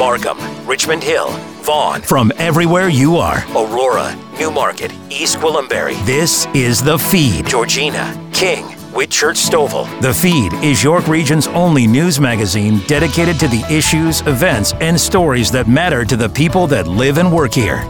Markham, 0.00 0.38
Richmond 0.66 1.04
Hill, 1.04 1.28
Vaughan. 1.60 2.00
From 2.00 2.32
everywhere 2.38 2.88
you 2.88 3.18
are, 3.18 3.44
Aurora, 3.50 4.16
Newmarket, 4.38 4.94
East 5.10 5.36
Gwillimbury. 5.36 5.94
This 6.06 6.46
is 6.54 6.82
The 6.82 6.98
Feed. 6.98 7.46
Georgina, 7.46 8.18
King, 8.32 8.64
Whitchurch 8.94 9.36
Stouffville. 9.36 10.00
The 10.00 10.14
Feed 10.14 10.54
is 10.64 10.82
York 10.82 11.06
Region's 11.06 11.48
only 11.48 11.86
news 11.86 12.18
magazine 12.18 12.78
dedicated 12.86 13.38
to 13.40 13.48
the 13.48 13.62
issues, 13.70 14.22
events, 14.22 14.72
and 14.80 14.98
stories 14.98 15.50
that 15.50 15.68
matter 15.68 16.06
to 16.06 16.16
the 16.16 16.30
people 16.30 16.66
that 16.68 16.88
live 16.88 17.18
and 17.18 17.30
work 17.30 17.52
here. 17.52 17.84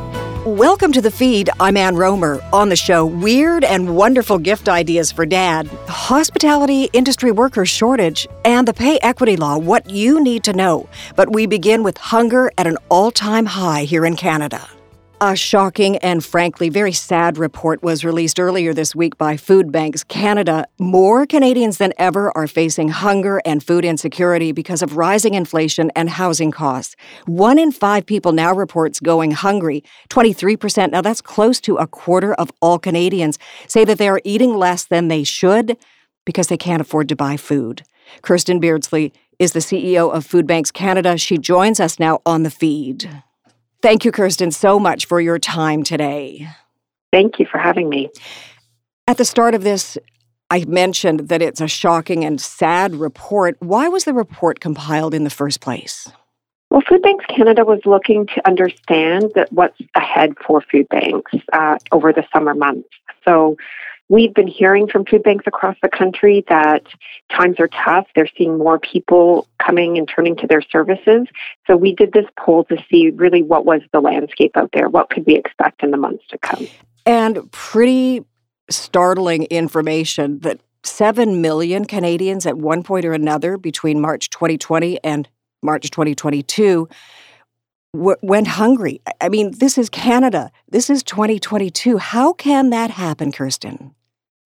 Welcome 0.46 0.93
to 0.93 1.02
the 1.02 1.11
feed. 1.11 1.50
I'm 1.61 1.77
Ann 1.77 1.96
Rohmer. 1.96 2.43
On 2.50 2.70
the 2.70 2.77
show, 2.77 3.04
weird 3.04 3.62
and 3.62 3.95
wonderful 3.95 4.39
gift 4.39 4.70
ideas 4.70 5.12
for 5.12 5.27
dad, 5.27 5.66
hospitality 5.86 6.89
industry 6.95 7.30
worker 7.30 7.66
shortage, 7.66 8.27
and 8.46 8.66
the 8.66 8.72
pay 8.72 8.98
equity 9.03 9.36
law, 9.36 9.58
what 9.58 9.90
you 9.90 10.18
need 10.18 10.43
to 10.45 10.54
know. 10.54 10.89
But 11.14 11.30
we 11.30 11.45
begin 11.45 11.82
with 11.82 11.98
hunger 11.98 12.50
at 12.57 12.66
an 12.66 12.79
all 12.89 13.11
time 13.11 13.44
high 13.44 13.85
here 13.85 14.07
in 14.07 14.16
Canada. 14.16 14.66
A 15.22 15.36
shocking 15.36 15.98
and 15.98 16.24
frankly 16.24 16.70
very 16.70 16.92
sad 16.92 17.36
report 17.36 17.82
was 17.82 18.06
released 18.06 18.40
earlier 18.40 18.72
this 18.72 18.96
week 18.96 19.18
by 19.18 19.36
Food 19.36 19.70
Banks 19.70 20.02
Canada. 20.02 20.64
More 20.79 21.26
Canadians 21.26 21.76
than 21.76 21.93
ever 21.98 22.34
are 22.34 22.46
facing 22.46 22.88
hunger 22.88 23.43
and 23.44 23.62
food 23.62 23.84
insecurity 23.84 24.52
because 24.52 24.80
of 24.80 24.96
rising 24.96 25.34
inflation 25.34 25.90
and 25.94 26.08
housing 26.08 26.50
costs. 26.50 26.96
One 27.26 27.58
in 27.58 27.70
five 27.70 28.06
people 28.06 28.32
now 28.32 28.54
reports 28.54 28.98
going 28.98 29.32
hungry. 29.32 29.84
23%, 30.08 30.93
now 30.93 31.02
that's 31.02 31.21
close 31.21 31.60
to 31.60 31.76
a 31.76 31.86
quarter 31.86 32.32
of 32.32 32.50
all 32.62 32.78
Canadians, 32.78 33.38
say 33.66 33.84
that 33.84 33.98
they 33.98 34.08
are 34.08 34.22
eating 34.24 34.55
less 34.55 34.86
than 34.86 35.08
they 35.08 35.22
should 35.22 35.77
because 36.24 36.46
they 36.46 36.56
can't 36.56 36.80
afford 36.80 37.10
to 37.10 37.14
buy 37.14 37.36
food. 37.36 37.82
Kirstin 38.22 38.58
Beardsley 38.58 39.12
is 39.38 39.52
the 39.52 39.60
CEO 39.60 40.10
of 40.10 40.24
Food 40.24 40.46
Banks 40.46 40.70
Canada. 40.70 41.18
She 41.18 41.36
joins 41.36 41.78
us 41.78 41.98
now 41.98 42.22
on 42.24 42.42
the 42.42 42.50
feed. 42.50 43.22
Thank 43.83 44.05
you, 44.05 44.12
Kirstin, 44.12 44.52
so 44.52 44.78
much 44.78 45.06
for 45.06 45.20
your 45.20 45.38
time 45.38 45.82
today. 45.82 46.48
Thank 47.12 47.38
you 47.38 47.46
for 47.46 47.58
having 47.58 47.88
me. 47.88 48.10
At 49.08 49.16
the 49.16 49.24
start 49.24 49.55
of 49.55 49.64
this, 49.64 49.96
I 50.50 50.64
mentioned 50.66 51.28
that 51.28 51.41
it's 51.41 51.60
a 51.60 51.68
shocking 51.68 52.24
and 52.24 52.40
sad 52.40 52.94
report. 52.94 53.56
Why 53.60 53.88
was 53.88 54.05
the 54.05 54.12
report 54.12 54.60
compiled 54.60 55.14
in 55.14 55.24
the 55.24 55.30
first 55.30 55.60
place? 55.60 56.10
Well, 56.70 56.82
Food 56.88 57.02
Banks 57.02 57.24
Canada 57.27 57.64
was 57.64 57.80
looking 57.84 58.27
to 58.27 58.46
understand 58.46 59.32
that 59.34 59.52
what's 59.52 59.78
ahead 59.96 60.34
for 60.46 60.60
food 60.70 60.88
banks 60.88 61.33
uh, 61.52 61.78
over 61.90 62.12
the 62.12 62.24
summer 62.33 62.55
months. 62.55 62.88
So 63.24 63.56
We've 64.11 64.34
been 64.34 64.48
hearing 64.48 64.89
from 64.89 65.05
food 65.05 65.22
banks 65.22 65.44
across 65.47 65.77
the 65.83 65.89
country 65.89 66.44
that 66.48 66.83
times 67.30 67.61
are 67.61 67.69
tough. 67.69 68.08
They're 68.17 68.28
seeing 68.36 68.58
more 68.58 68.80
people 68.80 69.47
coming 69.64 69.98
and 69.98 70.08
turning 70.08 70.34
to 70.39 70.48
their 70.48 70.62
services. 70.62 71.28
So 71.69 71.77
we 71.77 71.94
did 71.94 72.12
this 72.12 72.25
poll 72.36 72.64
to 72.64 72.77
see 72.91 73.11
really 73.11 73.41
what 73.41 73.64
was 73.64 73.83
the 73.92 74.00
landscape 74.00 74.56
out 74.56 74.70
there. 74.72 74.89
What 74.89 75.11
could 75.11 75.27
we 75.27 75.36
expect 75.36 75.84
in 75.84 75.92
the 75.92 75.97
months 75.97 76.25
to 76.30 76.39
come? 76.39 76.67
And 77.06 77.52
pretty 77.52 78.25
startling 78.69 79.44
information 79.44 80.41
that 80.41 80.58
7 80.83 81.41
million 81.41 81.84
Canadians 81.84 82.47
at 82.47 82.58
one 82.58 82.83
point 82.83 83.05
or 83.05 83.12
another 83.12 83.58
between 83.58 84.00
March 84.00 84.28
2020 84.30 84.98
and 85.05 85.28
March 85.62 85.89
2022 85.89 86.89
w- 87.95 88.17
went 88.22 88.48
hungry. 88.48 89.00
I 89.20 89.28
mean, 89.28 89.52
this 89.58 89.78
is 89.78 89.89
Canada. 89.89 90.50
This 90.69 90.91
is 90.91 91.05
2022. 91.05 91.98
How 91.98 92.33
can 92.33 92.70
that 92.70 92.91
happen, 92.91 93.30
Kirstin? 93.30 93.92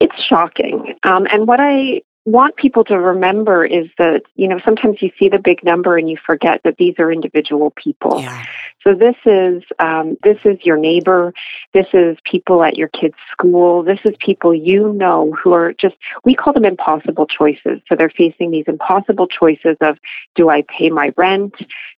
It's 0.01 0.21
shocking. 0.23 0.95
Um, 1.03 1.27
and 1.31 1.47
what 1.47 1.61
I 1.61 2.03
want 2.27 2.57
people 2.57 2.85
to 2.85 2.99
remember 2.99 3.65
is 3.65 3.89
that, 3.99 4.23
you 4.35 4.49
know, 4.49 4.59
sometimes 4.65 5.03
you 5.03 5.11
see 5.19 5.29
the 5.29 5.39
big 5.39 5.63
number 5.63 5.99
and 5.99 6.09
you 6.09 6.17
forget 6.25 6.63
that 6.65 6.77
these 6.79 6.95
are 6.99 7.13
individual 7.13 7.71
people. 7.71 8.21
Yeah. 8.21 8.45
So 8.83 8.95
this 8.95 9.17
is 9.25 9.63
um, 9.79 10.17
this 10.23 10.39
is 10.45 10.59
your 10.63 10.77
neighbor, 10.77 11.33
this 11.73 11.87
is 11.95 12.19
people 12.25 12.63
at 12.63 12.77
your 12.77 12.89
kid's 12.89 13.17
school, 13.33 13.83
this 13.83 13.99
is 14.05 14.15
people 14.21 14.55
you 14.55 14.93
know 14.93 15.33
who 15.33 15.53
are 15.53 15.73
just 15.75 15.97
we 16.25 16.35
call 16.35 16.53
them 16.53 16.67
impossible 16.67 17.27
choices. 17.27 17.81
So 17.89 17.97
they're 17.97 18.11
facing 18.11 18.51
these 18.51 18.67
impossible 18.69 19.27
choices 19.27 19.77
of 19.81 19.99
do 20.35 20.51
I 20.51 20.65
pay 20.69 20.91
my 20.91 21.13
rent? 21.17 21.55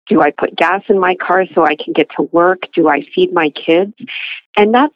Do 0.07 0.21
I 0.21 0.29
put 0.29 0.55
gas 0.55 0.83
in 0.87 0.99
my 0.99 1.15
car 1.15 1.45
so 1.55 1.65
I 1.65 1.75
can 1.75 1.93
get 1.93 2.09
to 2.17 2.23
work? 2.23 2.67
Do 2.73 2.87
I 2.87 3.01
feed 3.13 3.33
my 3.33 3.49
kids? 3.49 3.93
And 4.55 4.73
that's 4.73 4.95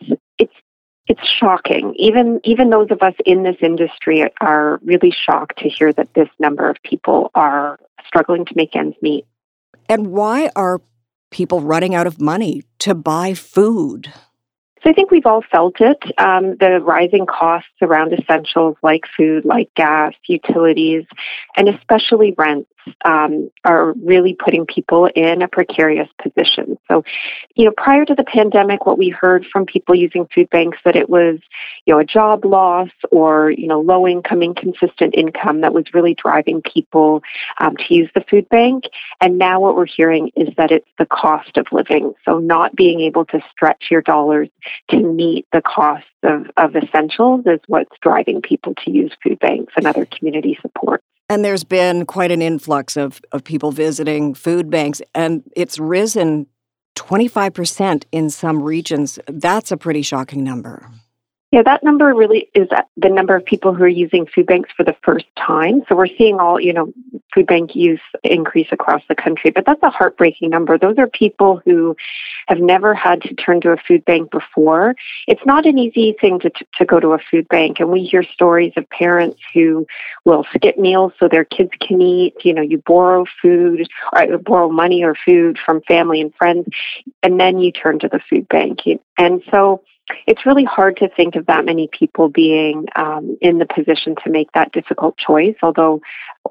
it's 1.10 1.28
shocking. 1.28 1.94
Even 1.98 2.40
even 2.44 2.70
those 2.70 2.92
of 2.92 3.02
us 3.02 3.16
in 3.26 3.44
this 3.44 3.58
industry 3.62 4.24
are 4.40 4.80
really 4.84 5.12
shocked 5.12 5.58
to 5.60 5.68
hear 5.68 5.92
that 5.94 6.14
this 6.14 6.30
number 6.38 6.70
of 6.70 6.78
people 6.84 7.32
are 7.36 7.80
struggling 8.08 8.46
to 8.46 8.54
make 8.56 8.76
ends 8.76 8.96
meet. 9.02 9.26
And 9.90 10.08
why 10.08 10.52
are 10.56 10.82
people 11.32 11.62
running 11.62 11.96
out 11.96 12.08
of 12.08 12.22
money 12.22 12.64
to 12.80 12.94
buy 12.94 13.34
food? 13.34 14.14
So 14.84 14.90
I 14.90 14.94
think 14.94 15.12
we've 15.12 15.26
all 15.26 15.44
felt 15.52 15.82
it. 15.82 15.98
Um, 16.18 16.56
the 16.58 16.80
rising 16.80 17.26
costs 17.26 17.70
around 17.82 18.14
essentials 18.14 18.78
like 18.82 19.04
food, 19.18 19.44
like 19.44 19.70
gas, 19.76 20.14
utilities, 20.28 21.04
and 21.58 21.68
especially 21.68 22.34
rents 22.38 22.72
um, 23.06 23.50
are 23.64 23.94
really 24.04 24.34
putting 24.34 24.66
people 24.66 25.06
in 25.16 25.42
a 25.42 25.48
precarious 25.48 26.10
position. 26.22 26.78
So, 26.90 27.04
you 27.56 27.66
know, 27.66 27.72
prior 27.76 28.06
to 28.06 28.16
the 28.16 28.24
pandemic, 28.24 28.86
what 28.86 28.98
we 28.98 29.10
heard 29.10 29.46
from 29.52 29.66
people 29.66 29.96
using 29.96 30.28
food 30.34 30.50
banks 30.50 30.78
that 30.86 30.96
it 30.96 31.10
was, 31.10 31.40
you 31.86 31.94
know, 31.94 32.00
a 32.00 32.06
job 32.06 32.46
loss 32.46 32.90
or 33.12 33.52
you 33.52 33.68
know 33.68 33.82
low 33.82 34.08
income, 34.08 34.42
inconsistent 34.42 35.16
income 35.16 35.62
that 35.62 35.74
was 35.74 35.86
really 35.94 36.14
driving 36.14 36.62
people 36.62 37.22
um, 37.60 37.76
to 37.78 37.94
use 37.94 38.10
the 38.16 38.24
food 38.30 38.48
bank. 38.50 38.86
And 39.22 39.38
now 39.38 39.60
what 39.60 39.76
we're 39.76 39.86
hearing 39.86 40.32
is 40.36 40.50
that 40.58 40.72
it's 40.72 40.90
the 40.98 41.06
cost 41.06 41.58
of 41.58 41.68
living. 41.72 42.14
So 42.26 42.40
not 42.40 42.76
being 42.76 43.02
able 43.02 43.26
to 43.26 43.42
stretch 43.52 43.86
your 43.92 44.02
dollars 44.02 44.50
to 44.90 44.98
meet 44.98 45.46
the 45.52 45.62
cost 45.62 46.06
of, 46.24 46.48
of 46.58 46.76
essentials 46.76 47.42
is 47.46 47.60
what's 47.68 47.96
driving 48.02 48.42
people 48.42 48.74
to 48.84 48.92
use 48.92 49.12
food 49.24 49.40
banks 49.40 49.74
and 49.76 49.88
other 49.88 50.06
community 50.06 50.58
support. 50.62 51.04
And 51.30 51.46
there's 51.46 51.64
been 51.64 52.08
quite 52.08 52.32
an 52.32 52.42
influx 52.42 52.98
of, 52.98 53.22
of 53.32 53.44
people 53.44 53.72
visiting 53.72 54.34
food 54.34 54.70
banks, 54.72 55.00
and 55.14 55.44
it's 55.56 55.78
risen 55.78 56.48
25% 56.96 58.04
in 58.12 58.30
some 58.32 58.64
regions. 58.64 59.20
That's 59.28 59.72
a 59.72 59.78
pretty 59.78 60.02
shocking 60.02 60.44
number. 60.44 60.90
Yeah, 61.52 61.64
that 61.64 61.84
number 61.84 62.14
really 62.14 62.48
is 62.54 62.70
the 62.96 63.10
number 63.10 63.36
of 63.36 63.44
people 63.44 63.74
who 63.74 63.84
are 63.84 63.88
using 63.88 64.28
food 64.28 64.46
banks 64.46 64.70
for 64.78 64.84
the 64.84 64.96
first 65.04 65.26
time. 65.36 65.82
So 65.90 65.96
we're 65.96 66.06
seeing 66.06 66.40
all, 66.40 66.60
you 66.60 66.72
know, 66.72 66.94
food 67.34 67.48
bank 67.48 67.76
use 67.76 68.02
increase 68.24 68.68
across 68.72 69.02
the 69.10 69.16
country, 69.16 69.50
but 69.50 69.66
that's 69.66 69.82
a 69.82 69.90
heartbreaking 69.90 70.52
number. 70.52 70.78
Those 70.78 71.00
are 71.00 71.08
people 71.08 71.60
who 71.66 71.96
have 72.50 72.60
never 72.60 72.94
had 72.94 73.24
to 73.24 73.34
turn 73.34 73.62
to 73.62 73.72
a 73.72 73.78
food 73.78 74.06
bank 74.06 74.30
before. 74.30 74.94
It's 75.28 75.44
not 75.44 75.66
an 75.66 75.80
easy 75.80 76.16
thing 76.22 76.40
to, 76.42 76.52
to 76.76 76.86
go 76.86 77.00
to 77.00 77.14
a 77.14 77.20
food 77.32 77.48
bank. 77.48 77.80
And 77.80 77.90
we 77.90 78.04
hear 78.04 78.22
stories 78.22 78.74
of 78.78 78.88
parents 78.92 79.40
who 79.52 79.88
will 80.26 80.46
skip 80.54 80.78
meals 80.78 81.14
so 81.20 81.28
their 81.28 81.46
kids 81.46 81.72
can 81.82 82.00
eat. 82.00 82.36
You 82.46 82.54
know, 82.54 82.62
you 82.62 82.78
borrow 82.86 83.26
food 83.42 83.88
or 84.14 84.38
borrow 84.38 84.70
money 84.70 85.04
or 85.04 85.16
food 85.26 85.58
from 85.66 85.82
family 85.88 86.22
and 86.22 86.34
friends, 86.36 86.68
and 87.24 87.40
then 87.40 87.58
you 87.58 87.72
turn 87.72 87.98
to 88.00 88.08
the 88.08 88.20
food 88.30 88.48
bank. 88.50 88.82
And 89.18 89.42
so, 89.50 89.82
it's 90.28 90.46
really 90.46 90.64
hard 90.64 90.98
to 90.98 91.10
think 91.10 91.36
of 91.36 91.46
that 91.48 91.66
many 91.66 91.88
people 91.92 92.30
being 92.30 92.86
um, 92.96 93.38
in 93.42 93.60
the 93.60 93.66
position 93.66 94.16
to 94.24 94.30
make 94.30 94.52
that 94.54 94.72
difficult 94.72 95.18
choice. 95.18 95.56
Although 95.62 96.02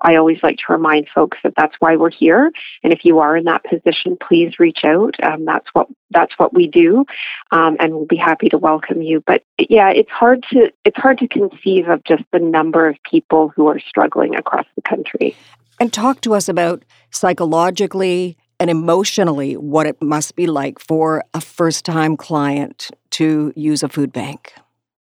I 0.02 0.16
always 0.16 0.38
like 0.42 0.58
to 0.58 0.72
remind 0.72 1.08
folks 1.14 1.38
that 1.42 1.54
that's 1.56 1.74
why 1.78 1.96
we're 1.96 2.10
here. 2.10 2.50
And 2.82 2.92
if 2.92 3.04
you 3.04 3.18
are 3.18 3.36
in 3.36 3.44
that 3.44 3.64
position, 3.64 4.16
please 4.20 4.58
reach 4.58 4.80
out. 4.84 5.14
Um, 5.22 5.44
that's 5.44 5.66
what 5.72 5.88
that's 6.10 6.32
what 6.38 6.54
we 6.54 6.66
do, 6.66 7.04
um, 7.50 7.76
and 7.78 7.92
we'll 7.92 8.06
be 8.06 8.16
happy 8.16 8.48
to 8.48 8.58
welcome 8.58 9.02
you. 9.02 9.22
But 9.26 9.44
yeah, 9.58 9.90
it's 9.90 10.10
hard 10.10 10.44
to 10.52 10.72
it's 10.84 10.96
hard 10.96 11.18
to 11.18 11.28
conceive 11.28 11.88
of 11.88 12.02
just 12.04 12.24
the 12.32 12.38
number 12.38 12.88
of 12.88 12.96
people 13.08 13.52
who 13.54 13.68
are 13.68 13.80
struggling 13.80 14.34
across 14.34 14.66
the 14.74 14.82
country. 14.82 15.36
And 15.80 15.92
talk 15.92 16.20
to 16.22 16.34
us 16.34 16.48
about 16.48 16.84
psychologically 17.10 18.36
and 18.60 18.70
emotionally 18.70 19.56
what 19.56 19.86
it 19.86 20.00
must 20.02 20.36
be 20.36 20.46
like 20.46 20.78
for 20.78 21.24
a 21.34 21.40
first 21.40 21.84
time 21.84 22.16
client 22.16 22.90
to 23.10 23.52
use 23.56 23.82
a 23.82 23.88
food 23.88 24.12
bank? 24.12 24.54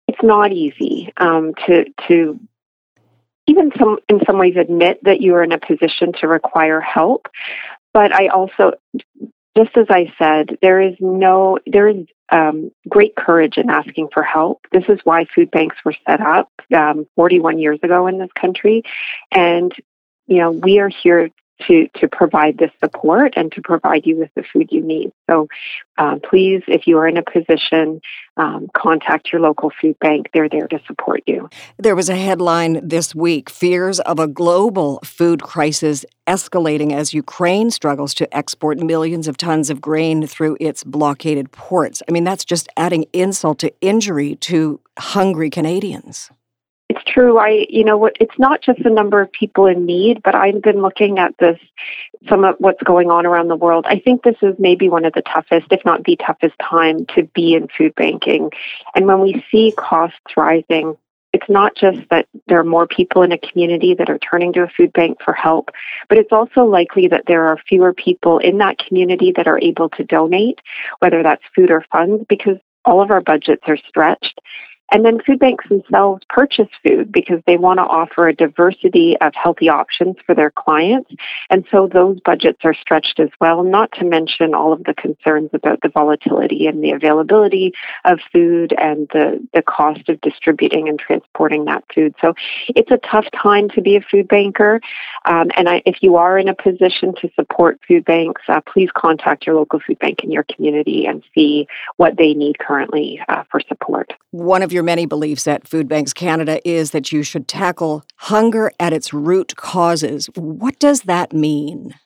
It's 0.07 0.23
not 0.23 0.53
easy 0.53 1.13
um, 1.19 1.55
to 1.67 1.85
to 2.09 2.39
even 3.47 3.73
some 3.79 3.99
in 4.09 4.21
some 4.27 4.39
ways 4.39 4.57
admit 4.57 5.03
that 5.05 5.21
you 5.21 5.35
are 5.35 5.43
in 5.43 5.53
a 5.53 5.59
position 5.59 6.13
to 6.21 6.29
require 6.29 6.81
help. 6.81 7.29
But 7.95 8.13
I 8.13 8.29
also, 8.29 8.73
just 9.57 9.77
as 9.77 9.87
I 9.89 10.13
said, 10.19 10.59
there 10.63 10.81
is 10.81 10.95
no 11.01 11.59
there 11.67 11.89
is 11.89 12.07
um, 12.31 12.71
great 12.89 13.17
courage 13.17 13.57
in 13.57 13.71
asking 13.71 14.09
for 14.13 14.23
help. 14.23 14.67
This 14.71 14.85
is 14.89 15.01
why 15.05 15.25
food 15.35 15.51
banks 15.51 15.77
were 15.85 15.95
set 16.07 16.21
up 16.21 16.51
um, 16.77 17.07
41 17.17 17.59
years 17.59 17.79
ago 17.83 18.07
in 18.07 18.19
this 18.19 18.31
country, 18.39 18.83
and 19.33 19.73
you 20.27 20.39
know 20.39 20.51
we 20.51 20.79
are 20.79 20.91
here 20.91 21.31
to, 21.67 21.89
to 21.97 22.09
provide 22.09 22.59
this 22.59 22.71
support 22.81 23.35
and 23.37 23.51
to 23.53 23.63
provide 23.63 24.07
you 24.07 24.17
with 24.17 24.31
the 24.35 24.43
food 24.43 24.69
you 24.71 24.81
need. 24.83 25.13
So 25.29 25.49
um, 25.97 26.21
please, 26.21 26.63
if 26.69 26.87
you 26.87 26.99
are 26.99 27.09
in 27.09 27.17
a 27.17 27.23
position, 27.23 28.01
um, 28.37 28.69
contact 28.75 29.33
your 29.33 29.41
local 29.41 29.71
food 29.81 29.99
bank. 29.99 30.31
They're 30.33 30.49
there 30.49 30.69
to 30.69 30.81
support 30.87 31.23
you. 31.27 31.49
There 31.79 31.97
was 31.97 32.09
a 32.09 32.17
headline 32.17 32.87
this 32.87 33.15
week 33.15 33.51
fears 33.51 34.01
of 34.01 34.19
a 34.19 34.29
global 34.29 35.01
food 35.05 35.43
crisis 35.43 36.05
escalating 36.27 36.93
as 36.93 37.15
Ukraine 37.15 37.71
struggles 37.71 38.15
to 38.15 38.37
export 38.37 38.79
millions 38.79 39.27
of 39.27 39.37
tons 39.37 39.71
of 39.71 39.81
grain 39.81 40.27
through 40.27 40.57
its 40.61 40.85
blockaded 40.85 41.51
ports. 41.53 42.03
I 42.09 42.13
mean, 42.13 42.25
that's 42.25 42.45
just 42.45 42.69
adding 42.77 43.07
insult 43.13 43.59
to 43.61 43.73
injury 43.81 44.37
to 44.37 44.81
hungry 44.99 45.51
Canadians 45.51 46.31
true. 47.19 47.39
I, 47.39 47.67
you 47.69 47.85
know, 47.85 47.97
what 47.97 48.17
it's 48.21 48.39
not 48.39 48.63
just 48.63 48.83
the 48.83 48.91
number 48.91 49.21
of 49.21 49.33
people 49.33 49.67
in 49.67 49.85
need, 49.85 50.23
but 50.23 50.35
I've 50.35 50.63
been 50.63 50.83
looking 50.83 51.19
at 51.19 51.35
this, 51.39 51.59
some 52.29 52.45
of 52.45 52.55
what's 52.59 52.83
going 52.83 53.11
on 53.11 53.27
around 53.27 53.49
the 53.49 53.57
world. 53.57 53.87
I 53.89 53.99
think 53.99 54.23
this 54.23 54.37
is 54.41 54.55
maybe 54.59 54.89
one 54.89 55.05
of 55.05 55.13
the 55.15 55.23
toughest, 55.23 55.67
if 55.71 55.85
not 55.85 56.05
the 56.05 56.17
toughest 56.17 56.55
time 56.63 57.07
to 57.17 57.25
be 57.35 57.55
in 57.55 57.69
food 57.77 57.95
banking. 57.97 58.51
And 58.95 59.07
when 59.07 59.21
we 59.21 59.45
see 59.51 59.75
costs 59.77 60.37
rising, 60.37 60.97
it's 61.33 61.49
not 61.49 61.75
just 61.75 62.01
that 62.11 62.27
there 62.47 62.61
are 62.61 62.65
more 62.65 62.87
people 62.87 63.23
in 63.23 63.33
a 63.33 63.39
community 63.39 63.95
that 63.95 64.09
are 64.09 64.19
turning 64.19 64.53
to 64.53 64.63
a 64.63 64.69
food 64.69 64.93
bank 64.93 65.19
for 65.23 65.35
help, 65.35 65.71
but 66.09 66.19
it's 66.19 66.33
also 66.33 66.65
likely 66.65 67.09
that 67.09 67.25
there 67.27 67.47
are 67.47 67.59
fewer 67.69 67.93
people 67.93 68.39
in 68.39 68.59
that 68.59 68.79
community 68.79 69.33
that 69.37 69.47
are 69.49 69.61
able 69.61 69.89
to 69.91 70.05
donate, 70.05 70.61
whether 71.01 71.23
that's 71.23 71.43
food 71.55 71.71
or 71.71 71.85
funds, 71.91 72.25
because 72.29 72.57
all 72.85 73.03
of 73.03 73.11
our 73.11 73.21
budgets 73.21 73.63
are 73.67 73.77
stretched. 73.77 74.41
And 74.91 75.05
then 75.05 75.21
food 75.27 75.39
banks 75.39 75.69
themselves 75.69 76.25
purchase 76.29 76.69
food 76.87 77.13
because 77.13 77.41
they 77.47 77.57
want 77.57 77.79
to 77.79 77.83
offer 77.83 78.29
a 78.29 78.35
diversity 78.35 79.17
of 79.21 79.33
healthy 79.35 79.69
options 79.69 80.17
for 80.25 80.35
their 80.35 80.51
clients. 80.51 81.11
And 81.51 81.65
so 81.71 81.89
those 81.93 82.19
budgets 82.25 82.61
are 82.65 82.75
stretched 82.75 83.21
as 83.21 83.31
well, 83.41 83.63
not 83.63 83.93
to 83.93 84.05
mention 84.05 84.55
all 84.55 84.73
of 84.73 84.85
the 84.85 84.95
concerns 84.95 85.51
about 85.53 85.81
the 85.83 85.89
volatility 85.89 86.67
and 86.67 86.83
the 86.83 86.93
availability 86.93 87.73
of 88.05 88.19
food 88.33 88.75
and 88.79 89.09
the, 89.13 89.47
the 89.53 89.63
cost 89.63 90.09
of 90.09 90.21
distributing 90.21 90.89
and 90.89 90.99
transporting 90.99 91.67
that 91.67 91.85
food. 91.95 92.15
So 92.21 92.35
it's 92.69 92.91
a 92.91 92.99
tough 92.99 93.27
time 93.41 93.69
to 93.71 93.83
be 93.83 93.97
a 93.97 94.01
food 94.01 94.29
banker. 94.29 94.81
Um, 95.25 95.51
and 95.57 95.69
I, 95.69 95.83
if 95.85 96.03
you 96.03 96.17
are 96.17 96.39
in 96.39 96.49
a 96.49 96.55
position 96.55 97.15
to 97.21 97.31
support 97.35 97.81
food 97.87 98.05
banks, 98.05 98.43
uh, 98.49 98.61
please 98.61 98.91
contact 98.97 99.47
your 99.47 99.57
local 99.57 99.81
food 99.81 99.99
bank 99.99 100.25
in 100.25 100.31
your 100.31 100.45
community 100.45 101.07
and 101.07 101.23
see 101.35 101.67
what 101.97 102.17
they 102.17 102.35
need 102.35 102.59
currently 102.59 103.21
uh, 103.29 103.45
for 103.51 103.61
support. 103.69 104.13
One 104.31 104.63
of 104.63 104.73
your 104.73 104.78
your 104.79 104.85
many 104.85 105.07
beliefs 105.07 105.49
at 105.49 105.67
Food 105.67 105.89
Banks 105.89 106.13
Canada 106.13 106.61
is 106.65 106.93
that 106.93 107.11
you 107.11 107.25
should 107.25 107.49
tackle 107.49 108.05
hunger 108.15 108.71
at 108.79 108.93
its 108.93 109.13
root 109.13 109.57
causes. 109.57 110.27
What 110.37 110.79
does 110.79 111.01
that 111.03 111.33
mean? 111.33 111.97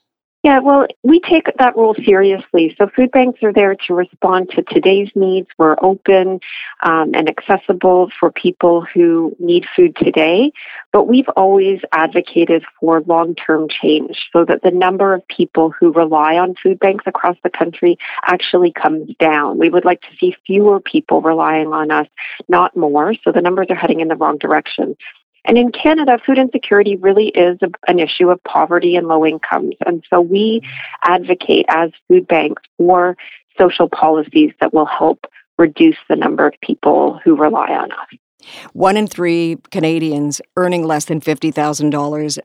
Yeah, 0.43 0.59
well, 0.59 0.89
we 1.05 1.21
take 1.21 1.47
that 1.59 1.77
role 1.77 1.95
seriously. 2.05 2.75
So 2.77 2.89
food 2.89 3.13
banks 3.13 3.41
are 3.45 3.53
there 3.53 3.77
to 3.87 3.95
respond 3.95 4.51
to 4.51 4.63
today's 4.63 5.09
needs. 5.15 5.47
We're 5.57 5.77
open 5.81 6.41
um, 6.83 7.13
and 7.15 7.29
accessible 7.29 8.11
for 8.19 8.33
people 8.33 8.85
who 8.93 9.37
need 9.39 9.67
food 9.77 9.95
today. 9.95 10.51
But 10.91 11.05
we've 11.05 11.29
always 11.37 11.79
advocated 11.93 12.65
for 12.81 13.03
long-term 13.03 13.69
change 13.69 14.31
so 14.33 14.45
that 14.45 14.63
the 14.65 14.73
number 14.73 15.15
of 15.15 15.27
people 15.29 15.73
who 15.79 15.93
rely 15.93 16.39
on 16.39 16.57
food 16.61 16.81
banks 16.81 17.05
across 17.07 17.37
the 17.45 17.51
country 17.51 17.97
actually 18.27 18.73
comes 18.73 19.15
down. 19.21 19.59
We 19.59 19.71
would 19.71 19.85
like 19.85 20.01
to 20.03 20.17
see 20.19 20.35
fewer 20.45 20.81
people 20.81 21.23
relying 21.23 21.69
on 21.69 21.93
us, 21.93 22.09
not 22.49 22.77
more. 22.77 23.15
So 23.23 23.31
the 23.31 23.43
numbers 23.43 23.69
are 23.71 23.77
heading 23.77 24.01
in 24.01 24.09
the 24.09 24.17
wrong 24.17 24.39
direction. 24.39 24.97
And 25.45 25.59
in 25.59 25.73
Canada, 25.73 26.19
food 26.25 26.39
insecurity 26.39 26.97
really 26.97 27.29
is 27.29 27.59
a, 27.63 27.71
an 27.89 27.99
issue 27.99 28.31
of 28.31 28.43
poverty 28.45 28.97
and 28.97 29.09
low 29.09 29.27
incomes. 29.27 29.75
And 29.85 30.05
so 30.09 30.21
we 30.21 30.63
advocate 31.05 31.67
as 31.69 31.91
food 32.09 32.29
banks 32.29 32.63
for 32.79 33.17
social 33.59 33.89
policies 33.89 34.53
that 34.61 34.73
will 34.73 34.87
help 34.87 35.27
reduce 35.59 35.97
the 36.09 36.17
number 36.17 36.47
of 36.47 36.55
people 36.63 37.21
who 37.25 37.37
rely 37.37 37.69
on 37.69 37.93
us. 37.93 38.49
One 38.73 38.97
in 38.97 39.07
three 39.07 39.59
Canadians 39.71 40.41
earning 40.57 40.85
less 40.85 41.05
than 41.05 41.21
$50,000 41.21 42.39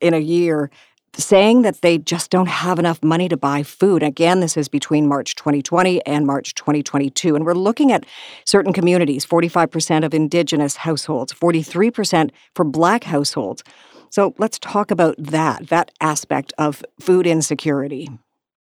in 0.00 0.14
a 0.14 0.18
year 0.18 0.70
saying 1.18 1.62
that 1.62 1.82
they 1.82 1.98
just 1.98 2.30
don't 2.30 2.48
have 2.48 2.78
enough 2.78 3.02
money 3.02 3.28
to 3.28 3.36
buy 3.36 3.62
food. 3.62 4.02
Again, 4.02 4.40
this 4.40 4.56
is 4.56 4.68
between 4.68 5.06
March 5.06 5.34
2020 5.34 6.04
and 6.06 6.26
March 6.26 6.54
2022. 6.54 7.34
And 7.34 7.44
we're 7.44 7.54
looking 7.54 7.92
at 7.92 8.06
certain 8.44 8.72
communities 8.72 9.26
45% 9.26 10.04
of 10.04 10.14
Indigenous 10.14 10.76
households, 10.76 11.32
43% 11.32 12.30
for 12.54 12.64
Black 12.64 13.04
households. 13.04 13.64
So 14.10 14.34
let's 14.38 14.58
talk 14.58 14.90
about 14.90 15.16
that, 15.18 15.68
that 15.68 15.90
aspect 16.00 16.52
of 16.56 16.84
food 17.00 17.26
insecurity. 17.26 18.08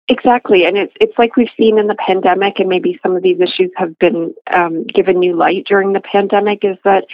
Exactly, 0.07 0.65
and 0.65 0.77
it's 0.77 0.93
it's 0.99 1.17
like 1.17 1.37
we've 1.37 1.47
seen 1.57 1.77
in 1.77 1.87
the 1.87 1.95
pandemic, 1.95 2.59
and 2.59 2.67
maybe 2.67 2.99
some 3.01 3.15
of 3.15 3.23
these 3.23 3.39
issues 3.39 3.71
have 3.77 3.97
been 3.97 4.33
um, 4.53 4.83
given 4.83 5.19
new 5.19 5.33
light 5.35 5.65
during 5.65 5.93
the 5.93 6.01
pandemic. 6.01 6.65
Is 6.65 6.75
that 6.83 7.05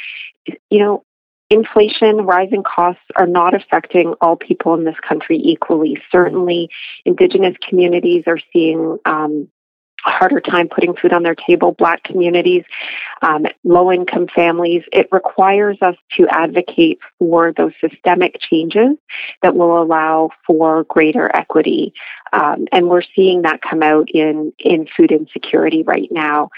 you 0.72 0.80
know 0.80 1.04
inflation, 1.50 2.18
rising 2.18 2.64
costs 2.64 3.04
are 3.16 3.28
not 3.28 3.54
affecting 3.54 4.14
all 4.22 4.36
people 4.36 4.74
in 4.74 4.84
this 4.84 5.00
country 5.08 5.40
equally. 5.42 5.98
Certainly, 6.12 6.70
Indigenous 7.06 7.56
communities 7.68 8.24
are 8.28 8.40
seeing 8.52 8.98
um, 9.06 9.48
harder 10.04 10.40
time 10.40 10.68
putting 10.68 10.96
food 10.96 11.14
on 11.14 11.24
their 11.24 11.36
table, 11.36 11.72
Black 11.72 12.04
communities, 12.04 12.64
um, 13.22 13.46
low 13.64 13.92
income 13.92 14.28
families. 14.34 14.84
It 14.92 15.08
requires 15.12 15.78
us 15.82 15.96
to 16.18 16.28
advocate 16.30 17.00
for 17.20 17.54
those 17.54 17.74
systemic 17.82 18.40
changes 18.40 18.98
that 19.42 19.56
will 19.56 19.82
allow 19.82 20.30
for 20.46 20.84
greater 20.86 21.36
equity. 21.36 21.94
Um, 22.34 22.68
and 22.72 22.90
we're 22.90 23.04
seeing 23.16 23.44
that 23.44 23.62
come 23.62 23.82
out 23.82 24.10
in, 24.12 24.54
in 24.60 24.88
food 24.96 25.12
insecurity 25.12 25.84
right 25.84 26.10
now. 26.12 26.50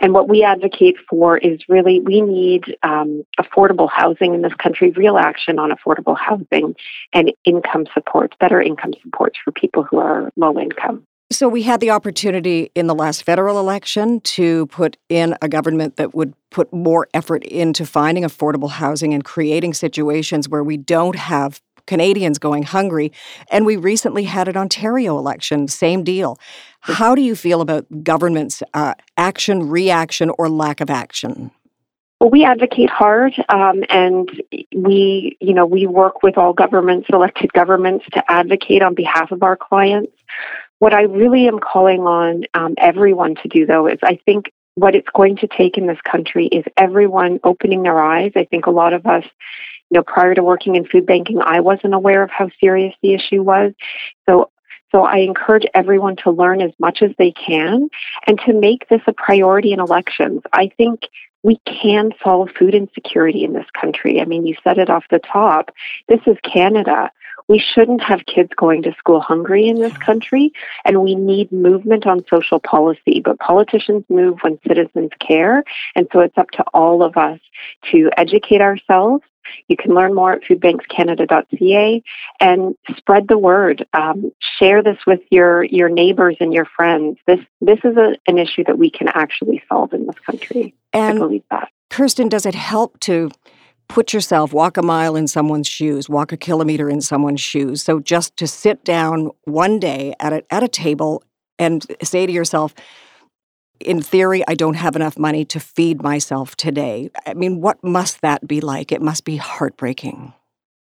And 0.00 0.12
what 0.12 0.28
we 0.28 0.42
advocate 0.42 0.96
for 1.08 1.38
is 1.38 1.60
really 1.68 2.00
we 2.00 2.20
need 2.20 2.76
um, 2.82 3.24
affordable 3.38 3.88
housing 3.90 4.34
in 4.34 4.42
this 4.42 4.54
country, 4.54 4.90
real 4.90 5.18
action 5.18 5.58
on 5.58 5.70
affordable 5.70 6.16
housing 6.18 6.74
and 7.12 7.32
income 7.44 7.86
supports, 7.94 8.36
better 8.40 8.60
income 8.60 8.94
supports 9.02 9.38
for 9.44 9.52
people 9.52 9.82
who 9.82 9.98
are 9.98 10.30
low 10.36 10.58
income. 10.58 11.04
So, 11.30 11.46
we 11.46 11.62
had 11.62 11.80
the 11.80 11.90
opportunity 11.90 12.70
in 12.74 12.86
the 12.86 12.94
last 12.94 13.22
federal 13.22 13.60
election 13.60 14.20
to 14.20 14.66
put 14.68 14.96
in 15.10 15.36
a 15.42 15.48
government 15.48 15.96
that 15.96 16.14
would 16.14 16.32
put 16.50 16.72
more 16.72 17.06
effort 17.12 17.44
into 17.44 17.84
finding 17.84 18.24
affordable 18.24 18.70
housing 18.70 19.12
and 19.12 19.22
creating 19.22 19.74
situations 19.74 20.48
where 20.48 20.64
we 20.64 20.78
don't 20.78 21.16
have 21.16 21.60
Canadians 21.86 22.38
going 22.38 22.62
hungry. 22.62 23.12
And 23.50 23.66
we 23.66 23.76
recently 23.76 24.24
had 24.24 24.48
an 24.48 24.56
Ontario 24.56 25.18
election, 25.18 25.68
same 25.68 26.02
deal. 26.02 26.38
How 26.80 27.14
do 27.14 27.20
you 27.20 27.36
feel 27.36 27.60
about 27.60 27.86
government's 28.02 28.62
uh, 28.72 28.94
action, 29.18 29.68
reaction, 29.68 30.30
or 30.38 30.48
lack 30.48 30.80
of 30.80 30.88
action? 30.88 31.50
Well, 32.20 32.30
we 32.30 32.44
advocate 32.44 32.90
hard, 32.90 33.34
um, 33.48 33.84
and 33.90 34.28
we, 34.74 35.36
you 35.40 35.54
know, 35.54 35.66
we 35.66 35.86
work 35.86 36.22
with 36.22 36.36
all 36.36 36.52
governments, 36.52 37.08
elected 37.12 37.52
governments, 37.52 38.06
to 38.12 38.30
advocate 38.30 38.82
on 38.82 38.94
behalf 38.94 39.30
of 39.30 39.42
our 39.42 39.56
clients. 39.56 40.12
What 40.78 40.94
I 40.94 41.02
really 41.02 41.48
am 41.48 41.58
calling 41.58 42.02
on 42.02 42.44
um, 42.54 42.74
everyone 42.78 43.34
to 43.36 43.48
do, 43.48 43.66
though, 43.66 43.86
is 43.86 43.98
I 44.02 44.18
think 44.24 44.52
what 44.76 44.94
it's 44.94 45.08
going 45.14 45.36
to 45.38 45.48
take 45.48 45.76
in 45.76 45.86
this 45.86 46.00
country 46.08 46.46
is 46.46 46.64
everyone 46.76 47.40
opening 47.42 47.82
their 47.82 48.00
eyes. 48.00 48.32
I 48.36 48.44
think 48.44 48.66
a 48.66 48.70
lot 48.70 48.92
of 48.92 49.06
us, 49.06 49.24
you 49.90 49.98
know, 49.98 50.04
prior 50.04 50.34
to 50.34 50.42
working 50.42 50.76
in 50.76 50.86
food 50.86 51.04
banking, 51.04 51.40
I 51.42 51.60
wasn't 51.60 51.94
aware 51.94 52.22
of 52.22 52.30
how 52.30 52.48
serious 52.60 52.94
the 53.02 53.14
issue 53.14 53.42
was. 53.42 53.72
So 54.28 54.50
so 54.92 55.02
I 55.02 55.18
encourage 55.18 55.66
everyone 55.74 56.16
to 56.24 56.30
learn 56.30 56.62
as 56.62 56.72
much 56.78 57.02
as 57.02 57.10
they 57.18 57.32
can 57.32 57.90
and 58.26 58.40
to 58.46 58.54
make 58.54 58.88
this 58.88 59.02
a 59.06 59.12
priority 59.12 59.72
in 59.72 59.80
elections. 59.80 60.40
I 60.52 60.70
think 60.78 61.02
we 61.42 61.60
can 61.66 62.12
solve 62.24 62.50
food 62.58 62.74
insecurity 62.74 63.44
in 63.44 63.52
this 63.52 63.66
country. 63.78 64.20
I 64.20 64.24
mean, 64.24 64.46
you 64.46 64.54
said 64.64 64.78
it 64.78 64.88
off 64.88 65.04
the 65.10 65.18
top. 65.18 65.70
This 66.08 66.20
is 66.26 66.36
Canada 66.42 67.10
we 67.48 67.58
shouldn't 67.58 68.02
have 68.02 68.26
kids 68.26 68.50
going 68.56 68.82
to 68.82 68.94
school 68.98 69.20
hungry 69.20 69.68
in 69.68 69.80
this 69.80 69.96
country, 69.96 70.52
and 70.84 71.02
we 71.02 71.14
need 71.14 71.50
movement 71.50 72.06
on 72.06 72.24
social 72.28 72.60
policy. 72.60 73.20
But 73.24 73.38
politicians 73.38 74.04
move 74.08 74.38
when 74.42 74.58
citizens 74.66 75.10
care, 75.18 75.64
and 75.94 76.06
so 76.12 76.20
it's 76.20 76.36
up 76.36 76.50
to 76.52 76.64
all 76.74 77.02
of 77.02 77.16
us 77.16 77.40
to 77.90 78.10
educate 78.16 78.60
ourselves. 78.60 79.24
You 79.68 79.78
can 79.78 79.94
learn 79.94 80.14
more 80.14 80.32
at 80.32 80.42
foodbankscanada.ca 80.42 82.02
and 82.38 82.74
spread 82.98 83.28
the 83.28 83.38
word. 83.38 83.86
Um, 83.94 84.30
share 84.58 84.82
this 84.82 84.98
with 85.06 85.20
your 85.30 85.64
your 85.64 85.88
neighbors 85.88 86.36
and 86.40 86.52
your 86.52 86.66
friends. 86.66 87.18
This 87.26 87.40
this 87.62 87.78
is 87.82 87.96
a, 87.96 88.16
an 88.26 88.36
issue 88.36 88.64
that 88.64 88.76
we 88.76 88.90
can 88.90 89.08
actually 89.08 89.62
solve 89.68 89.94
in 89.94 90.06
this 90.06 90.18
country. 90.26 90.74
And 90.92 91.16
I 91.16 91.20
believe 91.20 91.44
that. 91.50 91.70
Kirstin, 91.90 92.28
does 92.28 92.44
it 92.44 92.54
help 92.54 93.00
to 93.00 93.30
put 93.88 94.12
yourself, 94.12 94.52
walk 94.52 94.76
a 94.76 94.82
mile 94.82 95.16
in 95.16 95.26
someone's 95.26 95.66
shoes, 95.66 96.08
walk 96.08 96.32
a 96.32 96.36
kilometer 96.36 96.88
in 96.88 97.00
someone's 97.00 97.40
shoes. 97.40 97.82
So 97.82 98.00
just 98.00 98.36
to 98.36 98.46
sit 98.46 98.84
down 98.84 99.30
one 99.44 99.78
day 99.78 100.14
at 100.20 100.32
a, 100.32 100.44
at 100.52 100.62
a 100.62 100.68
table 100.68 101.22
and 101.58 101.84
say 102.02 102.26
to 102.26 102.32
yourself, 102.32 102.74
in 103.80 104.02
theory, 104.02 104.42
I 104.48 104.54
don't 104.54 104.74
have 104.74 104.96
enough 104.96 105.18
money 105.18 105.44
to 105.46 105.60
feed 105.60 106.02
myself 106.02 106.56
today. 106.56 107.10
I 107.26 107.34
mean, 107.34 107.60
what 107.60 107.82
must 107.82 108.20
that 108.22 108.46
be 108.46 108.60
like? 108.60 108.92
It 108.92 109.02
must 109.02 109.24
be 109.24 109.36
heartbreaking. 109.36 110.34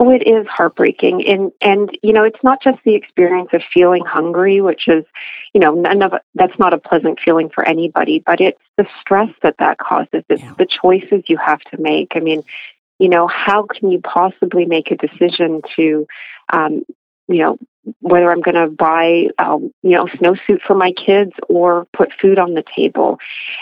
Oh, 0.04 0.10
it 0.10 0.28
is 0.28 0.48
heartbreaking, 0.48 1.28
and 1.28 1.52
and 1.62 1.96
you 2.02 2.12
know, 2.12 2.24
it's 2.24 2.44
not 2.44 2.60
just 2.64 2.80
the 2.84 2.96
experience 2.96 3.50
of 3.54 3.62
feeling 3.72 4.04
hungry, 4.04 4.60
which 4.60 4.88
is, 4.88 5.06
you 5.54 5.62
know, 5.62 5.76
none 5.76 6.02
of 6.02 6.14
that's 6.34 6.58
not 6.58 6.74
a 6.74 6.80
pleasant 6.80 7.20
feeling 7.24 7.52
for 7.54 7.64
anybody, 7.64 8.18
but 8.26 8.42
it's 8.42 8.60
the 8.78 8.88
stress 9.00 9.30
that 9.44 9.58
that 9.60 9.78
causes. 9.78 10.24
It's 10.28 10.42
yeah. 10.42 10.56
the 10.58 10.66
choices 10.66 11.26
you 11.28 11.38
have 11.38 11.62
to 11.70 11.80
make. 11.80 12.14
I 12.16 12.20
mean, 12.20 12.42
you 13.02 13.10
know, 13.10 13.28
how 13.28 13.66
can 13.66 13.90
you 13.90 14.00
possibly 14.00 14.66
make 14.66 14.92
a 14.92 14.96
decision 14.96 15.62
to, 15.76 16.06
um, 16.54 16.84
you 17.28 17.40
know, 17.40 17.58
whether 18.00 18.30
I'm 18.32 18.42
going 18.42 18.56
to 18.56 18.68
buy, 18.68 19.30
um, 19.40 19.74
you 19.82 19.92
know, 19.92 20.06
snowsuit 20.06 20.62
for 20.62 20.76
my 20.76 20.92
kids 20.92 21.32
or 21.50 21.88
put 21.94 22.14
food 22.22 22.38
on 22.38 22.54
the 22.54 22.64
table, 22.76 23.18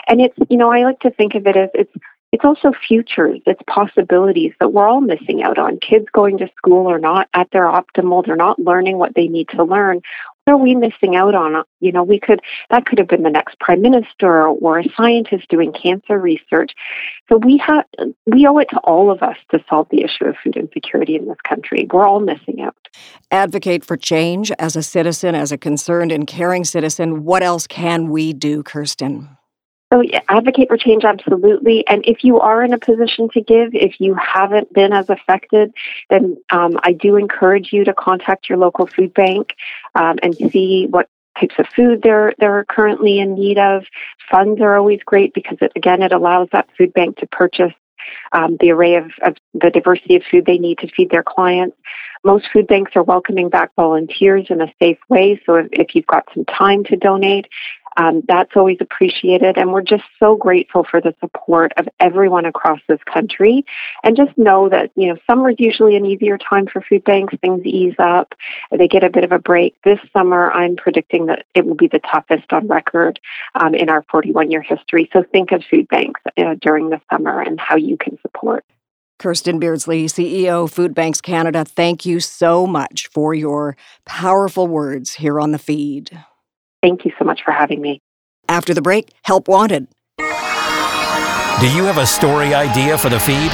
and 0.09 0.19
it's, 0.19 0.35
you 0.49 0.57
know, 0.57 0.69
I 0.69 0.83
like 0.83 0.99
to 1.01 1.11
think 1.11 1.35
of 1.35 1.47
it 1.47 1.55
as 1.55 1.69
it's 1.73 1.93
it's 2.31 2.45
also 2.45 2.71
futures, 2.87 3.39
it's 3.47 3.61
possibilities 3.65 4.53
that 4.59 4.71
we're 4.71 4.87
all 4.87 5.01
missing 5.01 5.41
out 5.41 5.57
on. 5.57 5.79
Kids 5.79 6.05
going 6.13 6.37
to 6.39 6.49
school 6.57 6.87
are 6.91 6.99
not 6.99 7.27
at 7.33 7.49
their 7.51 7.65
optimal, 7.65 8.23
they're 8.25 8.35
not 8.35 8.59
learning 8.59 8.97
what 8.97 9.15
they 9.15 9.27
need 9.27 9.49
to 9.49 9.63
learn. 9.63 10.01
Are 10.49 10.57
we 10.57 10.75
missing 10.75 11.15
out 11.15 11.35
on? 11.35 11.63
You 11.79 11.91
know, 11.91 12.03
we 12.03 12.19
could, 12.19 12.41
that 12.69 12.85
could 12.85 12.97
have 12.97 13.07
been 13.07 13.23
the 13.23 13.29
next 13.29 13.59
prime 13.59 13.81
minister 13.81 14.47
or 14.47 14.79
a 14.79 14.83
scientist 14.97 15.47
doing 15.49 15.71
cancer 15.71 16.19
research. 16.19 16.73
So 17.29 17.37
we 17.37 17.57
have, 17.57 17.85
we 18.25 18.45
owe 18.47 18.57
it 18.57 18.69
to 18.71 18.79
all 18.79 19.11
of 19.11 19.21
us 19.21 19.37
to 19.51 19.63
solve 19.69 19.87
the 19.91 20.03
issue 20.03 20.25
of 20.25 20.35
food 20.43 20.57
insecurity 20.57 21.15
in 21.15 21.27
this 21.27 21.37
country. 21.47 21.87
We're 21.91 22.07
all 22.07 22.19
missing 22.19 22.61
out. 22.61 22.75
Advocate 23.31 23.85
for 23.85 23.95
change 23.95 24.51
as 24.59 24.75
a 24.75 24.83
citizen, 24.83 25.35
as 25.35 25.51
a 25.51 25.57
concerned 25.57 26.11
and 26.11 26.27
caring 26.27 26.65
citizen. 26.65 27.23
What 27.23 27.43
else 27.43 27.67
can 27.67 28.09
we 28.09 28.33
do, 28.33 28.63
Kirstin? 28.63 29.38
So, 29.91 30.01
yeah, 30.01 30.19
advocate 30.29 30.67
for 30.67 30.77
change, 30.77 31.03
absolutely. 31.03 31.87
And 31.87 32.03
if 32.05 32.23
you 32.23 32.39
are 32.39 32.63
in 32.63 32.73
a 32.73 32.77
position 32.77 33.27
to 33.33 33.41
give, 33.41 33.73
if 33.73 33.99
you 33.99 34.15
haven't 34.15 34.71
been 34.71 34.93
as 34.93 35.09
affected, 35.09 35.73
then 36.11 36.37
um, 36.51 36.79
I 36.83 36.91
do 36.91 37.15
encourage 37.15 37.73
you 37.73 37.83
to 37.85 37.93
contact 37.93 38.49
your 38.49 38.59
local 38.59 38.85
food 38.85 39.13
bank 39.15 39.55
um, 39.95 40.19
and 40.21 40.35
see 40.35 40.85
what 40.87 41.09
types 41.39 41.55
of 41.57 41.65
food 41.75 42.01
they're 42.03 42.33
they're 42.37 42.65
currently 42.65 43.19
in 43.19 43.33
need 43.33 43.57
of. 43.57 43.83
Funds 44.29 44.61
are 44.61 44.77
always 44.77 44.99
great 45.05 45.33
because 45.33 45.57
it, 45.61 45.71
again 45.75 46.01
it 46.01 46.11
allows 46.11 46.49
that 46.51 46.69
food 46.77 46.93
bank 46.93 47.17
to 47.17 47.27
purchase 47.27 47.73
um, 48.31 48.57
the 48.59 48.71
array 48.71 48.95
of, 48.95 49.11
of 49.23 49.35
the 49.53 49.69
diversity 49.69 50.15
of 50.15 50.23
food 50.29 50.45
they 50.45 50.57
need 50.57 50.77
to 50.79 50.87
feed 50.87 51.09
their 51.09 51.23
clients. 51.23 51.77
Most 52.23 52.47
food 52.51 52.67
banks 52.67 52.91
are 52.95 53.03
welcoming 53.03 53.49
back 53.49 53.71
volunteers 53.75 54.47
in 54.49 54.61
a 54.61 54.73
safe 54.81 54.97
way. 55.09 55.41
So 55.45 55.55
if, 55.55 55.67
if 55.71 55.95
you've 55.95 56.07
got 56.07 56.27
some 56.33 56.45
time 56.45 56.83
to 56.85 56.95
donate, 56.95 57.47
um, 57.97 58.23
that's 58.27 58.51
always 58.55 58.77
appreciated. 58.79 59.57
And 59.57 59.71
we're 59.71 59.81
just 59.81 60.03
so 60.19 60.35
grateful 60.35 60.83
for 60.83 61.01
the 61.01 61.15
support 61.19 61.73
of 61.77 61.87
everyone 61.99 62.45
across 62.45 62.79
this 62.87 62.99
country. 63.11 63.65
And 64.03 64.15
just 64.15 64.37
know 64.37 64.69
that, 64.69 64.91
you 64.95 65.07
know, 65.07 65.17
summer 65.27 65.49
is 65.49 65.57
usually 65.59 65.95
an 65.95 66.05
easier 66.05 66.37
time 66.37 66.67
for 66.67 66.81
food 66.81 67.03
banks. 67.03 67.33
Things 67.41 67.61
ease 67.65 67.95
up, 67.99 68.33
they 68.71 68.87
get 68.87 69.03
a 69.03 69.09
bit 69.09 69.23
of 69.23 69.31
a 69.31 69.39
break. 69.39 69.75
This 69.83 69.99
summer, 70.13 70.51
I'm 70.51 70.75
predicting 70.75 71.27
that 71.27 71.45
it 71.55 71.65
will 71.65 71.75
be 71.75 71.87
the 71.87 71.99
toughest 71.99 72.51
on 72.51 72.67
record 72.67 73.19
um, 73.55 73.75
in 73.75 73.89
our 73.89 74.03
41 74.11 74.51
year 74.51 74.61
history. 74.61 75.09
So 75.13 75.23
think 75.23 75.51
of 75.51 75.63
food 75.69 75.87
banks 75.87 76.21
uh, 76.37 76.55
during 76.61 76.89
the 76.89 77.01
summer 77.11 77.41
and 77.41 77.59
how 77.59 77.75
you 77.75 77.97
can 77.97 78.17
support. 78.21 78.65
Kirstin 79.19 79.59
Beardsley, 79.59 80.05
CEO 80.05 80.71
Food 80.71 80.95
Banks 80.95 81.19
Canada, 81.19 81.65
thank 81.65 82.05
you 82.05 82.21
so 82.21 82.65
much 82.65 83.07
for 83.07 83.33
your 83.33 83.75
powerful 84.05 84.65
words 84.65 85.15
here 85.15 85.41
on 85.41 85.51
the 85.51 85.59
feed. 85.59 86.23
Thank 86.81 87.05
you 87.05 87.11
so 87.19 87.25
much 87.25 87.43
for 87.43 87.51
having 87.51 87.81
me. 87.81 88.01
After 88.47 88.73
the 88.73 88.81
break, 88.81 89.11
help 89.23 89.47
wanted. 89.47 89.87
Do 90.17 91.67
you 91.75 91.83
have 91.83 91.97
a 91.97 92.05
story 92.05 92.53
idea 92.53 92.97
for 92.97 93.09
the 93.09 93.19
feed? 93.19 93.51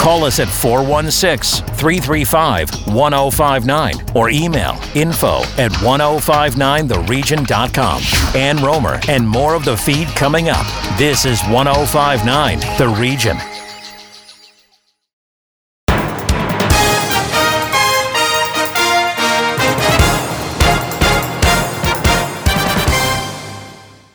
Call 0.00 0.24
us 0.24 0.38
at 0.40 0.48
416 0.48 1.64
335 1.76 2.70
1059 2.94 3.94
or 4.16 4.30
email 4.30 4.78
info 4.94 5.38
at 5.58 5.70
1059theregion.com. 5.72 8.02
Ann 8.34 8.58
Rohmer 8.58 9.08
and 9.08 9.28
more 9.28 9.54
of 9.54 9.64
the 9.64 9.76
feed 9.76 10.08
coming 10.08 10.48
up. 10.48 10.66
This 10.98 11.24
is 11.24 11.40
1059 11.42 12.58
The 12.78 12.88
Region. 13.00 13.36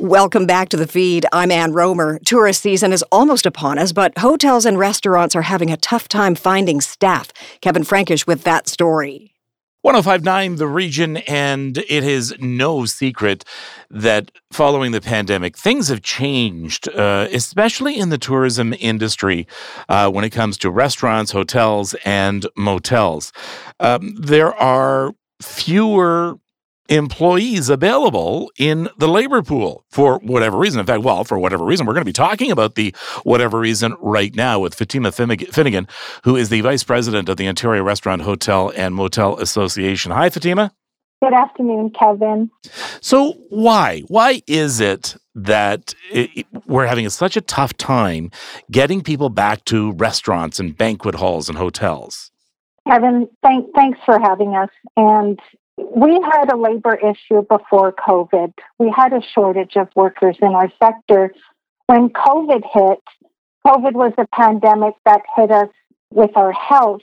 Welcome 0.07 0.45
back 0.45 0.69
to 0.69 0.77
the 0.77 0.87
feed. 0.87 1.25
I'm 1.33 1.51
Ann 1.51 1.73
Rohmer. 1.73 2.23
Tourist 2.23 2.61
season 2.61 2.93
is 2.93 3.03
almost 3.11 3.45
upon 3.45 3.77
us, 3.77 3.91
but 3.91 4.17
hotels 4.17 4.65
and 4.65 4.79
restaurants 4.79 5.35
are 5.35 5.41
having 5.41 5.69
a 5.69 5.75
tough 5.75 6.07
time 6.07 6.33
finding 6.33 6.79
staff. 6.79 7.33
Kevin 7.59 7.83
Frankish 7.83 8.25
with 8.25 8.43
that 8.43 8.69
story. 8.69 9.33
1059 9.81 10.55
The 10.55 10.67
Region, 10.67 11.17
and 11.17 11.77
it 11.89 12.05
is 12.05 12.33
no 12.39 12.85
secret 12.85 13.43
that 13.89 14.31
following 14.49 14.93
the 14.93 15.01
pandemic, 15.01 15.57
things 15.57 15.89
have 15.89 16.03
changed, 16.03 16.87
uh, 16.95 17.27
especially 17.33 17.97
in 17.97 18.07
the 18.07 18.17
tourism 18.17 18.73
industry 18.79 19.45
uh, 19.89 20.09
when 20.09 20.23
it 20.23 20.29
comes 20.29 20.57
to 20.59 20.71
restaurants, 20.71 21.33
hotels, 21.33 21.95
and 22.05 22.45
motels. 22.55 23.33
Um, 23.81 24.15
there 24.15 24.55
are 24.55 25.11
fewer 25.41 26.39
employees 26.89 27.69
available 27.69 28.51
in 28.57 28.89
the 28.97 29.07
labor 29.07 29.41
pool 29.41 29.85
for 29.89 30.19
whatever 30.19 30.57
reason. 30.57 30.79
In 30.79 30.85
fact, 30.85 31.03
well, 31.03 31.23
for 31.23 31.37
whatever 31.39 31.65
reason, 31.65 31.85
we're 31.85 31.93
going 31.93 32.01
to 32.01 32.05
be 32.05 32.13
talking 32.13 32.51
about 32.51 32.75
the 32.75 32.93
whatever 33.23 33.59
reason 33.59 33.95
right 33.99 34.35
now 34.35 34.59
with 34.59 34.75
Fatima 34.75 35.11
Finnegan, 35.11 35.87
who 36.23 36.35
is 36.35 36.49
the 36.49 36.61
vice 36.61 36.83
president 36.83 37.29
of 37.29 37.37
the 37.37 37.47
Ontario 37.47 37.83
Restaurant, 37.83 38.21
Hotel, 38.21 38.71
and 38.75 38.95
Motel 38.95 39.37
Association. 39.39 40.11
Hi, 40.11 40.29
Fatima. 40.29 40.71
Good 41.21 41.33
afternoon, 41.33 41.91
Kevin. 41.99 42.51
So, 43.01 43.33
why? 43.49 44.01
Why 44.07 44.43
is 44.45 44.79
it 44.79 45.15
that 45.33 45.95
it, 46.11 46.45
we're 46.67 46.85
having 46.85 47.09
such 47.09 47.35
a 47.35 47.41
tough 47.41 47.75
time 47.75 48.29
getting 48.69 49.01
people 49.01 49.29
back 49.29 49.65
to 49.65 49.93
restaurants 49.93 50.59
and 50.59 50.77
banquet 50.77 51.15
halls 51.15 51.49
and 51.49 51.57
hotels? 51.57 52.31
Kevin, 52.87 53.27
thank, 53.43 53.65
thanks 53.75 53.99
for 54.05 54.19
having 54.19 54.55
us. 54.55 54.69
And 54.95 55.39
we 55.77 56.19
had 56.23 56.51
a 56.51 56.57
labor 56.57 56.95
issue 56.95 57.43
before 57.43 57.93
COVID. 57.93 58.53
We 58.79 58.91
had 58.95 59.13
a 59.13 59.21
shortage 59.33 59.75
of 59.75 59.89
workers 59.95 60.35
in 60.41 60.49
our 60.49 60.71
sector. 60.81 61.33
When 61.85 62.09
COVID 62.09 62.63
hit, 62.73 62.99
COVID 63.65 63.93
was 63.93 64.13
a 64.17 64.27
pandemic 64.33 64.95
that 65.05 65.21
hit 65.35 65.51
us 65.51 65.69
with 66.11 66.31
our 66.35 66.51
health, 66.51 67.01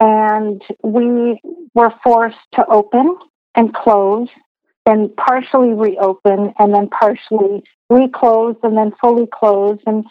and 0.00 0.62
we 0.82 1.40
were 1.74 1.92
forced 2.02 2.36
to 2.54 2.66
open 2.66 3.16
and 3.54 3.72
close, 3.72 4.28
then 4.84 5.12
partially 5.16 5.72
reopen, 5.72 6.52
and 6.58 6.74
then 6.74 6.88
partially 6.88 7.64
reclose, 7.88 8.56
and 8.62 8.76
then 8.76 8.92
fully 9.00 9.26
close. 9.32 9.78
And 9.86 10.04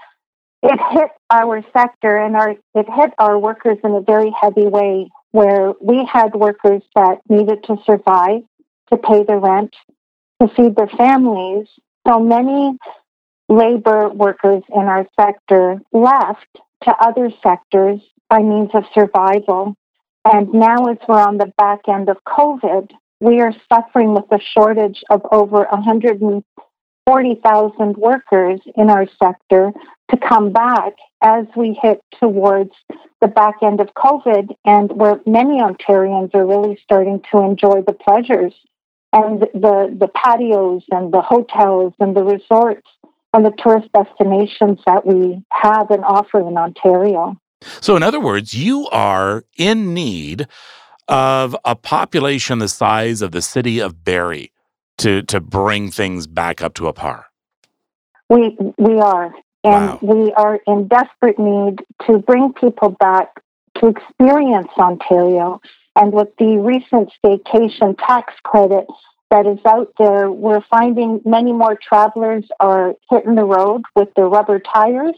it 0.64 0.80
hit 0.92 1.10
our 1.30 1.62
sector 1.74 2.18
and 2.18 2.36
our 2.36 2.52
it 2.74 2.86
hit 2.96 3.12
our 3.20 3.38
workers 3.38 3.78
in 3.84 3.92
a 3.92 4.02
very 4.02 4.34
heavy 4.42 4.66
way 4.66 5.10
where 5.34 5.74
we 5.82 6.06
had 6.06 6.34
workers 6.36 6.84
that 6.96 7.20
needed 7.28 7.62
to 7.66 7.76
survive, 7.86 8.44
to 8.92 8.98
pay 8.98 9.24
the 9.24 9.36
rent, 9.36 9.76
to 10.42 10.48
feed 10.56 10.76
their 10.76 10.88
families. 10.88 11.68
So 12.08 12.20
many 12.20 12.78
labor 13.50 14.08
workers 14.10 14.64
in 14.74 14.84
our 14.84 15.06
sector 15.20 15.82
left 15.92 16.48
to 16.84 16.96
other 17.02 17.30
sectors 17.42 18.00
by 18.30 18.40
means 18.40 18.70
of 18.74 18.86
survival. 18.94 19.76
And 20.24 20.54
now, 20.54 20.86
as 20.86 21.00
we're 21.08 21.20
on 21.20 21.40
the 21.40 21.52
back 21.58 21.90
end 21.90 22.10
of 22.10 22.24
COVID, 22.26 22.92
we 23.20 23.42
are 23.42 23.54
suffering 23.74 24.14
with 24.14 24.26
a 24.32 24.40
shortage 24.40 25.04
of 25.10 25.26
over 25.32 25.66
140,000 25.72 27.98
workers 27.98 28.62
in 28.76 28.92
our 28.92 29.08
sector 29.22 29.74
to 30.12 30.18
come 30.18 30.54
back 30.54 30.94
as 31.24 31.46
we 31.56 31.78
hit 31.82 32.02
towards 32.20 32.72
the 33.22 33.28
back 33.28 33.56
end 33.64 33.80
of 33.80 33.88
COVID 33.96 34.54
and 34.66 34.92
where 34.92 35.22
many 35.26 35.62
Ontarians 35.62 36.36
are 36.36 36.46
really 36.46 36.78
starting 36.84 37.22
to 37.32 37.40
enjoy 37.40 37.82
the 37.88 37.94
pleasures 37.94 38.54
and 39.14 39.42
the, 39.42 39.96
the 39.98 40.10
patios 40.10 40.84
and 40.92 41.14
the 41.14 41.22
hotels 41.22 41.94
and 42.00 42.16
the 42.16 42.24
resorts 42.24 42.88
and 43.34 43.46
the 43.46 43.54
tourist 43.58 43.88
destinations 43.94 44.80
that 44.86 45.06
we 45.06 45.42
have 45.50 45.90
and 45.90 46.04
offer 46.04 46.40
in 46.46 46.58
Ontario. 46.58 47.38
So, 47.80 47.96
in 47.96 48.04
other 48.04 48.20
words, 48.20 48.54
you 48.54 48.88
are 48.90 49.46
in 49.58 49.94
need 49.94 50.48
of 51.08 51.56
a 51.64 51.76
population 51.76 52.60
the 52.60 52.68
size 52.68 53.22
of 53.22 53.32
the 53.32 53.42
city 53.42 53.80
of 53.80 54.04
Barrie 54.04 54.52
to, 54.98 55.22
to 55.24 55.40
bring 55.40 55.90
things 55.90 56.28
back 56.28 56.62
up 56.62 56.74
to 56.76 56.88
a 56.88 56.94
par. 56.94 57.28
We, 58.30 58.58
we 58.78 59.00
are. 59.00 59.34
And 59.64 59.86
wow. 59.88 60.00
we 60.02 60.34
are 60.34 60.60
in 60.68 60.88
desperate 60.88 61.40
need 61.40 61.80
to 62.08 62.20
bring 62.20 62.54
people 62.54 62.90
back 62.90 63.30
to 63.80 63.88
experience 63.88 64.70
Ontario. 64.78 65.62
And 65.96 66.12
with 66.12 66.30
the 66.38 66.58
recent 66.58 67.12
staycation 67.24 67.98
tax 67.98 68.34
credit 68.44 68.86
that 69.30 69.46
is 69.46 69.60
out 69.66 69.94
there, 69.98 70.32
we're 70.32 70.64
finding 70.70 71.22
many 71.26 71.54
more 71.54 71.78
travelers 71.78 72.46
are 72.60 72.96
hitting 73.10 73.36
the 73.36 73.46
road 73.46 73.84
with 73.96 74.10
their 74.16 74.28
rubber 74.28 74.60
tires 74.60 75.16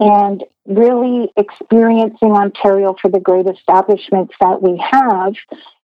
and 0.00 0.44
really 0.66 1.30
experiencing 1.36 2.32
Ontario 2.32 2.94
for 3.00 3.10
the 3.10 3.20
great 3.20 3.46
establishments 3.46 4.34
that 4.40 4.62
we 4.62 4.76
have. 4.78 5.34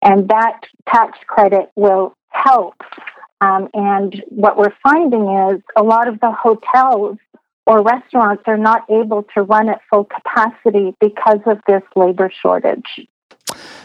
And 0.03 0.29
that 0.29 0.61
tax 0.89 1.19
credit 1.27 1.71
will 1.75 2.17
help. 2.29 2.75
Um, 3.41 3.69
and 3.75 4.23
what 4.29 4.57
we're 4.57 4.75
finding 4.83 5.29
is 5.51 5.63
a 5.77 5.83
lot 5.83 6.09
of 6.09 6.21
the 6.21 6.31
hotels 6.31 7.19
or 7.67 7.83
restaurants 7.83 8.43
are 8.47 8.59
not 8.59 8.83
able 8.91 9.25
to 9.35 9.43
run 9.43 9.69
at 9.69 9.81
full 9.91 10.05
capacity 10.05 10.95
because 11.01 11.41
of 11.47 11.59
this 11.67 11.83
labor 11.97 12.31
shortage. 12.43 13.09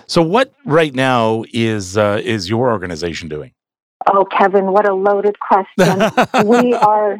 So, 0.05 0.21
what 0.21 0.53
right 0.65 0.93
now 0.93 1.43
is 1.53 1.98
uh, 1.98 2.21
is 2.24 2.50
your 2.50 2.71
organization 2.71 3.29
doing? 3.29 3.51
Oh, 4.07 4.25
Kevin, 4.25 4.71
what 4.71 4.88
a 4.88 4.93
loaded 4.93 5.38
question. 5.39 6.00
we 6.45 6.74
are 6.74 7.19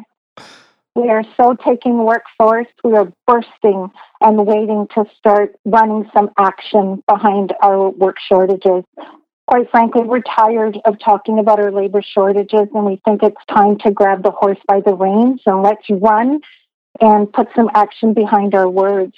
we 0.96 1.08
are 1.08 1.22
so 1.36 1.56
taking 1.64 2.04
workforce. 2.04 2.66
We 2.82 2.94
are 2.94 3.12
bursting 3.26 3.90
and 4.20 4.46
waiting 4.46 4.88
to 4.94 5.04
start 5.16 5.54
running 5.64 6.10
some 6.12 6.30
action 6.36 7.02
behind 7.08 7.54
our 7.62 7.90
work 7.90 8.16
shortages. 8.28 8.84
Quite 9.50 9.68
frankly, 9.72 10.02
we're 10.02 10.20
tired 10.20 10.78
of 10.84 11.00
talking 11.00 11.40
about 11.40 11.58
our 11.58 11.72
labor 11.72 12.02
shortages 12.02 12.68
and 12.72 12.86
we 12.86 13.00
think 13.04 13.24
it's 13.24 13.44
time 13.52 13.78
to 13.78 13.90
grab 13.90 14.22
the 14.22 14.30
horse 14.30 14.60
by 14.68 14.80
the 14.80 14.94
reins 14.94 15.40
and 15.44 15.64
let's 15.64 15.84
run 15.90 16.38
and 17.00 17.32
put 17.32 17.48
some 17.56 17.68
action 17.74 18.14
behind 18.14 18.54
our 18.54 18.70
words. 18.70 19.14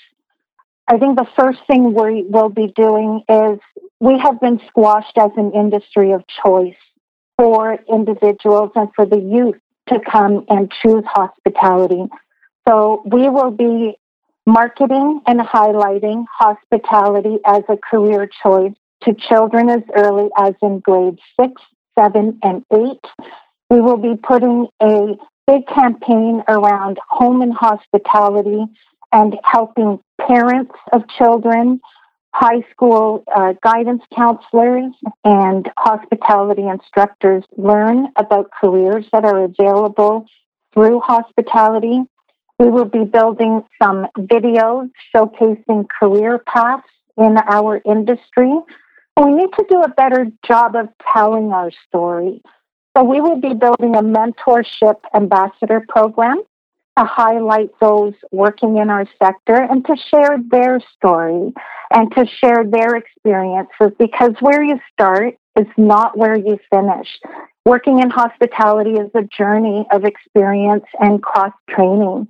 I 0.88 0.96
think 0.96 1.18
the 1.18 1.28
first 1.36 1.58
thing 1.66 1.92
we 1.92 2.22
will 2.22 2.48
be 2.48 2.72
doing 2.74 3.22
is 3.28 3.58
we 4.00 4.18
have 4.20 4.40
been 4.40 4.58
squashed 4.68 5.18
as 5.18 5.32
an 5.36 5.52
industry 5.52 6.12
of 6.12 6.24
choice 6.42 6.80
for 7.36 7.78
individuals 7.86 8.70
and 8.74 8.88
for 8.96 9.04
the 9.04 9.18
youth 9.18 9.60
to 9.90 10.00
come 10.00 10.46
and 10.48 10.72
choose 10.82 11.04
hospitality. 11.08 12.06
So 12.66 13.02
we 13.04 13.28
will 13.28 13.50
be 13.50 13.98
marketing 14.46 15.20
and 15.26 15.40
highlighting 15.40 16.24
hospitality 16.38 17.36
as 17.44 17.64
a 17.68 17.76
career 17.76 18.30
choice 18.42 18.72
to 19.04 19.14
children 19.14 19.68
as 19.70 19.82
early 19.96 20.28
as 20.38 20.54
in 20.62 20.80
grades 20.80 21.20
six, 21.40 21.60
seven, 21.98 22.38
and 22.42 22.64
eight. 22.72 23.28
We 23.70 23.80
will 23.80 23.96
be 23.96 24.16
putting 24.22 24.68
a 24.80 25.16
big 25.46 25.66
campaign 25.66 26.42
around 26.48 26.98
home 27.08 27.42
and 27.42 27.52
hospitality 27.52 28.64
and 29.12 29.38
helping 29.44 30.00
parents 30.26 30.74
of 30.92 31.02
children, 31.18 31.80
high 32.34 32.62
school 32.70 33.24
uh, 33.34 33.54
guidance 33.62 34.02
counselors, 34.14 34.92
and 35.24 35.70
hospitality 35.78 36.66
instructors 36.66 37.44
learn 37.56 38.08
about 38.16 38.50
careers 38.60 39.06
that 39.12 39.24
are 39.24 39.44
available 39.44 40.26
through 40.72 41.00
hospitality. 41.00 42.00
We 42.58 42.68
will 42.68 42.86
be 42.86 43.04
building 43.04 43.62
some 43.82 44.06
videos 44.18 44.90
showcasing 45.14 45.86
career 45.98 46.42
paths 46.46 46.84
in 47.18 47.36
our 47.48 47.80
industry. 47.84 48.52
We 49.20 49.32
need 49.32 49.50
to 49.58 49.64
do 49.68 49.82
a 49.82 49.88
better 49.88 50.26
job 50.46 50.74
of 50.74 50.88
telling 51.12 51.52
our 51.52 51.70
story. 51.88 52.40
So 52.96 53.04
we 53.04 53.20
will 53.20 53.40
be 53.40 53.54
building 53.54 53.94
a 53.96 54.02
mentorship 54.02 54.96
ambassador 55.14 55.84
program 55.88 56.42
to 56.98 57.04
highlight 57.04 57.70
those 57.80 58.12
working 58.32 58.76
in 58.76 58.90
our 58.90 59.06
sector 59.22 59.56
and 59.56 59.84
to 59.86 59.96
share 60.10 60.38
their 60.50 60.78
story 60.94 61.52
and 61.90 62.12
to 62.14 62.26
share 62.26 62.64
their 62.64 62.96
experiences 62.96 63.92
because 63.98 64.32
where 64.40 64.62
you 64.62 64.78
start 64.92 65.34
is 65.58 65.66
not 65.76 66.16
where 66.18 66.36
you 66.36 66.58
finish. 66.70 67.08
Working 67.64 68.00
in 68.00 68.10
hospitality 68.10 68.92
is 68.92 69.10
a 69.14 69.22
journey 69.22 69.86
of 69.90 70.04
experience 70.04 70.84
and 71.00 71.22
cross 71.22 71.52
training. 71.70 72.28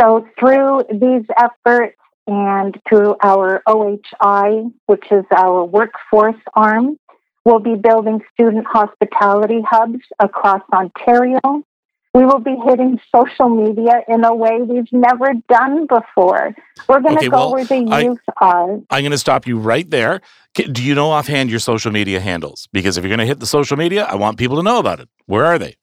So 0.00 0.26
through 0.38 0.84
these 0.90 1.24
efforts 1.38 1.96
and 2.26 2.80
through 2.88 3.16
our 3.22 3.62
OHI, 3.68 4.72
which 4.86 5.04
is 5.10 5.24
our 5.34 5.64
workforce 5.64 6.40
arm, 6.54 6.98
we'll 7.44 7.58
be 7.58 7.74
building 7.74 8.20
student 8.32 8.66
hospitality 8.66 9.60
hubs 9.62 10.00
across 10.18 10.62
Ontario 10.72 11.64
we 12.14 12.24
will 12.24 12.38
be 12.38 12.54
hitting 12.64 13.00
social 13.14 13.48
media 13.48 14.02
in 14.08 14.24
a 14.24 14.32
way 14.32 14.60
we've 14.62 14.90
never 14.92 15.32
done 15.48 15.86
before. 15.88 16.54
We're 16.88 17.00
going 17.00 17.16
to 17.16 17.20
okay, 17.20 17.28
go 17.28 17.36
well, 17.36 17.52
where 17.52 17.64
the 17.64 17.78
youth 17.78 18.20
I, 18.40 18.46
are. 18.46 18.72
I'm 18.88 19.02
going 19.02 19.10
to 19.10 19.18
stop 19.18 19.48
you 19.48 19.58
right 19.58 19.90
there. 19.90 20.20
Do 20.54 20.84
you 20.84 20.94
know 20.94 21.10
offhand 21.10 21.50
your 21.50 21.58
social 21.58 21.90
media 21.90 22.20
handles? 22.20 22.68
Because 22.72 22.96
if 22.96 23.02
you're 23.02 23.08
going 23.08 23.18
to 23.18 23.26
hit 23.26 23.40
the 23.40 23.46
social 23.46 23.76
media, 23.76 24.04
I 24.04 24.14
want 24.14 24.38
people 24.38 24.56
to 24.56 24.62
know 24.62 24.78
about 24.78 25.00
it. 25.00 25.08
Where 25.26 25.44
are 25.44 25.58
they? 25.58 25.74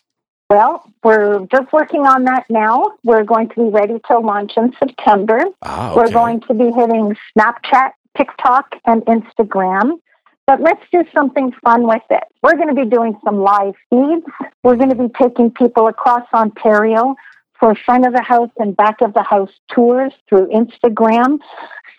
Well, 0.52 0.84
we're 1.02 1.46
just 1.46 1.72
working 1.72 2.02
on 2.02 2.26
that 2.26 2.44
now. 2.50 2.98
We're 3.06 3.24
going 3.24 3.48
to 3.52 3.56
be 3.56 3.70
ready 3.70 4.02
to 4.10 4.20
launch 4.20 4.52
in 4.58 4.74
September. 4.78 5.46
Ah, 5.62 5.92
okay. 5.92 5.96
We're 5.96 6.12
going 6.12 6.42
to 6.42 6.54
be 6.54 6.66
hitting 6.66 7.16
Snapchat, 7.32 7.92
TikTok, 8.18 8.76
and 8.86 9.02
Instagram. 9.04 10.02
But 10.48 10.60
let's 10.60 10.82
do 10.92 11.06
something 11.16 11.54
fun 11.64 11.88
with 11.88 12.02
it. 12.10 12.24
We're 12.44 12.58
going 12.58 12.68
to 12.68 12.76
be 12.76 12.90
doing 12.90 13.18
some 13.24 13.40
live 13.40 13.76
feeds. 13.90 14.26
We're 14.62 14.76
going 14.76 14.90
to 14.90 14.96
be 14.96 15.08
taking 15.18 15.52
people 15.52 15.88
across 15.88 16.28
Ontario 16.34 17.16
for 17.58 17.74
front 17.86 18.06
of 18.06 18.12
the 18.12 18.22
house 18.22 18.52
and 18.58 18.76
back 18.76 19.00
of 19.00 19.14
the 19.14 19.24
house 19.24 19.54
tours 19.74 20.12
through 20.28 20.48
Instagram 20.48 21.40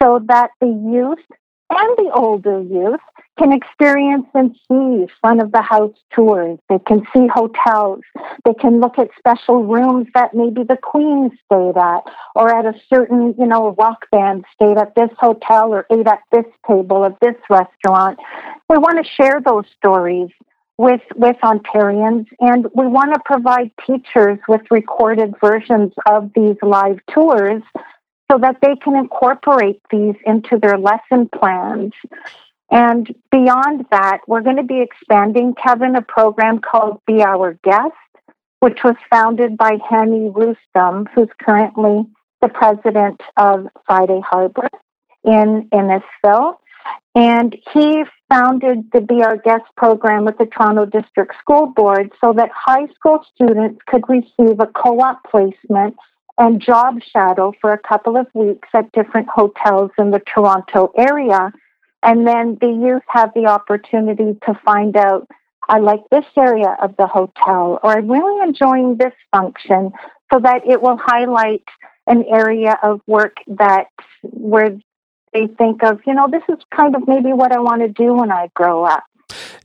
so 0.03 0.21
that 0.27 0.51
the 0.61 0.67
youth 0.67 1.25
and 1.77 1.97
the 1.99 2.13
older 2.15 2.61
youth 2.61 3.01
can 3.39 3.53
experience 3.53 4.27
and 4.35 4.55
see 4.69 5.07
front 5.21 5.41
of 5.41 5.53
the 5.53 5.63
house 5.63 5.97
tours. 6.15 6.59
They 6.69 6.79
can 6.87 7.03
see 7.15 7.27
hotels. 7.33 8.01
They 8.45 8.55
can 8.55 8.81
look 8.81 8.99
at 8.99 9.09
special 9.19 9.65
rooms 9.65 10.09
that 10.15 10.35
maybe 10.35 10.63
the 10.65 10.77
Queen 10.77 11.31
stayed 11.47 11.77
at, 11.77 12.03
or 12.35 12.55
at 12.55 12.67
a 12.67 12.79
certain, 12.93 13.35
you 13.39 13.47
know, 13.47 13.75
rock 13.79 14.07
band 14.11 14.45
stayed 14.55 14.77
at 14.77 14.95
this 14.95 15.11
hotel 15.19 15.73
or 15.73 15.87
ate 15.91 16.07
at 16.07 16.21
this 16.31 16.45
table 16.69 17.05
at 17.05 17.19
this 17.21 17.37
restaurant. 17.49 18.19
We 18.69 18.77
want 18.79 19.05
to 19.05 19.11
share 19.11 19.41
those 19.41 19.65
stories 19.79 20.31
with 20.79 21.03
with 21.15 21.37
Ontarians, 21.43 22.27
and 22.41 22.67
we 22.75 22.87
want 22.87 23.15
to 23.15 23.21
provide 23.25 23.71
teachers 23.87 24.39
with 24.49 24.63
recorded 24.71 25.35
versions 25.41 25.93
of 26.11 26.31
these 26.35 26.57
live 26.63 26.99
tours 27.13 27.63
so 28.33 28.39
that 28.39 28.57
they 28.63 28.75
can 28.77 28.97
incorporate 28.97 29.81
these 29.91 30.15
into 30.25 30.59
their 30.59 30.79
lesson 30.79 31.29
plans. 31.29 31.93
And 32.71 33.15
beyond 33.31 33.85
that, 33.91 34.21
we're 34.27 34.41
going 34.41 34.57
to 34.57 34.63
be 34.63 34.81
expanding, 34.81 35.55
Kevin, 35.55 35.95
a 35.97 36.03
program 36.03 36.61
called 36.61 37.01
Be 37.07 37.23
Our 37.23 37.59
Guest, 37.63 37.93
which 38.61 38.79
was 38.83 38.97
founded 39.11 39.59
by 39.59 39.73
Hani 39.91 40.33
Roustom, 40.33 41.07
who's 41.15 41.29
currently 41.43 42.07
the 42.41 42.49
president 42.49 43.21
of 43.37 43.67
Friday 43.87 44.21
Harbor 44.25 44.69
in 45.25 45.69
Innisfil. 45.73 46.55
And 47.15 47.55
he 47.75 48.05
founded 48.31 48.91
the 48.93 49.03
Be 49.03 49.23
Our 49.23 49.37
Guest 49.37 49.65
program 49.77 50.25
with 50.25 50.39
the 50.39 50.47
Toronto 50.47 50.87
District 50.87 51.35
School 51.39 51.67
Board 51.67 52.11
so 52.25 52.33
that 52.33 52.49
high 52.55 52.87
school 52.95 53.23
students 53.35 53.81
could 53.87 54.05
receive 54.09 54.59
a 54.59 54.67
co 54.67 54.99
op 55.01 55.23
placement 55.31 55.97
and 56.43 56.61
job 56.61 56.97
shadow 57.13 57.53
for 57.61 57.73
a 57.73 57.79
couple 57.79 58.17
of 58.17 58.27
weeks 58.35 58.69
at 58.75 58.91
different 58.91 59.29
hotels 59.29 59.93
in 59.97 60.11
the 60.11 60.21
Toronto 60.35 60.93
area. 60.99 61.53
And 62.03 62.27
then 62.27 62.59
the 62.61 62.67
youth 62.67 63.05
have 63.07 63.31
the 63.33 63.47
opportunity 63.47 64.37
to 64.47 64.61
find 64.65 64.97
out, 64.97 65.29
I 65.69 65.79
like 65.79 66.01
this 66.11 66.25
area 66.37 66.77
of 66.83 66.97
the 66.97 67.07
hotel, 67.07 67.79
or 67.85 67.93
I'm 67.97 68.11
really 68.11 68.43
enjoying 68.43 68.97
this 68.97 69.15
function, 69.31 69.93
so 70.33 70.41
that 70.41 70.63
it 70.67 70.83
will 70.83 70.99
highlight 71.01 71.63
an 72.09 72.25
area 72.29 72.77
of 72.83 73.01
work 73.07 73.37
that 73.47 73.87
where 74.25 74.77
they 75.33 75.47
think 75.47 75.85
of, 75.85 76.01
you 76.05 76.15
know, 76.15 76.27
this 76.29 76.43
is 76.49 76.59
kind 76.75 76.97
of 76.97 77.07
maybe 77.07 77.33
what 77.33 77.53
I 77.53 77.61
want 77.61 77.83
to 77.83 77.89
do 77.89 78.15
when 78.15 78.33
I 78.33 78.49
grow 78.55 78.85
up. 78.85 79.05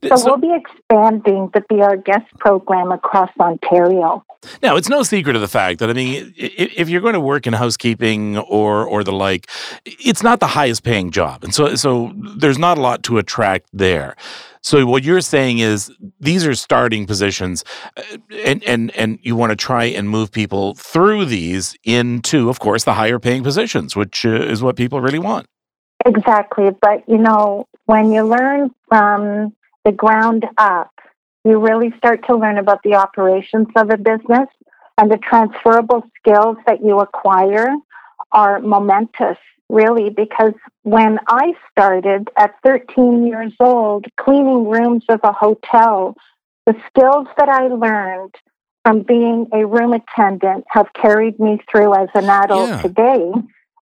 So, 0.03 0.15
so, 0.15 0.25
we'll 0.25 0.37
be 0.37 0.53
expanding 0.53 1.49
the 1.53 1.61
Be 1.69 1.81
Our 1.81 1.97
Guest 1.97 2.25
program 2.39 2.91
across 2.91 3.31
Ontario. 3.39 4.23
Now, 4.61 4.75
it's 4.75 4.89
no 4.89 5.03
secret 5.03 5.35
of 5.35 5.41
the 5.41 5.47
fact 5.47 5.79
that 5.79 5.89
I 5.89 5.93
mean, 5.93 6.33
if 6.37 6.89
you're 6.89 7.01
going 7.01 7.15
to 7.15 7.19
work 7.19 7.47
in 7.47 7.53
housekeeping 7.53 8.37
or 8.37 8.85
or 8.85 9.03
the 9.03 9.11
like, 9.11 9.49
it's 9.85 10.21
not 10.21 10.39
the 10.39 10.47
highest 10.47 10.83
paying 10.83 11.11
job, 11.11 11.43
and 11.43 11.53
so 11.53 11.75
so 11.75 12.13
there's 12.15 12.59
not 12.59 12.77
a 12.77 12.81
lot 12.81 13.03
to 13.03 13.17
attract 13.17 13.67
there. 13.73 14.15
So 14.61 14.85
what 14.85 15.03
you're 15.03 15.21
saying 15.21 15.59
is 15.59 15.91
these 16.19 16.45
are 16.45 16.53
starting 16.53 17.07
positions, 17.07 17.63
uh, 17.95 18.01
and 18.45 18.63
and 18.63 18.91
and 18.95 19.17
you 19.21 19.35
want 19.35 19.51
to 19.51 19.55
try 19.55 19.85
and 19.85 20.09
move 20.09 20.31
people 20.31 20.75
through 20.75 21.25
these 21.25 21.75
into, 21.83 22.49
of 22.49 22.59
course, 22.59 22.83
the 22.83 22.93
higher 22.93 23.19
paying 23.19 23.43
positions, 23.43 23.95
which 23.95 24.25
uh, 24.25 24.29
is 24.29 24.61
what 24.61 24.75
people 24.75 25.01
really 25.01 25.19
want. 25.19 25.47
Exactly, 26.05 26.69
but 26.81 27.07
you 27.07 27.17
know, 27.17 27.65
when 27.85 28.11
you 28.11 28.23
learn 28.23 28.69
from 28.87 29.53
the 29.87 29.93
ground 29.93 30.45
up, 30.57 30.91
you 31.45 31.57
really 31.57 31.93
start 31.97 32.19
to 32.27 32.35
learn 32.35 32.57
about 32.57 32.83
the 32.83 32.93
operations 32.93 33.67
of 33.77 33.89
a 33.89 33.95
business 33.95 34.49
and 34.97 35.09
the 35.09 35.17
transferable 35.17 36.03
skills 36.19 36.57
that 36.67 36.83
you 36.83 36.99
acquire 36.99 37.69
are 38.33 38.59
momentous, 38.59 39.37
really, 39.69 40.09
because 40.09 40.51
when 40.83 41.19
I 41.29 41.53
started 41.71 42.27
at 42.37 42.53
13 42.65 43.25
years 43.25 43.53
old 43.61 44.07
cleaning 44.19 44.67
rooms 44.67 45.05
of 45.07 45.21
a 45.23 45.31
hotel, 45.31 46.17
the 46.65 46.75
skills 46.89 47.27
that 47.37 47.47
I 47.47 47.67
learned 47.67 48.35
from 48.83 49.03
being 49.03 49.47
a 49.53 49.65
room 49.65 49.93
attendant 49.93 50.65
have 50.67 50.87
carried 51.01 51.39
me 51.39 51.61
through 51.71 51.93
as 51.93 52.09
an 52.13 52.29
adult 52.29 52.71
Yeah. 52.71 52.81
today. 52.81 53.31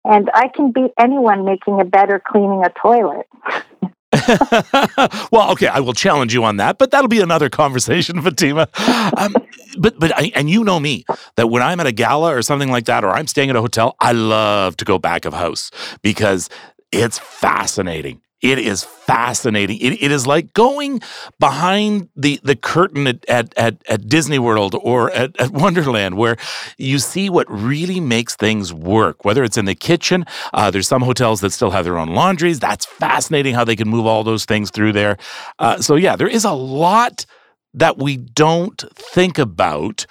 And 0.05 0.31
I 0.35 0.49
can 0.49 0.71
beat 0.71 0.93
anyone 0.99 1.47
making 1.47 1.81
a 1.81 1.85
better 1.87 2.21
cleaning 2.21 2.63
a 2.63 2.69
toilet. 2.69 3.27
well, 5.33 5.51
okay, 5.53 5.69
I 5.69 5.81
will 5.81 5.93
challenge 5.93 6.35
you 6.35 6.45
on 6.45 6.57
that, 6.59 6.79
but 6.79 6.91
that'll 6.91 7.09
be 7.09 7.21
another 7.21 7.49
conversation, 7.49 8.21
Fatima. 8.23 8.69
Um, 9.17 9.35
but 9.79 9.99
but 9.99 10.13
I, 10.17 10.33
and 10.35 10.49
you 10.49 10.65
know 10.65 10.81
me 10.81 11.05
that 11.37 11.49
when 11.49 11.63
I'm 11.63 11.81
at 11.81 11.87
a 11.87 11.93
gala 11.93 12.35
or 12.35 12.43
something 12.43 12.71
like 12.71 12.87
that, 12.87 13.05
or 13.05 13.11
I'm 13.11 13.27
staying 13.27 13.51
at 13.51 13.57
a 13.57 13.61
hotel, 13.61 13.97
I 14.01 14.13
love 14.13 14.77
to 14.79 14.85
go 14.85 14.99
back 14.99 15.25
of 15.25 15.33
house 15.33 15.71
because 16.03 16.49
it's 16.93 17.19
fascinating. 17.19 18.21
It 18.45 18.59
is 18.59 18.85
fascinating. 18.85 19.79
It, 19.81 20.03
it 20.03 20.13
is 20.13 20.27
like 20.27 20.53
going 20.53 21.01
behind 21.41 22.11
the, 22.15 22.39
the 22.43 22.55
curtain 22.55 23.07
at, 23.07 23.25
at, 23.27 23.57
at, 23.57 23.83
at 23.89 24.07
Disney 24.07 24.39
World 24.39 24.75
or 24.83 25.11
at, 25.13 25.35
at 25.41 25.51
Wonderland, 25.51 26.19
where 26.19 26.37
you 26.77 26.99
see 26.99 27.31
what 27.31 27.47
really 27.51 28.01
makes 28.01 28.37
things 28.37 28.71
work, 28.71 29.25
whether 29.25 29.45
it's 29.45 29.57
in 29.57 29.65
the 29.65 29.75
kitchen. 29.75 30.27
Uh, 30.53 30.71
there's 30.71 30.87
some 30.87 31.01
hotels 31.01 31.41
that 31.41 31.53
still 31.53 31.71
have 31.71 31.87
their 31.87 31.97
own 31.97 32.09
laundries. 32.09 32.61
That's 32.61 32.85
fascinating 32.85 33.55
how 33.55 33.65
they 33.65 33.77
can 33.77 33.89
move 33.89 34.05
all 34.05 34.25
those 34.25 34.45
things 34.45 34.71
through 34.71 34.93
there. 34.93 35.17
Uh, 35.59 35.81
so, 35.81 35.97
yeah, 35.97 36.15
there 36.15 36.29
is 36.29 36.45
a 36.45 36.53
lot 36.53 37.25
that 37.73 37.97
we 37.97 38.19
don't 38.19 38.85
think 38.95 39.39
about 39.39 40.05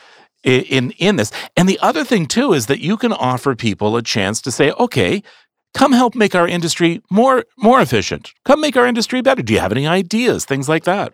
in 0.44 0.92
in 0.98 1.16
this. 1.18 1.32
And 1.56 1.70
the 1.70 1.80
other 1.80 2.04
thing 2.04 2.26
too 2.26 2.54
is 2.54 2.66
that 2.66 2.80
you 2.80 2.98
can 2.98 3.14
offer 3.14 3.56
people 3.56 3.96
a 3.96 4.02
chance 4.02 4.42
to 4.42 4.52
say, 4.52 4.72
okay, 4.72 5.24
come 5.74 5.94
help 5.94 6.16
make 6.16 6.36
our 6.36 6.48
industry 6.48 7.02
more 7.10 7.46
more 7.58 7.82
efficient. 7.82 8.34
Come 8.46 8.62
make 8.62 8.78
our 8.78 8.88
industry 8.88 9.22
better. 9.22 9.42
Do 9.42 9.54
you 9.54 9.60
have 9.60 9.72
any 9.72 9.88
ideas? 9.88 10.46
Things 10.46 10.70
like 10.70 10.84
that. 10.86 11.14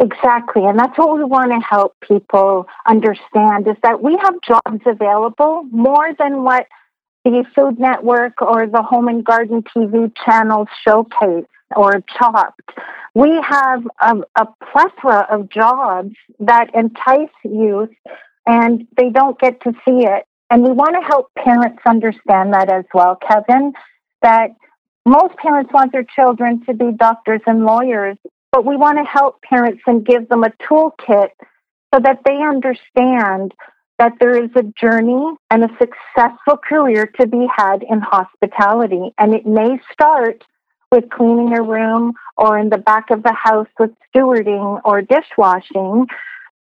Exactly. 0.00 0.64
And 0.64 0.78
that's 0.78 0.96
what 0.96 1.16
we 1.16 1.24
want 1.24 1.50
to 1.50 1.58
help 1.58 1.96
people 2.06 2.66
understand 2.86 3.66
is 3.66 3.74
that 3.82 4.00
we 4.00 4.16
have 4.22 4.34
jobs 4.46 4.82
available 4.86 5.64
more 5.72 6.10
than 6.18 6.44
what 6.44 6.66
the 7.24 7.44
Food 7.54 7.80
Network 7.80 8.40
or 8.40 8.66
the 8.68 8.82
Home 8.82 9.08
and 9.08 9.24
Garden 9.24 9.64
TV 9.64 10.12
channels 10.24 10.68
showcase 10.86 11.46
or 11.74 12.00
chopped. 12.16 12.70
We 13.14 13.40
have 13.42 13.82
a, 14.00 14.18
a 14.36 14.46
plethora 14.70 15.26
of 15.30 15.50
jobs 15.50 16.14
that 16.38 16.72
entice 16.74 17.28
youth 17.44 17.90
and 18.46 18.86
they 18.96 19.10
don't 19.10 19.38
get 19.40 19.60
to 19.62 19.72
see 19.84 20.06
it. 20.06 20.24
And 20.50 20.62
we 20.62 20.70
want 20.70 20.94
to 20.94 21.06
help 21.06 21.30
parents 21.34 21.82
understand 21.86 22.54
that 22.54 22.70
as 22.70 22.84
well, 22.94 23.16
Kevin, 23.16 23.72
that 24.22 24.50
most 25.04 25.36
parents 25.36 25.72
want 25.72 25.92
their 25.92 26.04
children 26.04 26.64
to 26.66 26.74
be 26.74 26.92
doctors 26.92 27.40
and 27.46 27.64
lawyers, 27.64 28.16
but 28.52 28.64
we 28.64 28.76
want 28.76 28.98
to 28.98 29.04
help 29.04 29.42
parents 29.42 29.82
and 29.86 30.04
give 30.04 30.28
them 30.28 30.44
a 30.44 30.52
toolkit 30.62 31.30
so 31.94 32.00
that 32.00 32.20
they 32.24 32.36
understand 32.36 33.52
that 33.98 34.12
there 34.20 34.42
is 34.42 34.50
a 34.54 34.62
journey 34.62 35.34
and 35.50 35.64
a 35.64 35.68
successful 35.78 36.56
career 36.56 37.06
to 37.20 37.26
be 37.26 37.46
had 37.54 37.82
in 37.82 38.00
hospitality. 38.00 39.10
And 39.18 39.34
it 39.34 39.44
may 39.44 39.78
start 39.92 40.44
with 40.92 41.10
cleaning 41.10 41.56
a 41.56 41.62
room 41.62 42.14
or 42.36 42.58
in 42.58 42.70
the 42.70 42.78
back 42.78 43.10
of 43.10 43.22
the 43.22 43.32
house 43.32 43.66
with 43.78 43.90
stewarding 44.14 44.80
or 44.84 45.02
dishwashing. 45.02 46.06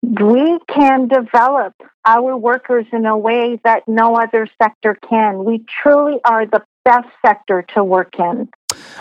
We 0.02 0.58
can 0.68 1.08
develop 1.08 1.74
our 2.04 2.36
workers 2.36 2.86
in 2.92 3.06
a 3.06 3.16
way 3.16 3.60
that 3.64 3.82
no 3.88 4.16
other 4.16 4.48
sector 4.62 4.96
can. 5.08 5.44
We 5.44 5.64
truly 5.82 6.18
are 6.24 6.46
the 6.46 6.62
best 6.84 7.08
sector 7.24 7.64
to 7.74 7.82
work 7.82 8.18
in. 8.18 8.48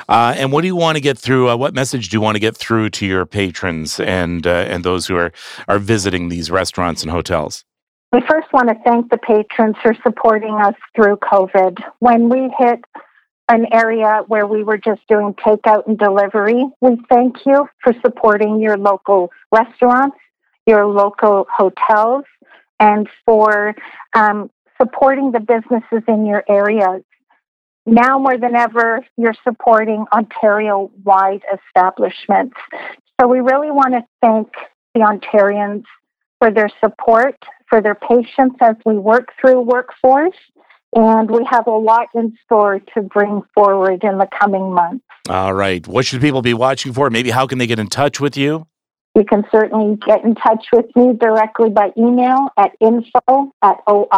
Uh, 0.10 0.34
and 0.38 0.52
what 0.52 0.62
do 0.62 0.68
you 0.68 0.76
want 0.76 0.96
to 0.96 1.02
get 1.02 1.18
through? 1.18 1.50
Uh, 1.50 1.56
what 1.56 1.74
message 1.74 2.10
do 2.10 2.18
you 2.18 2.22
want 2.22 2.36
to 2.36 2.40
get 2.40 2.58
through 2.58 2.90
to 2.90 3.06
your 3.06 3.26
patrons 3.26 4.00
and 4.00 4.48
uh, 4.48 4.66
and 4.68 4.84
those 4.84 5.08
who 5.08 5.16
are 5.16 5.32
are 5.68 5.80
visiting 5.80 6.30
these 6.30 6.50
restaurants 6.50 7.04
and 7.04 7.12
hotels? 7.12 7.64
We 8.12 8.22
first 8.22 8.52
want 8.54 8.70
to 8.70 8.76
thank 8.86 9.10
the 9.10 9.18
patrons 9.18 9.76
for 9.82 9.94
supporting 10.04 10.56
us 10.56 10.76
through 10.96 11.18
COVID. 11.18 11.80
When 12.00 12.30
we 12.30 12.50
hit 12.58 12.80
an 13.50 13.68
area 13.72 14.24
where 14.28 14.48
we 14.48 14.64
were 14.64 14.78
just 14.78 15.02
doing 15.08 15.34
takeout 15.34 15.88
and 15.88 15.98
delivery, 15.98 16.66
we 16.82 16.98
thank 17.10 17.46
you 17.46 17.68
for 17.84 17.94
supporting 18.02 18.60
your 18.60 18.78
local 18.78 19.32
restaurants, 19.52 20.18
your 20.66 20.86
local 20.86 21.48
hotels, 21.56 22.26
and 22.80 23.08
for 23.26 23.76
um, 24.14 24.50
supporting 24.82 25.32
the 25.32 25.40
businesses 25.40 26.04
in 26.08 26.26
your 26.26 26.44
areas. 26.50 27.04
Now 27.86 28.18
more 28.18 28.38
than 28.38 28.56
ever, 28.56 29.06
you're 29.16 29.36
supporting 29.44 30.06
Ontario 30.12 30.92
wide 31.04 31.44
establishments. 31.54 32.56
So 33.20 33.28
we 33.28 33.40
really 33.40 33.72
want 33.72 33.94
to 33.94 34.04
thank 34.22 34.50
the 34.94 35.02
Ontarians 35.02 35.84
for 36.40 36.52
their 36.52 36.70
support, 36.84 37.36
for 37.70 37.82
their 37.82 37.96
patience 37.96 38.56
as 38.60 38.76
we 38.86 38.98
work 38.98 39.30
through 39.40 39.62
workforce. 39.62 40.36
And 40.96 41.30
we 41.30 41.46
have 41.50 41.68
a 41.68 41.72
lot 41.72 42.08
in 42.16 42.38
store 42.46 42.80
to 42.94 43.02
bring 43.02 43.42
forward 43.54 44.04
in 44.04 44.18
the 44.18 44.28
coming 44.40 44.74
months. 44.74 45.04
All 45.30 45.54
right. 45.54 45.86
What 45.88 46.06
should 46.06 46.22
people 46.22 46.42
be 46.42 46.54
watching 46.54 46.94
for? 46.94 47.10
Maybe 47.10 47.32
how 47.32 47.48
can 47.48 47.58
they 47.58 47.68
get 47.68 47.80
in 47.80 47.88
touch 47.88 48.20
with 48.20 48.38
you? 48.38 48.66
You 49.16 49.24
can 49.24 49.46
certainly 49.50 49.98
get 50.06 50.24
in 50.26 50.36
touch 50.36 50.66
with 50.74 50.86
me 50.96 51.14
directly 51.14 51.70
by 51.70 51.92
email 51.98 52.50
at 52.58 52.72
info 52.82 53.54
at 53.62 53.78
orhma.com. 53.88 54.16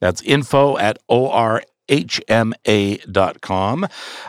That's 0.00 0.20
info 0.22 0.76
at 0.78 0.98
orhma.com. 1.08 1.64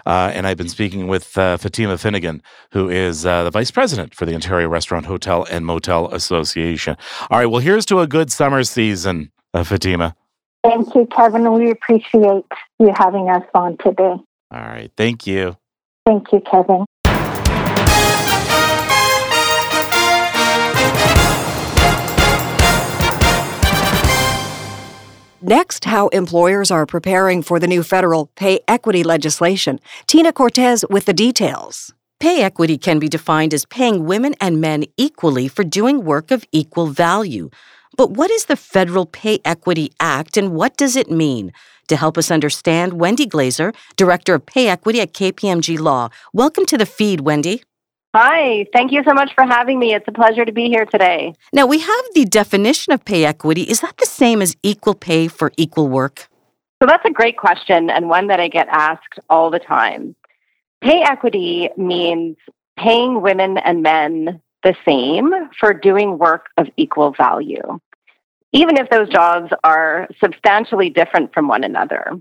Uh, 0.05 0.31
and 0.33 0.45
I've 0.47 0.57
been 0.57 0.69
speaking 0.69 1.07
with 1.07 1.35
uh, 1.37 1.57
Fatima 1.57 1.97
Finnegan, 1.97 2.43
who 2.71 2.87
is 2.87 3.25
uh, 3.25 3.45
the 3.45 3.51
vice 3.51 3.71
president 3.71 4.13
for 4.13 4.27
the 4.27 4.35
Ontario 4.35 4.69
Restaurant, 4.69 5.07
Hotel, 5.07 5.47
and 5.49 5.65
Motel 5.65 6.13
Association. 6.13 6.97
All 7.31 7.39
right. 7.39 7.47
Well, 7.47 7.61
here's 7.61 7.85
to 7.87 7.99
a 7.99 8.07
good 8.07 8.31
summer 8.31 8.63
season, 8.63 9.31
uh, 9.55 9.63
Fatima. 9.63 10.15
Thank 10.63 10.93
you, 10.93 11.07
Kevin. 11.15 11.51
We 11.51 11.71
appreciate 11.71 12.45
you 12.79 12.91
having 12.95 13.29
us 13.29 13.43
on 13.55 13.77
today. 13.77 14.03
All 14.03 14.25
right. 14.51 14.91
Thank 14.95 15.25
you. 15.25 15.57
Thank 16.05 16.31
you, 16.31 16.41
Kevin. 16.49 16.85
Next, 25.47 25.85
how 25.85 26.07
employers 26.07 26.71
are 26.71 26.87
preparing 26.87 27.43
for 27.43 27.59
the 27.59 27.67
new 27.67 27.83
federal 27.83 28.31
pay 28.35 28.61
equity 28.67 29.03
legislation. 29.03 29.79
Tina 30.07 30.33
Cortese 30.33 30.87
with 30.89 31.05
the 31.05 31.13
details. 31.13 31.93
Pay 32.19 32.41
equity 32.41 32.79
can 32.79 32.97
be 32.97 33.07
defined 33.07 33.53
as 33.53 33.63
paying 33.63 34.05
women 34.05 34.33
and 34.41 34.59
men 34.59 34.85
equally 34.97 35.47
for 35.47 35.63
doing 35.63 36.03
work 36.03 36.31
of 36.31 36.45
equal 36.51 36.87
value. 36.87 37.51
But 37.95 38.09
what 38.09 38.31
is 38.31 38.45
the 38.45 38.55
Federal 38.55 39.05
Pay 39.05 39.37
Equity 39.45 39.91
Act 39.99 40.35
and 40.35 40.51
what 40.51 40.77
does 40.77 40.95
it 40.95 41.11
mean? 41.11 41.51
To 41.89 41.95
help 41.95 42.17
us 42.17 42.31
understand, 42.31 42.93
Wendy 42.93 43.27
Glazer, 43.27 43.75
Director 43.97 44.33
of 44.33 44.47
Pay 44.47 44.67
Equity 44.67 44.99
at 44.99 45.13
KPMG 45.13 45.77
Law. 45.77 46.09
Welcome 46.33 46.65
to 46.65 46.77
the 46.79 46.87
feed, 46.87 47.19
Wendy. 47.21 47.61
Hi, 48.17 48.65
thank 48.71 48.93
you 48.93 49.03
so 49.05 49.13
much 49.13 49.33
for 49.35 49.43
having 49.43 49.77
me. 49.77 49.93
It's 49.93 50.07
a 50.07 50.11
pleasure 50.13 50.45
to 50.45 50.53
be 50.53 50.69
here 50.69 50.85
today. 50.85 51.33
Now, 51.51 51.65
we 51.65 51.79
have 51.79 52.05
the 52.13 52.23
definition 52.23 52.93
of 52.93 53.03
pay 53.03 53.25
equity. 53.25 53.63
Is 53.63 53.81
that 53.81 53.97
the 53.97 54.05
same 54.05 54.41
as 54.41 54.55
equal 54.63 54.93
pay 54.93 55.27
for 55.27 55.51
equal 55.57 55.89
work? 55.89 56.29
So 56.81 56.87
that's 56.87 57.03
a 57.03 57.11
great 57.11 57.35
question 57.35 57.89
and 57.89 58.07
one 58.07 58.27
that 58.27 58.39
I 58.39 58.47
get 58.47 58.69
asked 58.69 59.19
all 59.29 59.51
the 59.51 59.59
time. 59.59 60.15
Pay 60.79 61.01
equity 61.01 61.67
means 61.75 62.37
paying 62.77 63.21
women 63.21 63.57
and 63.57 63.83
men 63.83 64.41
the 64.63 64.77
same 64.85 65.33
for 65.59 65.73
doing 65.73 66.17
work 66.17 66.45
of 66.55 66.67
equal 66.77 67.11
value, 67.11 67.81
even 68.53 68.77
if 68.77 68.89
those 68.91 69.09
jobs 69.09 69.51
are 69.65 70.07
substantially 70.23 70.89
different 70.89 71.33
from 71.33 71.49
one 71.49 71.65
another. 71.65 72.13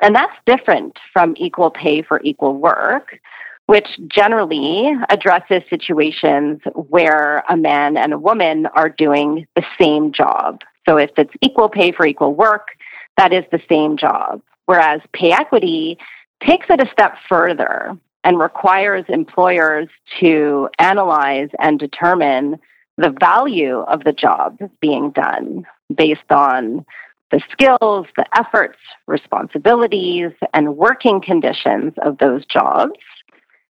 And 0.00 0.14
that's 0.14 0.36
different 0.46 0.96
from 1.12 1.34
equal 1.36 1.72
pay 1.72 2.02
for 2.02 2.20
equal 2.22 2.54
work, 2.54 3.18
which 3.66 3.88
generally 4.08 4.92
addresses 5.08 5.62
situations 5.68 6.60
where 6.88 7.44
a 7.48 7.56
man 7.56 7.96
and 7.96 8.12
a 8.12 8.18
woman 8.18 8.66
are 8.66 8.88
doing 8.88 9.46
the 9.56 9.64
same 9.78 10.12
job. 10.12 10.60
So 10.88 10.96
if 10.96 11.10
it's 11.16 11.34
equal 11.42 11.68
pay 11.68 11.90
for 11.92 12.06
equal 12.06 12.34
work, 12.34 12.68
that 13.16 13.32
is 13.32 13.44
the 13.50 13.60
same 13.68 13.96
job. 13.96 14.40
Whereas 14.66 15.00
pay 15.12 15.32
equity 15.32 15.98
takes 16.44 16.66
it 16.68 16.80
a 16.80 16.90
step 16.90 17.16
further 17.28 17.96
and 18.22 18.38
requires 18.38 19.04
employers 19.08 19.88
to 20.20 20.68
analyze 20.78 21.48
and 21.58 21.78
determine 21.78 22.58
the 22.98 23.14
value 23.20 23.80
of 23.80 24.04
the 24.04 24.12
job 24.12 24.58
being 24.80 25.10
done 25.10 25.64
based 25.94 26.30
on 26.30 26.84
the 27.30 27.40
skills, 27.50 28.06
the 28.16 28.26
efforts, 28.38 28.78
responsibilities, 29.06 30.30
and 30.54 30.76
working 30.76 31.20
conditions 31.20 31.92
of 32.02 32.18
those 32.18 32.44
jobs 32.46 32.92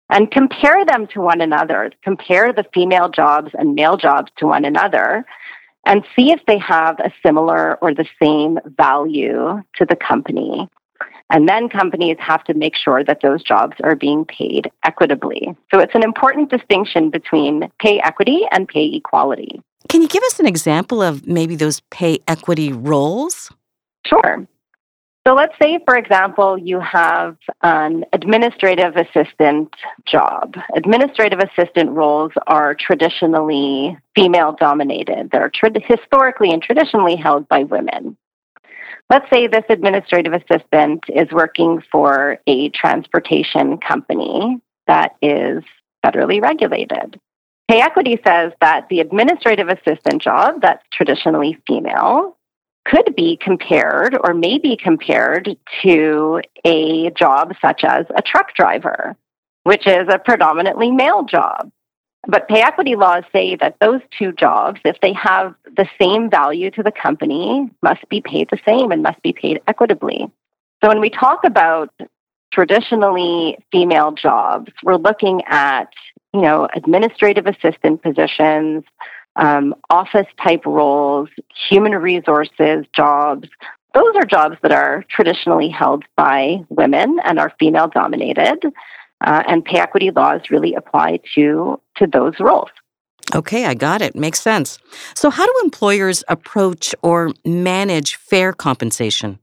and 0.09 0.31
compare 0.31 0.85
them 0.85 1.07
to 1.07 1.21
one 1.21 1.41
another, 1.41 1.91
compare 2.03 2.53
the 2.53 2.65
female 2.73 3.09
jobs 3.09 3.51
and 3.57 3.75
male 3.75 3.97
jobs 3.97 4.31
to 4.37 4.45
one 4.45 4.65
another, 4.65 5.25
and 5.85 6.03
see 6.15 6.31
if 6.31 6.39
they 6.47 6.57
have 6.57 6.99
a 6.99 7.11
similar 7.23 7.75
or 7.75 7.93
the 7.93 8.05
same 8.21 8.59
value 8.77 9.61
to 9.75 9.85
the 9.85 9.95
company. 9.95 10.67
And 11.29 11.49
then 11.49 11.69
companies 11.69 12.17
have 12.19 12.43
to 12.45 12.53
make 12.53 12.75
sure 12.75 13.03
that 13.03 13.21
those 13.21 13.41
jobs 13.43 13.75
are 13.83 13.95
being 13.95 14.25
paid 14.25 14.71
equitably. 14.83 15.55
So 15.73 15.79
it's 15.79 15.95
an 15.95 16.03
important 16.03 16.51
distinction 16.51 17.09
between 17.09 17.69
pay 17.79 17.99
equity 17.99 18.41
and 18.51 18.67
pay 18.67 18.85
equality. 18.85 19.61
can 19.89 20.01
you 20.01 20.07
give 20.07 20.23
us 20.23 20.39
an 20.39 20.45
example 20.45 21.01
of 21.01 21.25
maybe 21.27 21.55
those 21.55 21.81
pay 21.89 22.19
equity 22.27 22.71
roles? 22.71 23.51
Sure. 24.05 24.47
So 25.27 25.33
let's 25.33 25.55
say, 25.59 25.79
for 25.85 25.97
example, 25.97 26.55
you 26.55 26.79
have 26.79 27.37
an 27.63 28.05
administrative 28.13 28.95
assistant 28.95 29.73
job. 30.05 30.55
Administrative 30.75 31.39
assistant 31.39 31.89
roles 31.89 32.31
are 32.45 32.75
traditionally 32.75 33.97
female 34.15 34.55
dominated. 34.59 35.31
They're 35.31 35.49
tra- 35.49 35.71
historically 35.81 36.51
and 36.51 36.61
traditionally 36.61 37.15
held 37.15 37.47
by 37.47 37.63
women. 37.63 38.17
Let's 39.09 39.27
say 39.31 39.47
this 39.47 39.65
administrative 39.69 40.33
assistant 40.33 41.05
is 41.09 41.31
working 41.31 41.81
for 41.91 42.39
a 42.45 42.69
transportation 42.69 43.79
company 43.79 44.59
that 44.85 45.15
is 45.23 45.63
federally 46.05 46.39
regulated. 46.39 47.19
Pay 47.67 47.81
equity 47.81 48.19
says 48.25 48.51
that 48.61 48.89
the 48.89 48.99
administrative 48.99 49.69
assistant 49.69 50.21
job 50.21 50.61
that's 50.61 50.83
traditionally 50.93 51.57
female 51.67 52.37
could 52.85 53.15
be 53.15 53.37
compared 53.41 54.15
or 54.23 54.33
may 54.33 54.59
be 54.59 54.77
compared 54.77 55.57
to 55.81 56.41
a 56.63 57.09
job 57.11 57.53
such 57.61 57.83
as 57.83 58.05
a 58.15 58.21
truck 58.21 58.53
driver, 58.55 59.15
which 59.63 59.87
is 59.87 60.07
a 60.09 60.19
predominantly 60.19 60.91
male 60.91 61.23
job. 61.23 61.71
But 62.27 62.47
pay 62.47 62.61
equity 62.61 62.95
laws 62.95 63.23
say 63.31 63.55
that 63.57 63.77
those 63.79 64.01
two 64.17 64.31
jobs, 64.31 64.79
if 64.83 64.99
they 65.01 65.13
have 65.13 65.53
the 65.77 65.87
same 65.99 66.29
value 66.29 66.71
to 66.71 66.83
the 66.83 66.91
company, 66.91 67.69
must 67.83 68.07
be 68.09 68.21
paid 68.21 68.49
the 68.49 68.59
same 68.65 68.91
and 68.91 69.03
must 69.03 69.21
be 69.21 69.33
paid 69.33 69.61
equitably. 69.67 70.31
So 70.83 70.89
when 70.89 70.99
we 70.99 71.09
talk 71.09 71.43
about 71.43 71.89
traditionally 72.51 73.57
female 73.71 74.11
jobs, 74.11 74.71
we're 74.83 74.95
looking 74.95 75.41
at, 75.47 75.89
you 76.33 76.41
know, 76.41 76.67
administrative 76.75 77.45
assistant 77.47 78.01
positions, 78.01 78.83
um, 79.35 79.75
office 79.89 80.27
type 80.41 80.65
roles, 80.65 81.29
human 81.69 81.93
resources 81.93 82.85
jobs. 82.95 83.47
Those 83.93 84.15
are 84.15 84.25
jobs 84.25 84.57
that 84.61 84.71
are 84.71 85.05
traditionally 85.09 85.69
held 85.69 86.03
by 86.15 86.63
women 86.69 87.17
and 87.23 87.39
are 87.39 87.53
female 87.59 87.87
dominated. 87.87 88.65
Uh, 89.25 89.41
and 89.47 89.63
pay 89.63 89.79
equity 89.79 90.11
laws 90.11 90.41
really 90.49 90.73
apply 90.73 91.19
to, 91.33 91.79
to 91.95 92.05
those 92.05 92.33
roles. 92.39 92.69
Okay, 93.33 93.65
I 93.65 93.73
got 93.73 94.01
it. 94.01 94.13
Makes 94.15 94.41
sense. 94.41 94.77
So, 95.15 95.29
how 95.29 95.45
do 95.45 95.53
employers 95.63 96.23
approach 96.27 96.93
or 97.01 97.31
manage 97.45 98.17
fair 98.17 98.53
compensation? 98.53 99.39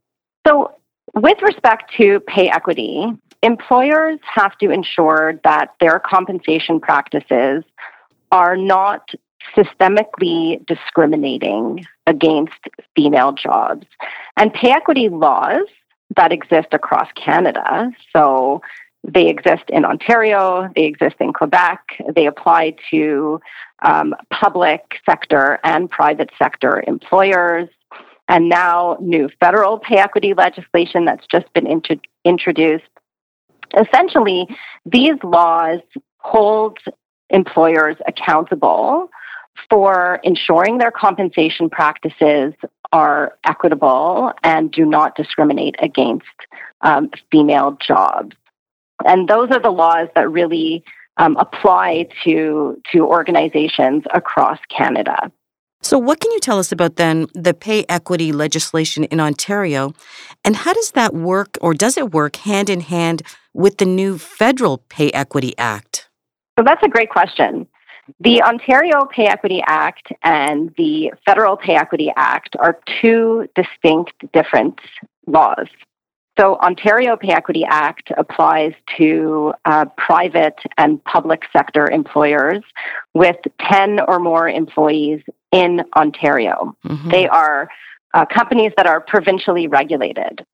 So, 0.47 0.73
with 1.15 1.41
respect 1.43 1.91
to 1.97 2.21
pay 2.21 2.49
equity, 2.49 3.07
employers 3.43 4.21
have 4.35 4.57
to 4.59 4.71
ensure 4.71 5.41
that 5.43 5.75
their 5.81 5.99
compensation 5.99 6.81
practices 6.81 7.65
are 8.31 8.57
not 8.57 9.11
systemically 9.57 10.65
discriminating 10.67 11.85
against 12.07 12.59
female 12.97 13.33
jobs. 13.33 13.87
And 14.37 14.53
pay 14.53 14.71
equity 14.71 15.09
laws 15.09 15.67
that 16.17 16.33
exist 16.33 16.69
across 16.73 17.09
Canada, 17.15 17.91
so 18.15 18.61
they 19.05 19.29
exist 19.29 19.65
in 19.69 19.85
Ontario, 19.85 20.71
they 20.77 20.85
exist 20.85 21.17
in 21.21 21.33
Quebec, 21.33 21.81
they 22.15 22.27
apply 22.27 22.77
to 22.91 23.41
um, 23.85 24.15
public 24.31 25.01
sector 25.09 25.59
and 25.65 25.91
private 25.91 26.31
sector 26.39 26.85
employers. 26.87 27.69
And 28.29 28.49
now, 28.49 28.97
new 29.01 29.29
federal 29.41 29.79
pay 29.79 29.97
equity 29.97 30.35
legislation 30.35 31.05
that's 31.05 31.27
just 31.27 31.53
been 31.53 31.67
int- 31.67 32.07
introduced. 32.25 32.85
Essentially, 33.77 34.47
these 34.87 35.17
laws 35.25 35.81
hold 36.19 36.79
employers 37.31 37.97
accountable 38.07 39.11
for 39.69 40.21
ensuring 40.23 40.79
their 40.79 40.91
compensation 40.91 41.71
practices 41.71 42.55
are 42.93 43.37
equitable 43.45 44.33
and 44.43 44.71
do 44.71 44.85
not 44.85 45.17
discriminate 45.17 45.77
against 45.81 46.27
um, 46.83 47.11
female 47.31 47.79
jobs. 47.85 48.37
And 49.07 49.29
those 49.29 49.51
are 49.51 49.61
the 49.61 49.71
laws 49.71 50.09
that 50.15 50.31
really 50.31 50.85
um, 51.17 51.37
apply 51.37 52.09
to, 52.25 52.81
to 52.93 53.07
organizations 53.07 54.05
across 54.13 54.59
Canada. 54.69 55.31
So, 55.85 55.99
what 55.99 56.21
can 56.21 56.31
you 56.31 56.39
tell 56.39 56.61
us 56.61 56.71
about 56.71 56.95
then 56.95 57.27
the 57.35 57.55
pay 57.55 57.85
equity 57.89 58.31
legislation 58.31 59.05
in 59.05 59.19
Ontario? 59.19 59.93
And 60.45 60.55
how 60.55 60.73
does 60.73 60.93
that 60.93 61.13
work, 61.13 61.59
or 61.61 61.75
does 61.75 61.97
it 61.97 62.13
work 62.13 62.37
hand 62.37 62.71
in 62.71 62.81
hand 62.81 63.23
with 63.53 63.79
the 63.79 63.85
new 63.85 64.17
Federal 64.17 64.79
Pay 64.79 65.11
Equity 65.11 65.55
Act? 65.59 66.09
So, 66.57 66.65
that's 66.65 66.83
a 66.85 66.89
great 66.89 67.11
question. 67.11 67.67
The 68.21 68.43
Ontario 68.43 69.05
Pay 69.05 69.27
Equity 69.27 69.63
Act 69.67 70.13
and 70.23 70.75
the 70.77 71.13
Federal 71.25 71.57
Pay 71.57 71.77
Equity 71.77 72.13
Act 72.17 72.57
are 72.59 72.81
two 73.01 73.49
distinct, 73.55 74.13
different 74.33 74.81
laws. 75.27 75.69
So, 76.39 76.57
Ontario 76.57 77.17
Pay 77.17 77.33
Equity 77.33 77.65
Act 77.69 78.11
applies 78.17 78.73
to 78.97 79.53
uh, 79.67 79.85
private 79.99 80.59
and 80.79 81.03
public 81.05 81.43
sector 81.53 81.91
employers 81.91 82.63
with 83.13 83.37
10 83.61 84.01
or 84.09 84.19
more 84.19 84.49
employees 84.49 85.21
in 85.53 85.83
Ontario. 85.95 86.75
Mm-hmm. 86.87 87.11
They 87.11 87.29
are 87.29 87.69
uh, 88.15 88.25
companies 88.25 88.73
that 88.77 88.87
are 88.87 89.01
provincially 89.01 89.69
regulated. 89.69 90.45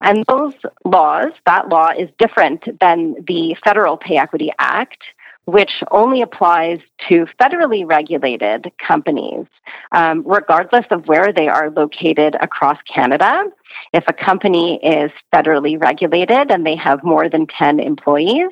And 0.00 0.24
those 0.26 0.54
laws, 0.84 1.30
that 1.46 1.68
law 1.68 1.90
is 1.96 2.08
different 2.18 2.64
than 2.80 3.14
the 3.26 3.56
Federal 3.64 3.96
Pay 3.96 4.16
Equity 4.16 4.50
Act, 4.58 4.98
which 5.44 5.82
only 5.90 6.22
applies 6.22 6.78
to 7.08 7.26
federally 7.40 7.84
regulated 7.86 8.70
companies, 8.86 9.46
um, 9.90 10.22
regardless 10.26 10.86
of 10.90 11.06
where 11.08 11.32
they 11.32 11.48
are 11.48 11.70
located 11.70 12.36
across 12.40 12.78
Canada. 12.82 13.44
If 13.92 14.04
a 14.06 14.12
company 14.12 14.78
is 14.82 15.10
federally 15.34 15.80
regulated 15.80 16.50
and 16.50 16.64
they 16.64 16.76
have 16.76 17.02
more 17.02 17.28
than 17.28 17.46
10 17.46 17.80
employees, 17.80 18.50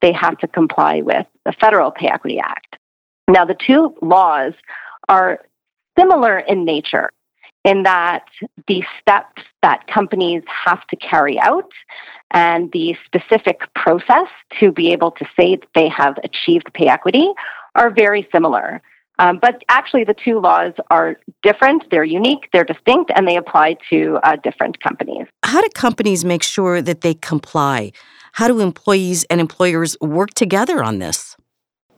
they 0.00 0.12
have 0.12 0.36
to 0.38 0.48
comply 0.48 1.00
with 1.02 1.26
the 1.44 1.52
Federal 1.52 1.92
Pay 1.92 2.08
Equity 2.08 2.40
Act. 2.40 2.76
Now, 3.28 3.44
the 3.44 3.54
two 3.54 3.94
laws 4.02 4.52
are 5.08 5.40
similar 5.96 6.38
in 6.40 6.64
nature 6.64 7.10
in 7.64 7.84
that 7.84 8.24
the 8.66 8.82
steps 9.00 9.42
that 9.62 9.86
companies 9.86 10.42
have 10.64 10.84
to 10.88 10.96
carry 10.96 11.38
out 11.38 11.70
and 12.32 12.72
the 12.72 12.96
specific 13.04 13.60
process 13.74 14.28
to 14.58 14.72
be 14.72 14.92
able 14.92 15.10
to 15.12 15.24
say 15.38 15.56
that 15.56 15.68
they 15.74 15.88
have 15.88 16.18
achieved 16.24 16.72
pay 16.74 16.88
equity 16.88 17.28
are 17.74 17.90
very 17.90 18.28
similar. 18.32 18.82
Um, 19.18 19.38
but 19.40 19.62
actually, 19.68 20.04
the 20.04 20.14
two 20.14 20.40
laws 20.40 20.72
are 20.90 21.16
different, 21.42 21.84
they're 21.90 22.02
unique, 22.02 22.48
they're 22.52 22.64
distinct, 22.64 23.12
and 23.14 23.28
they 23.28 23.36
apply 23.36 23.76
to 23.90 24.18
uh, 24.24 24.36
different 24.42 24.80
companies. 24.80 25.26
How 25.44 25.60
do 25.60 25.68
companies 25.74 26.24
make 26.24 26.42
sure 26.42 26.82
that 26.82 27.02
they 27.02 27.14
comply? 27.14 27.92
How 28.32 28.48
do 28.48 28.60
employees 28.60 29.24
and 29.24 29.40
employers 29.40 29.96
work 30.00 30.30
together 30.30 30.82
on 30.82 30.98
this? 30.98 31.36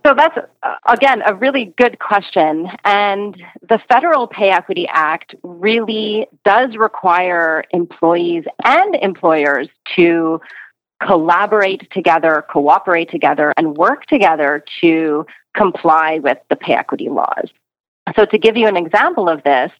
So 0.07 0.13
that's, 0.15 0.37
uh, 0.63 0.75
again, 0.87 1.23
a 1.27 1.35
really 1.35 1.73
good 1.79 1.99
question. 1.99 2.69
And 2.85 3.43
the 3.67 3.81
Federal 3.89 4.27
Pay 4.27 4.51
Equity 4.51 4.87
Act 4.91 5.35
really 5.43 6.27
does 6.45 6.77
require 6.77 7.65
employees 7.71 8.45
and 8.65 8.95
employers 8.97 9.69
to 9.97 10.41
collaborate 11.03 11.91
together, 11.91 12.45
cooperate 12.51 13.11
together, 13.11 13.55
and 13.57 13.77
work 13.77 14.05
together 14.05 14.63
to 14.83 15.27
comply 15.57 16.19
with 16.23 16.39
the 16.51 16.57
pay 16.57 16.75
equity 16.75 17.09
laws. 17.09 17.49
So, 18.15 18.27
to 18.27 18.39
give 18.39 18.57
you 18.57 18.69
an 18.69 18.77
example 18.77 19.31
of 19.31 19.43
this, 19.45 19.73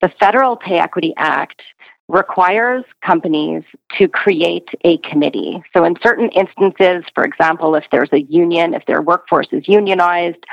the 0.00 0.08
Federal 0.20 0.56
Pay 0.56 0.78
Equity 0.78 1.12
Act 1.16 1.62
requires 2.08 2.84
companies 3.04 3.62
to 3.98 4.08
create 4.08 4.68
a 4.84 4.98
committee. 4.98 5.62
So, 5.74 5.84
in 5.84 5.96
certain 6.02 6.28
instances, 6.30 7.04
for 7.14 7.24
example, 7.24 7.74
if 7.74 7.84
there's 7.90 8.12
a 8.12 8.22
union, 8.22 8.74
if 8.74 8.84
their 8.86 9.00
workforce 9.02 9.48
is 9.52 9.66
unionized, 9.66 10.44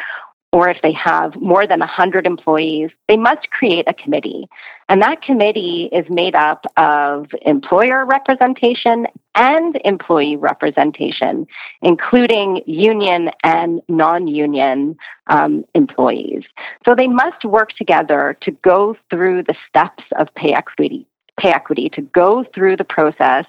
or 0.54 0.68
if 0.68 0.82
they 0.82 0.92
have 0.92 1.36
more 1.38 1.66
than 1.66 1.80
100 1.80 2.26
employees, 2.26 2.90
they 3.08 3.16
must 3.16 3.50
create 3.52 3.88
a 3.88 3.94
committee. 3.94 4.48
And 4.90 5.02
that 5.02 5.22
committee 5.22 5.90
is 5.94 6.06
made 6.10 6.36
up 6.36 6.66
of 6.76 7.28
employer 7.44 8.06
representation 8.06 9.08
and 9.36 9.80
employee 9.86 10.36
representation, 10.36 11.48
including 11.82 12.64
union 12.66 13.32
and 13.44 13.82
non 13.88 14.28
union 14.28 14.98
um, 15.28 15.64
employees. 15.74 16.44
So 16.86 16.96
they 16.96 17.08
must 17.08 17.46
work 17.46 17.72
together 17.78 18.38
to 18.42 18.52
go 18.52 18.98
through 19.10 19.44
the 19.44 19.56
steps 19.70 20.04
of 20.20 20.28
pay 20.36 20.54
equity 20.54 21.08
pay 21.40 21.50
equity 21.50 21.90
to 21.90 22.02
go 22.02 22.44
through 22.54 22.78
the 22.78 22.84
process 22.84 23.46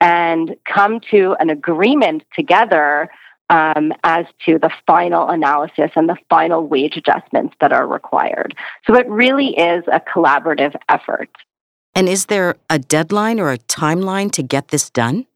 and 0.00 0.56
come 0.72 1.00
to 1.10 1.36
an 1.40 1.50
agreement 1.50 2.22
together 2.34 3.08
um, 3.48 3.92
as 4.02 4.26
to 4.44 4.58
the 4.58 4.70
final 4.86 5.28
analysis 5.28 5.90
and 5.94 6.08
the 6.08 6.16
final 6.28 6.66
wage 6.66 6.96
adjustments 6.96 7.54
that 7.60 7.72
are 7.72 7.86
required. 7.86 8.54
So 8.86 8.96
it 8.96 9.08
really 9.08 9.56
is 9.56 9.84
a 9.92 10.00
collaborative 10.00 10.74
effort. 10.88 11.30
And 11.94 12.08
is 12.08 12.26
there 12.26 12.56
a 12.68 12.78
deadline 12.78 13.40
or 13.40 13.52
a 13.52 13.58
timeline 13.58 14.30
to 14.32 14.42
get 14.42 14.68
this 14.68 14.90
done? 14.90 15.26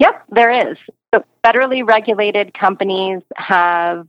Yep, 0.00 0.24
there 0.30 0.70
is. 0.70 0.76
So 1.14 1.24
federally 1.44 1.86
regulated 1.86 2.54
companies 2.54 3.22
have 3.36 4.06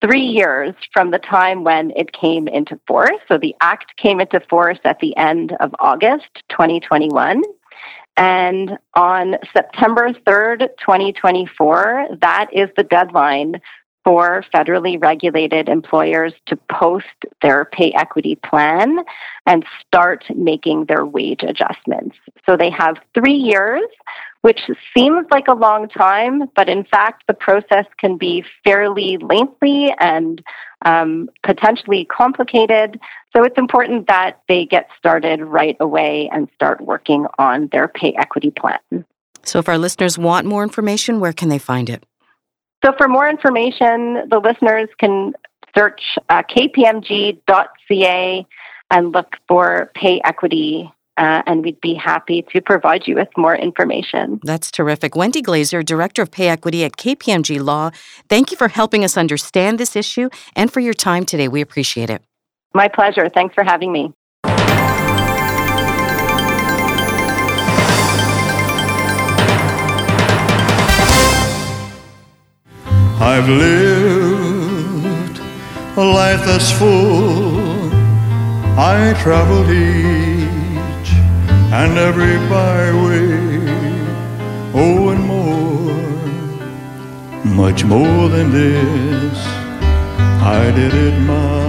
three 0.00 0.24
years 0.24 0.74
from 0.92 1.10
the 1.10 1.18
time 1.18 1.64
when 1.64 1.92
it 1.92 2.12
came 2.12 2.48
into 2.48 2.78
force. 2.86 3.20
So 3.28 3.38
the 3.38 3.54
act 3.60 3.96
came 3.96 4.20
into 4.20 4.40
force 4.48 4.78
at 4.84 5.00
the 5.00 5.16
end 5.16 5.56
of 5.60 5.74
August 5.78 6.42
2021. 6.50 7.42
And 8.16 8.78
on 8.94 9.36
September 9.52 10.10
3rd, 10.26 10.68
2024, 10.78 12.18
that 12.20 12.48
is 12.52 12.68
the 12.76 12.84
deadline 12.84 13.60
for 14.04 14.44
federally 14.54 15.00
regulated 15.00 15.68
employers 15.68 16.32
to 16.46 16.56
post 16.70 17.06
their 17.40 17.64
pay 17.64 17.92
equity 17.92 18.34
plan 18.34 18.98
and 19.46 19.64
start 19.86 20.24
making 20.34 20.86
their 20.86 21.06
wage 21.06 21.42
adjustments. 21.42 22.16
So 22.44 22.56
they 22.56 22.70
have 22.70 22.96
three 23.14 23.34
years, 23.34 23.84
which 24.42 24.60
seems 24.96 25.26
like 25.30 25.48
a 25.48 25.54
long 25.54 25.88
time, 25.88 26.42
but 26.54 26.68
in 26.68 26.84
fact, 26.84 27.24
the 27.26 27.34
process 27.34 27.86
can 27.98 28.18
be 28.18 28.44
fairly 28.64 29.16
lengthy 29.18 29.90
and 29.98 30.42
um, 30.84 31.30
potentially 31.44 32.04
complicated. 32.04 33.00
So 33.34 33.44
it's 33.44 33.56
important 33.56 34.08
that 34.08 34.42
they 34.48 34.66
get 34.66 34.88
started 34.98 35.40
right 35.40 35.76
away 35.80 36.28
and 36.32 36.48
start 36.54 36.80
working 36.80 37.26
on 37.38 37.68
their 37.72 37.88
pay 37.88 38.14
equity 38.18 38.50
plan. 38.50 38.80
So, 39.44 39.58
if 39.58 39.68
our 39.68 39.78
listeners 39.78 40.18
want 40.18 40.46
more 40.46 40.62
information, 40.62 41.18
where 41.18 41.32
can 41.32 41.48
they 41.48 41.58
find 41.58 41.90
it? 41.90 42.04
So, 42.84 42.92
for 42.96 43.08
more 43.08 43.28
information, 43.28 44.28
the 44.28 44.40
listeners 44.42 44.88
can 44.98 45.32
search 45.76 46.00
uh, 46.28 46.42
kpmg.ca 46.42 48.46
and 48.90 49.12
look 49.12 49.36
for 49.48 49.90
pay 49.94 50.20
equity. 50.24 50.92
Uh, 51.22 51.40
and 51.46 51.62
we'd 51.62 51.80
be 51.80 51.94
happy 51.94 52.42
to 52.50 52.60
provide 52.60 53.06
you 53.06 53.14
with 53.14 53.28
more 53.36 53.54
information. 53.54 54.40
That's 54.42 54.72
terrific. 54.72 55.14
Wendy 55.14 55.40
Glazer, 55.40 55.84
Director 55.84 56.22
of 56.22 56.32
Pay 56.32 56.48
Equity 56.48 56.82
at 56.82 56.96
KPMG 56.96 57.62
Law, 57.62 57.90
thank 58.28 58.50
you 58.50 58.56
for 58.56 58.66
helping 58.66 59.04
us 59.04 59.16
understand 59.16 59.78
this 59.78 59.94
issue 59.94 60.30
and 60.56 60.72
for 60.72 60.80
your 60.80 60.94
time 60.94 61.24
today. 61.24 61.46
We 61.46 61.60
appreciate 61.60 62.10
it. 62.10 62.22
My 62.74 62.88
pleasure. 62.88 63.28
Thanks 63.28 63.54
for 63.54 63.62
having 63.62 63.92
me. 63.92 64.12
I've 73.20 73.48
lived 73.48 75.38
a 75.96 76.04
life 76.04 76.44
that's 76.44 76.72
full. 76.72 77.92
I 78.76 79.14
traveled 79.22 79.70
each 79.70 80.21
and 81.74 81.96
every 81.96 82.36
byway, 82.48 83.32
oh, 84.74 85.08
and 85.08 85.24
more, 85.24 85.94
much 87.44 87.84
more 87.84 88.28
than 88.28 88.50
this. 88.50 89.38
I 90.44 90.70
did 90.74 90.92
it 90.92 91.18
my 91.20 91.62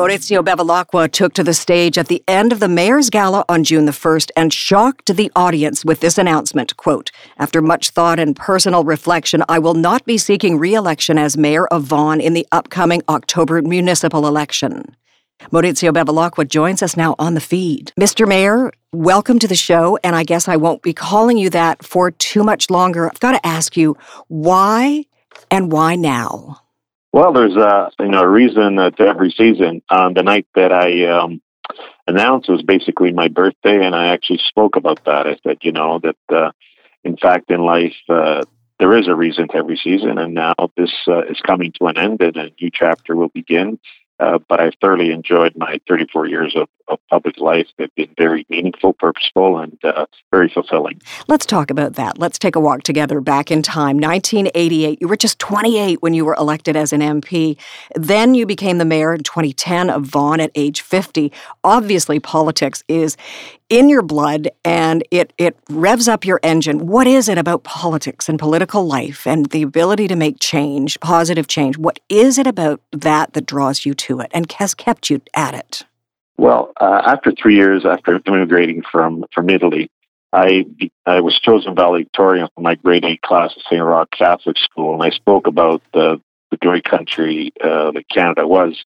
Maurizio 0.00 0.42
Bevilacqua 0.42 1.12
took 1.12 1.34
to 1.34 1.44
the 1.44 1.52
stage 1.52 1.98
at 1.98 2.08
the 2.08 2.24
end 2.26 2.52
of 2.52 2.58
the 2.60 2.68
Mayor's 2.68 3.10
Gala 3.10 3.44
on 3.50 3.64
June 3.64 3.84
the 3.84 3.92
1st 3.92 4.30
and 4.34 4.50
shocked 4.50 5.14
the 5.14 5.30
audience 5.36 5.84
with 5.84 6.00
this 6.00 6.16
announcement, 6.16 6.74
quote, 6.78 7.10
After 7.36 7.60
much 7.60 7.90
thought 7.90 8.18
and 8.18 8.34
personal 8.34 8.82
reflection, 8.82 9.44
I 9.46 9.58
will 9.58 9.74
not 9.74 10.06
be 10.06 10.16
seeking 10.16 10.58
re-election 10.58 11.18
as 11.18 11.36
mayor 11.36 11.66
of 11.66 11.82
Vaughan 11.82 12.18
in 12.18 12.32
the 12.32 12.46
upcoming 12.50 13.02
October 13.10 13.60
municipal 13.60 14.26
election. 14.26 14.96
Maurizio 15.48 15.92
Bevilacqua 15.92 16.46
joins 16.46 16.82
us 16.82 16.96
now 16.96 17.14
on 17.18 17.34
the 17.34 17.40
feed. 17.40 17.92
Mr. 17.98 18.28
Mayor, 18.28 18.72
welcome 18.92 19.38
to 19.38 19.48
the 19.48 19.54
show, 19.54 19.98
and 20.04 20.14
I 20.14 20.22
guess 20.22 20.46
I 20.46 20.56
won't 20.56 20.82
be 20.82 20.92
calling 20.92 21.38
you 21.38 21.48
that 21.50 21.84
for 21.84 22.10
too 22.10 22.44
much 22.44 22.68
longer. 22.70 23.10
I've 23.10 23.20
got 23.20 23.32
to 23.32 23.46
ask 23.46 23.76
you, 23.76 23.96
why 24.28 25.06
and 25.50 25.72
why 25.72 25.96
now? 25.96 26.60
Well, 27.12 27.32
there's 27.32 27.56
a 27.56 27.90
you 27.98 28.08
know 28.08 28.20
a 28.20 28.28
reason 28.28 28.76
to 28.76 29.00
every 29.00 29.30
season. 29.30 29.82
Um, 29.88 30.14
the 30.14 30.22
night 30.22 30.46
that 30.54 30.72
I 30.72 31.06
um, 31.06 31.40
announced 32.06 32.48
was 32.48 32.62
basically 32.62 33.12
my 33.12 33.28
birthday, 33.28 33.84
and 33.84 33.94
I 33.94 34.08
actually 34.08 34.40
spoke 34.46 34.76
about 34.76 35.04
that. 35.06 35.26
I 35.26 35.36
said, 35.42 35.58
you 35.62 35.72
know, 35.72 36.00
that 36.00 36.16
uh, 36.28 36.52
in 37.02 37.16
fact 37.16 37.50
in 37.50 37.64
life 37.64 37.96
uh, 38.08 38.42
there 38.78 38.96
is 38.96 39.08
a 39.08 39.14
reason 39.14 39.48
to 39.48 39.56
every 39.56 39.80
season, 39.82 40.18
and 40.18 40.34
now 40.34 40.54
this 40.76 40.92
uh, 41.08 41.22
is 41.22 41.40
coming 41.40 41.72
to 41.80 41.86
an 41.86 41.98
end, 41.98 42.20
and 42.20 42.36
a 42.36 42.50
new 42.60 42.70
chapter 42.72 43.16
will 43.16 43.28
begin. 43.28 43.78
Uh, 44.20 44.38
but 44.48 44.60
I've 44.60 44.74
thoroughly 44.82 45.12
enjoyed 45.12 45.54
my 45.56 45.80
34 45.88 46.26
years 46.26 46.54
of, 46.54 46.68
of 46.88 46.98
public 47.08 47.38
life. 47.38 47.66
They've 47.78 47.94
been 47.94 48.14
very 48.18 48.46
meaningful, 48.50 48.92
purposeful, 48.92 49.58
and 49.58 49.78
uh, 49.82 50.04
very 50.30 50.50
fulfilling. 50.50 51.00
Let's 51.26 51.46
talk 51.46 51.70
about 51.70 51.94
that. 51.94 52.18
Let's 52.18 52.38
take 52.38 52.54
a 52.54 52.60
walk 52.60 52.82
together 52.82 53.22
back 53.22 53.50
in 53.50 53.62
time. 53.62 53.96
1988, 53.96 54.98
you 55.00 55.08
were 55.08 55.16
just 55.16 55.38
28 55.38 56.02
when 56.02 56.12
you 56.12 56.26
were 56.26 56.34
elected 56.34 56.76
as 56.76 56.92
an 56.92 57.00
MP. 57.00 57.56
Then 57.94 58.34
you 58.34 58.44
became 58.44 58.76
the 58.76 58.84
mayor 58.84 59.14
in 59.14 59.22
2010 59.22 59.88
of 59.88 60.04
Vaughan 60.04 60.40
at 60.40 60.50
age 60.54 60.82
50. 60.82 61.32
Obviously, 61.64 62.20
politics 62.20 62.84
is 62.88 63.16
in 63.70 63.88
your 63.88 64.02
blood 64.02 64.50
and 64.64 65.02
it, 65.10 65.32
it 65.38 65.56
revs 65.70 66.08
up 66.08 66.26
your 66.26 66.40
engine. 66.42 66.88
What 66.88 67.06
is 67.06 67.28
it 67.28 67.38
about 67.38 67.62
politics 67.62 68.28
and 68.28 68.38
political 68.38 68.86
life 68.86 69.26
and 69.26 69.46
the 69.46 69.62
ability 69.62 70.08
to 70.08 70.16
make 70.16 70.38
change, 70.40 71.00
positive 71.00 71.46
change? 71.46 71.78
What 71.78 72.00
is 72.08 72.36
it 72.36 72.46
about 72.46 72.82
that 72.92 73.32
that 73.32 73.46
draws 73.46 73.86
you 73.86 73.94
to 73.94 74.20
it 74.20 74.30
and 74.34 74.50
has 74.52 74.74
kept 74.74 75.08
you 75.08 75.22
at 75.32 75.54
it? 75.54 75.84
Well, 76.36 76.72
uh, 76.80 77.02
after 77.04 77.32
three 77.32 77.54
years 77.54 77.86
after 77.86 78.20
immigrating 78.26 78.82
from, 78.90 79.24
from 79.32 79.48
Italy, 79.48 79.88
I, 80.32 80.66
I 81.06 81.20
was 81.20 81.38
chosen 81.40 81.74
valedictorian 81.74 82.48
for 82.54 82.60
my 82.60 82.76
grade 82.76 83.04
eight 83.04 83.22
class 83.22 83.52
at 83.56 83.62
St. 83.64 83.82
Roch 83.82 84.10
Catholic 84.10 84.56
School, 84.58 84.94
and 84.94 85.02
I 85.02 85.10
spoke 85.10 85.46
about 85.46 85.82
the, 85.92 86.20
the 86.50 86.56
great 86.56 86.84
country 86.84 87.52
uh, 87.62 87.92
that 87.92 88.08
Canada 88.08 88.46
was. 88.46 88.82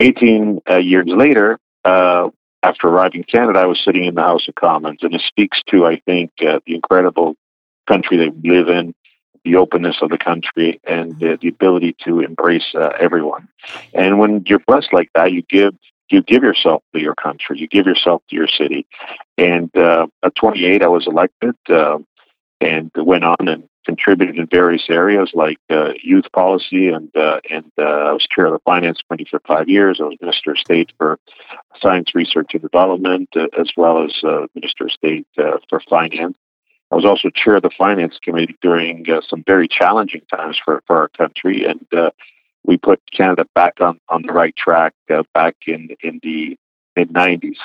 18 0.00 0.60
uh, 0.68 0.76
years 0.76 1.06
later, 1.08 1.58
uh, 1.84 2.28
after 2.64 2.88
arriving 2.88 3.20
in 3.20 3.24
Canada, 3.24 3.58
I 3.58 3.66
was 3.66 3.80
sitting 3.84 4.04
in 4.04 4.14
the 4.14 4.22
House 4.22 4.48
of 4.48 4.54
Commons, 4.54 5.00
and 5.02 5.14
it 5.14 5.20
speaks 5.20 5.60
to, 5.70 5.84
I 5.84 6.00
think, 6.06 6.30
uh, 6.40 6.60
the 6.66 6.74
incredible 6.74 7.36
country 7.86 8.16
that 8.16 8.34
we 8.42 8.50
live 8.50 8.68
in, 8.68 8.94
the 9.44 9.56
openness 9.56 9.96
of 10.00 10.08
the 10.08 10.16
country, 10.16 10.80
and 10.84 11.22
uh, 11.22 11.36
the 11.40 11.48
ability 11.48 11.94
to 12.04 12.20
embrace 12.20 12.74
uh, 12.74 12.90
everyone. 12.98 13.48
And 13.92 14.18
when 14.18 14.44
you're 14.46 14.64
blessed 14.66 14.92
like 14.92 15.10
that, 15.14 15.32
you 15.32 15.42
give 15.42 15.74
you 16.10 16.22
give 16.22 16.42
yourself 16.42 16.82
to 16.94 17.00
your 17.00 17.14
country, 17.14 17.58
you 17.58 17.66
give 17.66 17.86
yourself 17.86 18.22
to 18.28 18.36
your 18.36 18.48
city. 18.48 18.86
And 19.38 19.74
uh, 19.76 20.06
at 20.22 20.34
28, 20.34 20.82
I 20.82 20.88
was 20.88 21.06
elected 21.06 21.54
uh, 21.68 21.98
and 22.60 22.90
went 22.96 23.24
on 23.24 23.48
and 23.48 23.68
contributed 23.84 24.36
in 24.36 24.46
various 24.46 24.84
areas 24.88 25.30
like 25.34 25.58
uh, 25.70 25.92
youth 26.02 26.24
policy, 26.32 26.88
and 26.88 27.14
uh, 27.16 27.40
and 27.50 27.70
uh, 27.78 27.82
I 27.82 28.12
was 28.12 28.26
chair 28.30 28.46
of 28.46 28.52
the 28.52 28.58
finance 28.60 29.00
committee 29.06 29.28
for 29.30 29.40
five 29.46 29.68
years. 29.68 30.00
I 30.00 30.04
was 30.04 30.16
minister 30.20 30.52
of 30.52 30.58
state 30.58 30.92
for 30.98 31.18
science 31.80 32.14
research 32.14 32.50
and 32.54 32.62
development, 32.62 33.28
uh, 33.36 33.46
as 33.58 33.70
well 33.76 34.04
as 34.04 34.12
uh, 34.24 34.46
minister 34.54 34.84
of 34.84 34.92
state 34.92 35.26
uh, 35.38 35.58
for 35.68 35.80
finance. 35.88 36.36
I 36.90 36.96
was 36.96 37.04
also 37.04 37.30
chair 37.30 37.56
of 37.56 37.62
the 37.62 37.70
finance 37.76 38.18
committee 38.22 38.56
during 38.62 39.06
some 39.28 39.42
very 39.46 39.66
challenging 39.66 40.22
times 40.30 40.58
for, 40.64 40.82
for 40.86 40.96
our 40.96 41.08
country, 41.08 41.64
and 41.64 41.84
we 42.62 42.76
put 42.76 43.00
Canada 43.10 43.46
back 43.54 43.80
on, 43.80 43.98
on 44.08 44.22
the 44.22 44.32
right 44.32 44.54
track 44.56 44.94
back 45.34 45.56
in 45.66 45.88
in 46.02 46.20
the 46.22 46.56
mid 46.96 47.12
90s. 47.12 47.56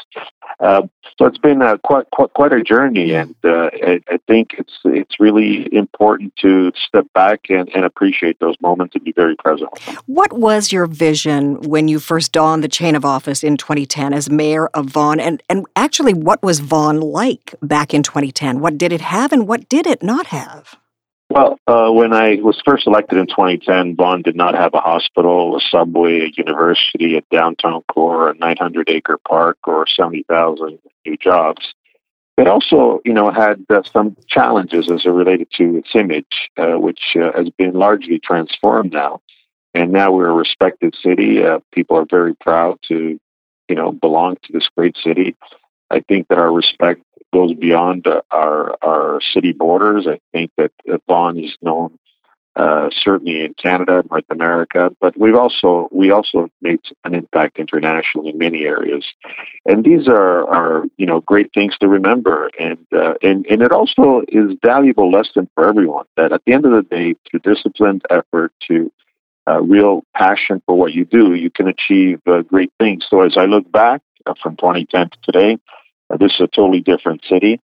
Uh, 0.59 0.83
so 1.17 1.25
it's 1.25 1.37
been 1.37 1.61
uh, 1.61 1.77
quite, 1.83 2.09
quite 2.11 2.33
quite 2.33 2.53
a 2.53 2.63
journey, 2.63 3.13
and 3.13 3.35
uh, 3.43 3.69
I, 3.73 4.01
I, 4.09 4.19
think 4.27 4.55
it's 4.57 4.79
it's 4.85 5.19
really 5.19 5.73
important 5.73 6.35
to 6.37 6.71
step 6.75 7.05
back 7.13 7.49
and, 7.49 7.69
and 7.75 7.85
appreciate 7.85 8.39
those 8.39 8.55
moments 8.61 8.95
and 8.95 9.03
be 9.03 9.11
very 9.11 9.35
present. 9.35 9.69
What 10.05 10.33
was 10.33 10.71
your 10.71 10.85
vision 10.85 11.61
when 11.61 11.87
you 11.87 11.99
first 11.99 12.31
donned 12.31 12.63
the 12.63 12.67
chain 12.67 12.95
of 12.95 13.05
office 13.05 13.43
in 13.43 13.57
2010 13.57 14.13
as 14.13 14.29
mayor 14.29 14.67
of 14.67 14.87
Vaughan, 14.87 15.19
and 15.19 15.43
and 15.49 15.65
actually, 15.75 16.13
what 16.13 16.41
was 16.41 16.59
Vaughan 16.59 16.99
like 16.99 17.53
back 17.61 17.93
in 17.93 18.03
2010? 18.03 18.59
What 18.59 18.77
did 18.77 18.91
it 18.91 19.01
have, 19.01 19.31
and 19.31 19.47
what 19.47 19.69
did 19.69 19.87
it 19.87 20.01
not 20.01 20.27
have? 20.27 20.77
Well, 21.31 21.59
uh, 21.67 21.91
when 21.91 22.11
I 22.11 22.37
was 22.41 22.59
first 22.65 22.87
elected 22.87 23.19
in 23.19 23.27
2010, 23.27 23.95
Vaughan 23.95 24.23
did 24.23 24.35
not 24.35 24.55
have 24.55 24.73
a 24.73 24.79
hospital, 24.79 25.55
a 25.57 25.59
subway, 25.69 26.21
a 26.21 26.31
university, 26.35 27.17
a 27.17 27.21
downtown 27.31 27.83
core, 27.83 28.31
a 28.31 28.35
900 28.35 28.89
acre 28.89 29.19
park, 29.27 29.59
or 29.67 29.85
70,000 29.85 30.79
new 31.05 31.17
jobs. 31.17 31.73
It 32.39 32.47
also, 32.47 33.01
you 33.05 33.13
know, 33.13 33.31
had 33.31 33.63
uh, 33.69 33.83
some 33.83 34.15
challenges 34.27 34.89
as 34.89 35.05
it 35.05 35.09
related 35.09 35.49
to 35.57 35.77
its 35.77 35.89
image, 35.93 36.49
uh, 36.57 36.79
which 36.79 37.15
uh, 37.15 37.31
has 37.35 37.49
been 37.51 37.73
largely 37.73 38.17
transformed 38.17 38.91
now. 38.91 39.21
And 39.75 39.91
now 39.91 40.11
we're 40.11 40.29
a 40.29 40.33
respected 40.33 40.95
city. 41.03 41.43
Uh, 41.43 41.59
people 41.71 41.97
are 41.97 42.07
very 42.09 42.33
proud 42.33 42.79
to, 42.87 43.19
you 43.67 43.75
know, 43.75 43.91
belong 43.91 44.37
to 44.45 44.53
this 44.53 44.67
great 44.75 44.95
city. 45.03 45.35
I 45.91 45.99
think 45.99 46.27
that 46.29 46.39
our 46.39 46.51
respect 46.51 47.03
goes 47.33 47.53
beyond 47.53 48.07
our 48.31 48.75
our 48.81 49.19
city 49.33 49.53
borders. 49.53 50.07
I 50.07 50.19
think 50.31 50.51
that 50.57 50.71
Vaughan 51.07 51.37
is 51.37 51.55
known 51.61 51.97
uh, 52.55 52.89
certainly 52.91 53.45
in 53.45 53.53
Canada, 53.53 54.03
North 54.09 54.25
America, 54.29 54.89
but 54.99 55.17
we've 55.17 55.35
also 55.35 55.87
we 55.91 56.11
also 56.11 56.49
made 56.61 56.79
an 57.05 57.13
impact 57.13 57.57
internationally 57.57 58.31
in 58.31 58.37
many 58.37 58.63
areas, 58.63 59.05
and 59.65 59.85
these 59.85 60.07
are 60.07 60.45
are 60.47 60.83
you 60.97 61.05
know 61.05 61.21
great 61.21 61.53
things 61.53 61.77
to 61.79 61.87
remember, 61.87 62.49
and 62.59 62.85
uh, 62.93 63.13
and 63.21 63.45
and 63.45 63.61
it 63.61 63.71
also 63.71 64.23
is 64.27 64.57
valuable 64.61 65.09
lesson 65.09 65.49
for 65.55 65.69
everyone 65.69 66.05
that 66.17 66.33
at 66.33 66.41
the 66.45 66.51
end 66.51 66.65
of 66.65 66.71
the 66.71 66.81
day, 66.81 67.15
through 67.29 67.39
disciplined 67.39 68.03
effort, 68.09 68.51
to 68.67 68.91
uh, 69.47 69.61
real 69.61 70.03
passion 70.13 70.61
for 70.65 70.75
what 70.75 70.91
you 70.91 71.05
do, 71.05 71.35
you 71.35 71.49
can 71.49 71.67
achieve 71.67 72.19
uh, 72.27 72.41
great 72.41 72.73
things. 72.79 73.05
So 73.09 73.21
as 73.21 73.37
I 73.37 73.45
look 73.45 73.71
back 73.71 74.01
uh, 74.25 74.33
from 74.41 74.57
2010 74.57 75.11
to 75.11 75.17
today, 75.23 75.57
uh, 76.09 76.17
this 76.17 76.33
is 76.33 76.41
a 76.41 76.47
totally 76.47 76.81
different 76.81 77.23
city 77.29 77.59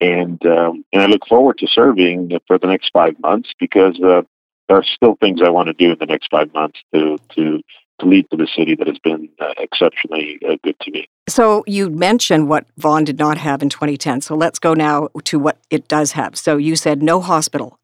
and 0.00 0.44
um, 0.46 0.84
and 0.92 1.02
I 1.02 1.06
look 1.06 1.26
forward 1.26 1.58
to 1.58 1.66
serving 1.66 2.38
for 2.46 2.58
the 2.58 2.66
next 2.66 2.90
five 2.92 3.18
months 3.20 3.52
because 3.58 3.98
uh, 4.00 4.22
there 4.68 4.76
are 4.76 4.84
still 4.84 5.16
things 5.20 5.40
I 5.44 5.50
want 5.50 5.68
to 5.68 5.72
do 5.72 5.92
in 5.92 5.98
the 5.98 6.06
next 6.06 6.28
five 6.30 6.52
months 6.54 6.78
to 6.94 7.18
to 7.36 7.60
to 8.00 8.06
lead 8.06 8.30
to 8.30 8.36
the 8.36 8.46
city 8.46 8.76
that 8.76 8.86
has 8.86 8.98
been 9.00 9.28
uh, 9.40 9.54
exceptionally 9.58 10.38
uh, 10.48 10.56
good 10.62 10.78
to 10.80 10.90
me. 10.92 11.08
So 11.28 11.64
you 11.66 11.90
mentioned 11.90 12.48
what 12.48 12.66
Vaughan 12.76 13.02
did 13.02 13.18
not 13.18 13.38
have 13.38 13.60
in 13.60 13.70
2010. 13.70 14.20
So 14.20 14.36
let's 14.36 14.60
go 14.60 14.72
now 14.72 15.08
to 15.24 15.38
what 15.40 15.58
it 15.68 15.88
does 15.88 16.12
have. 16.12 16.38
So 16.38 16.56
you 16.56 16.76
said 16.76 17.02
no 17.02 17.20
hospital. 17.20 17.78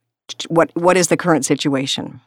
What 0.48 0.70
what 0.74 0.96
is 0.96 1.08
the 1.08 1.16
current 1.16 1.44
situation? 1.44 2.20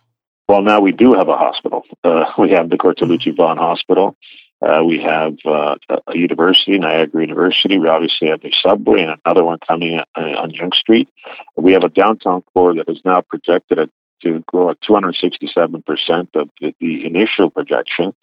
Well, 0.49 0.61
now 0.61 0.79
we 0.79 0.91
do 0.91 1.13
have 1.13 1.27
a 1.27 1.37
hospital. 1.37 1.83
Uh, 2.03 2.25
we 2.37 2.51
have 2.51 2.69
the 2.69 2.77
Cortellucci 2.77 3.35
Vaughan 3.35 3.57
Hospital. 3.57 4.15
Uh, 4.61 4.83
we 4.83 4.99
have 4.99 5.35
uh, 5.45 5.75
a 6.07 6.17
university, 6.17 6.77
Niagara 6.79 7.21
University. 7.21 7.77
We 7.77 7.87
obviously 7.87 8.29
have 8.29 8.43
a 8.43 8.51
subway 8.63 9.03
and 9.03 9.19
another 9.23 9.43
one 9.43 9.59
coming 9.65 9.99
uh, 9.99 10.19
on 10.19 10.51
Yonge 10.51 10.75
Street. 10.75 11.09
We 11.55 11.73
have 11.73 11.83
a 11.83 11.89
downtown 11.89 12.43
core 12.53 12.73
that 12.75 12.89
is 12.89 12.99
now 13.05 13.21
projected 13.21 13.77
at, 13.77 13.89
to 14.23 14.43
grow 14.47 14.71
at 14.71 14.81
267% 14.81 16.27
of 16.33 16.49
the, 16.59 16.73
the 16.79 17.05
initial 17.05 17.51
projection. 17.51 18.15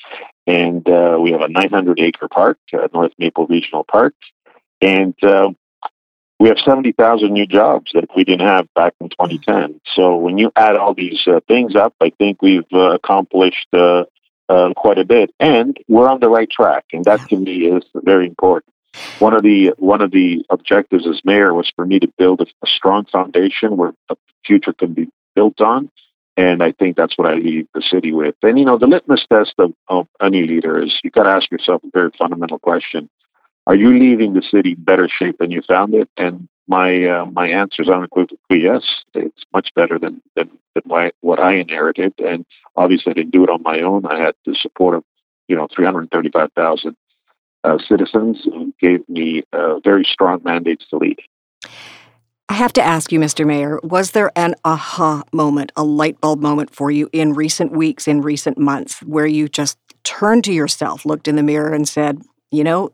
And 0.46 0.88
uh, 0.88 1.18
we 1.20 1.30
have 1.30 1.40
a 1.40 1.48
900 1.48 2.00
acre 2.00 2.28
park, 2.28 2.58
uh, 2.72 2.88
North 2.92 3.12
Maple 3.16 3.46
Regional 3.46 3.84
Park. 3.84 4.14
And 4.80 5.14
uh, 5.22 5.50
we 6.40 6.48
have 6.48 6.58
70,000 6.58 7.32
new 7.32 7.46
jobs 7.46 7.92
that 7.94 8.06
we 8.16 8.24
didn't 8.24 8.46
have 8.46 8.66
back 8.74 8.94
in 9.00 9.08
2010. 9.08 9.80
So 9.94 10.16
when 10.16 10.36
you 10.36 10.50
add 10.56 10.76
all 10.76 10.94
these 10.94 11.24
things 11.46 11.76
up, 11.76 11.94
I 12.00 12.10
think 12.18 12.42
we've 12.42 12.64
accomplished 12.72 13.68
uh, 13.72 14.04
quite 14.48 14.98
a 14.98 15.04
bit, 15.04 15.30
and 15.40 15.76
we're 15.88 16.08
on 16.08 16.20
the 16.20 16.28
right 16.28 16.50
track, 16.50 16.84
and 16.92 17.04
that 17.04 17.20
to 17.28 17.36
me 17.36 17.66
is 17.66 17.84
very 17.94 18.26
important. 18.26 18.72
One 19.18 19.34
of 19.34 19.42
the 19.42 19.72
one 19.78 20.02
of 20.02 20.10
the 20.12 20.44
objectives 20.50 21.06
as 21.06 21.20
mayor 21.24 21.52
was 21.52 21.70
for 21.74 21.84
me 21.84 21.98
to 21.98 22.08
build 22.16 22.40
a, 22.40 22.46
a 22.62 22.66
strong 22.66 23.06
foundation 23.06 23.76
where 23.76 23.92
the 24.08 24.16
future 24.46 24.72
can 24.72 24.94
be 24.94 25.08
built 25.34 25.60
on, 25.60 25.90
and 26.36 26.62
I 26.62 26.72
think 26.72 26.96
that's 26.96 27.18
what 27.18 27.28
I 27.28 27.34
leave 27.34 27.66
the 27.74 27.82
city 27.82 28.12
with. 28.12 28.36
And 28.42 28.58
you 28.58 28.64
know, 28.64 28.78
the 28.78 28.86
litmus 28.86 29.26
test 29.30 29.54
of, 29.58 29.72
of 29.88 30.06
any 30.20 30.46
leader 30.46 30.80
is 30.82 30.94
you 31.02 31.10
got 31.10 31.24
to 31.24 31.30
ask 31.30 31.50
yourself 31.50 31.82
a 31.84 31.90
very 31.92 32.10
fundamental 32.16 32.58
question: 32.58 33.08
Are 33.66 33.74
you 33.74 33.98
leaving 33.98 34.34
the 34.34 34.42
city 34.42 34.74
better 34.74 35.08
shape 35.08 35.38
than 35.38 35.50
you 35.50 35.62
found 35.62 35.94
it? 35.94 36.08
And 36.16 36.48
my 36.68 37.04
uh, 37.04 37.26
my 37.26 37.48
answer 37.48 37.82
is 37.82 37.88
unequivocally 37.88 38.62
yes. 38.62 38.84
It's 39.14 39.44
much 39.52 39.70
better 39.74 39.98
than, 39.98 40.22
than 40.36 40.50
my, 40.84 41.12
what 41.20 41.40
I 41.40 41.54
inherited, 41.54 42.14
and 42.18 42.44
obviously 42.76 43.10
I 43.10 43.14
didn't 43.14 43.32
do 43.32 43.44
it 43.44 43.50
on 43.50 43.62
my 43.62 43.80
own. 43.80 44.06
I 44.06 44.18
had 44.18 44.34
the 44.46 44.54
support 44.54 44.96
of 44.96 45.04
you 45.48 45.56
know 45.56 45.68
335,000 45.74 46.96
uh, 47.64 47.78
citizens 47.88 48.42
who 48.44 48.74
gave 48.80 49.08
me 49.08 49.42
uh, 49.52 49.80
very 49.80 50.04
strong 50.04 50.42
mandates 50.44 50.86
to 50.90 50.96
lead. 50.96 51.18
I 52.48 52.54
have 52.54 52.74
to 52.74 52.82
ask 52.82 53.10
you, 53.10 53.18
Mr. 53.18 53.46
Mayor, 53.46 53.80
was 53.82 54.10
there 54.10 54.30
an 54.36 54.54
aha 54.64 55.22
moment, 55.32 55.72
a 55.76 55.82
light 55.82 56.20
bulb 56.20 56.40
moment 56.40 56.74
for 56.74 56.90
you 56.90 57.08
in 57.12 57.32
recent 57.32 57.72
weeks, 57.72 58.06
in 58.06 58.20
recent 58.20 58.58
months, 58.58 59.02
where 59.02 59.26
you 59.26 59.48
just 59.48 59.78
turned 60.04 60.44
to 60.44 60.52
yourself, 60.52 61.06
looked 61.06 61.26
in 61.26 61.36
the 61.36 61.42
mirror, 61.42 61.72
and 61.72 61.88
said, 61.88 62.22
you 62.50 62.62
know, 62.62 62.92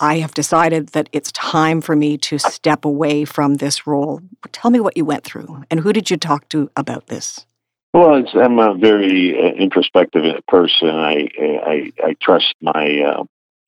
I 0.00 0.18
have 0.18 0.34
decided 0.34 0.88
that 0.88 1.08
it's 1.12 1.30
time 1.32 1.80
for 1.80 1.94
me 1.94 2.18
to 2.18 2.38
step 2.38 2.84
away 2.84 3.24
from 3.24 3.54
this 3.54 3.86
role. 3.86 4.20
Tell 4.50 4.70
me 4.70 4.80
what 4.80 4.96
you 4.96 5.04
went 5.04 5.24
through 5.24 5.64
and 5.70 5.80
who 5.80 5.92
did 5.92 6.10
you 6.10 6.16
talk 6.16 6.48
to 6.50 6.70
about 6.76 7.06
this? 7.06 7.46
Well, 7.92 8.24
I'm 8.34 8.58
a 8.58 8.74
very 8.74 9.38
uh, 9.38 9.54
introspective 9.54 10.44
person. 10.48 10.88
I 10.88 11.28
I, 11.38 11.92
I 12.02 12.16
trust 12.20 12.52
my 12.60 13.02
uh, 13.02 13.24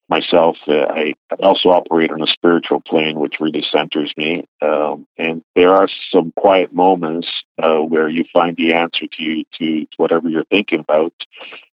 myself. 0.09 0.57
Uh, 0.67 0.87
I 0.89 1.15
also 1.41 1.71
operate 1.71 2.11
on 2.11 2.23
a 2.23 2.27
spiritual 2.27 2.81
plane, 2.81 3.19
which 3.19 3.37
really 3.41 3.65
centers 3.71 4.13
me. 4.17 4.45
Um, 4.61 5.07
and 5.17 5.43
there 5.55 5.75
are 5.75 5.89
some 6.13 6.33
quiet 6.37 6.73
moments 6.73 7.29
uh, 7.63 7.79
where 7.79 8.09
you 8.09 8.25
find 8.33 8.57
the 8.57 8.75
answer 8.75 9.07
to 9.07 9.23
you 9.23 9.45
to, 9.59 9.81
to 9.83 9.97
whatever 9.97 10.29
you're 10.29 10.45
thinking 10.45 10.81
about. 10.81 11.13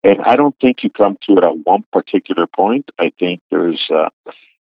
And 0.04 0.20
I 0.22 0.36
don't 0.36 0.54
think 0.60 0.84
you 0.84 0.90
come 0.90 1.18
to 1.22 1.38
it 1.38 1.44
at 1.44 1.66
one 1.66 1.84
particular 1.92 2.46
point. 2.46 2.90
I 2.98 3.12
think 3.18 3.40
there's 3.50 3.84
uh, 3.90 4.10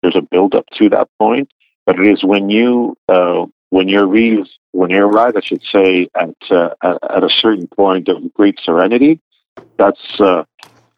there's 0.01 0.15
a 0.15 0.21
build 0.21 0.53
up 0.53 0.65
to 0.77 0.89
that 0.89 1.09
point, 1.19 1.49
but 1.85 1.99
it 1.99 2.07
is 2.07 2.23
when 2.23 2.49
you 2.49 2.95
uh, 3.09 3.45
when 3.69 3.87
you 3.87 4.01
arrive 4.01 4.47
when 4.71 4.89
you 4.89 5.03
arrive, 5.03 5.35
I 5.35 5.41
should 5.41 5.63
say, 5.71 6.09
at 6.15 6.35
uh, 6.51 6.69
at 6.81 7.23
a 7.23 7.29
certain 7.29 7.67
point 7.67 8.07
of 8.07 8.33
great 8.33 8.59
serenity. 8.63 9.19
That's 9.77 10.19
uh, 10.19 10.43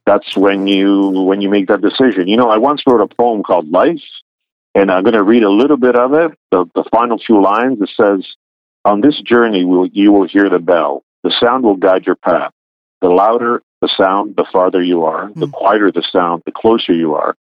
that's 0.06 0.36
when 0.36 0.68
you 0.68 1.10
when 1.10 1.42
you 1.42 1.50
make 1.50 1.68
that 1.68 1.82
decision. 1.82 2.28
You 2.28 2.38
know, 2.38 2.50
I 2.50 2.58
once 2.58 2.82
wrote 2.88 3.02
a 3.02 3.14
poem 3.16 3.44
called 3.44 3.70
Life, 3.70 4.02
and 4.76 4.92
I'm 4.92 5.04
going 5.04 5.14
to 5.14 5.24
read 5.24 5.44
a 5.44 5.50
little 5.50 5.78
bit 5.78 5.96
of 5.96 6.14
it. 6.14 6.32
The, 6.52 6.66
the 6.76 6.84
final 6.92 7.18
few 7.18 7.42
lines. 7.42 7.80
It 7.82 7.90
says, 7.96 8.26
"On 8.84 9.02
this 9.02 9.22
journey, 9.22 9.64
will 9.64 9.88
you 9.88 10.12
will 10.12 10.28
hear 10.28 10.50
the 10.50 10.60
bell. 10.60 11.04
The 11.24 11.34
sound 11.40 11.64
will 11.64 11.76
guide 11.76 12.06
your 12.06 12.16
path. 12.16 12.52
The 13.02 13.10
louder 13.10 13.62
the 13.82 13.90
sound, 13.96 14.36
the 14.36 14.46
farther 14.52 14.82
you 14.82 15.04
are. 15.04 15.32
The 15.36 15.46
hmm. 15.46 15.52
quieter 15.52 15.92
the 15.92 16.06
sound, 16.12 16.44
the 16.46 16.52
closer 16.52 16.94
you 16.94 17.16
are. 17.16 17.36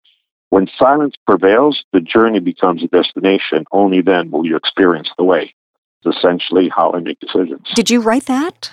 When 0.51 0.69
silence 0.79 1.15
prevails, 1.27 1.85
the 1.93 2.01
journey 2.01 2.41
becomes 2.41 2.83
a 2.83 2.89
destination. 2.89 3.65
Only 3.73 4.01
then 4.01 4.31
will 4.31 4.47
you 4.47 4.57
experience 4.57 5.11
the 5.19 5.25
way. 5.25 5.55
It's 6.03 6.17
essentially 6.17 6.69
how 6.69 6.93
I 6.93 7.01
make 7.01 7.19
decisions. 7.19 7.67
Did 7.75 7.91
you 7.91 8.01
write 8.01 8.27
that? 8.27 8.71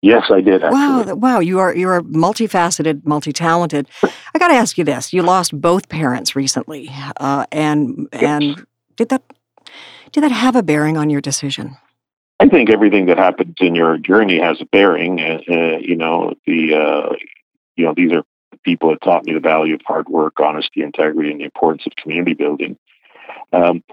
Yes, 0.00 0.24
I 0.30 0.40
did. 0.40 0.62
Actually. 0.62 0.78
Wow, 0.78 1.14
wow! 1.14 1.38
You 1.40 1.60
are 1.60 1.74
you 1.74 1.88
are 1.88 2.02
multifaceted, 2.02 3.06
multi-talented. 3.06 3.88
I 4.02 4.38
got 4.38 4.48
to 4.48 4.54
ask 4.54 4.76
you 4.76 4.84
this: 4.84 5.14
You 5.14 5.22
lost 5.22 5.58
both 5.58 5.88
parents 5.88 6.36
recently, 6.36 6.90
uh, 7.16 7.46
and 7.50 8.06
yes. 8.12 8.22
and 8.22 8.66
did 8.96 9.08
that 9.08 9.22
did 10.12 10.22
that 10.22 10.30
have 10.30 10.56
a 10.56 10.62
bearing 10.62 10.98
on 10.98 11.08
your 11.08 11.22
decision? 11.22 11.76
I 12.40 12.48
think 12.48 12.70
everything 12.70 13.06
that 13.06 13.18
happens 13.18 13.54
in 13.60 13.74
your 13.74 13.96
journey 13.96 14.40
has 14.40 14.60
a 14.60 14.66
bearing. 14.66 15.20
Uh, 15.20 15.40
uh, 15.48 15.78
you 15.78 15.96
know, 15.96 16.34
the 16.46 16.74
uh, 16.74 17.14
you 17.76 17.84
know 17.84 17.94
these 17.96 18.12
are 18.12 18.24
people 18.64 18.90
that 18.90 19.02
taught 19.02 19.24
me 19.24 19.34
the 19.34 19.40
value 19.40 19.74
of 19.74 19.80
hard 19.86 20.08
work, 20.08 20.40
honesty, 20.40 20.82
integrity, 20.82 21.30
and 21.30 21.40
the 21.40 21.44
importance 21.44 21.84
of 21.86 21.94
community 21.96 22.34
building. 22.34 22.76
Um, 23.52 23.84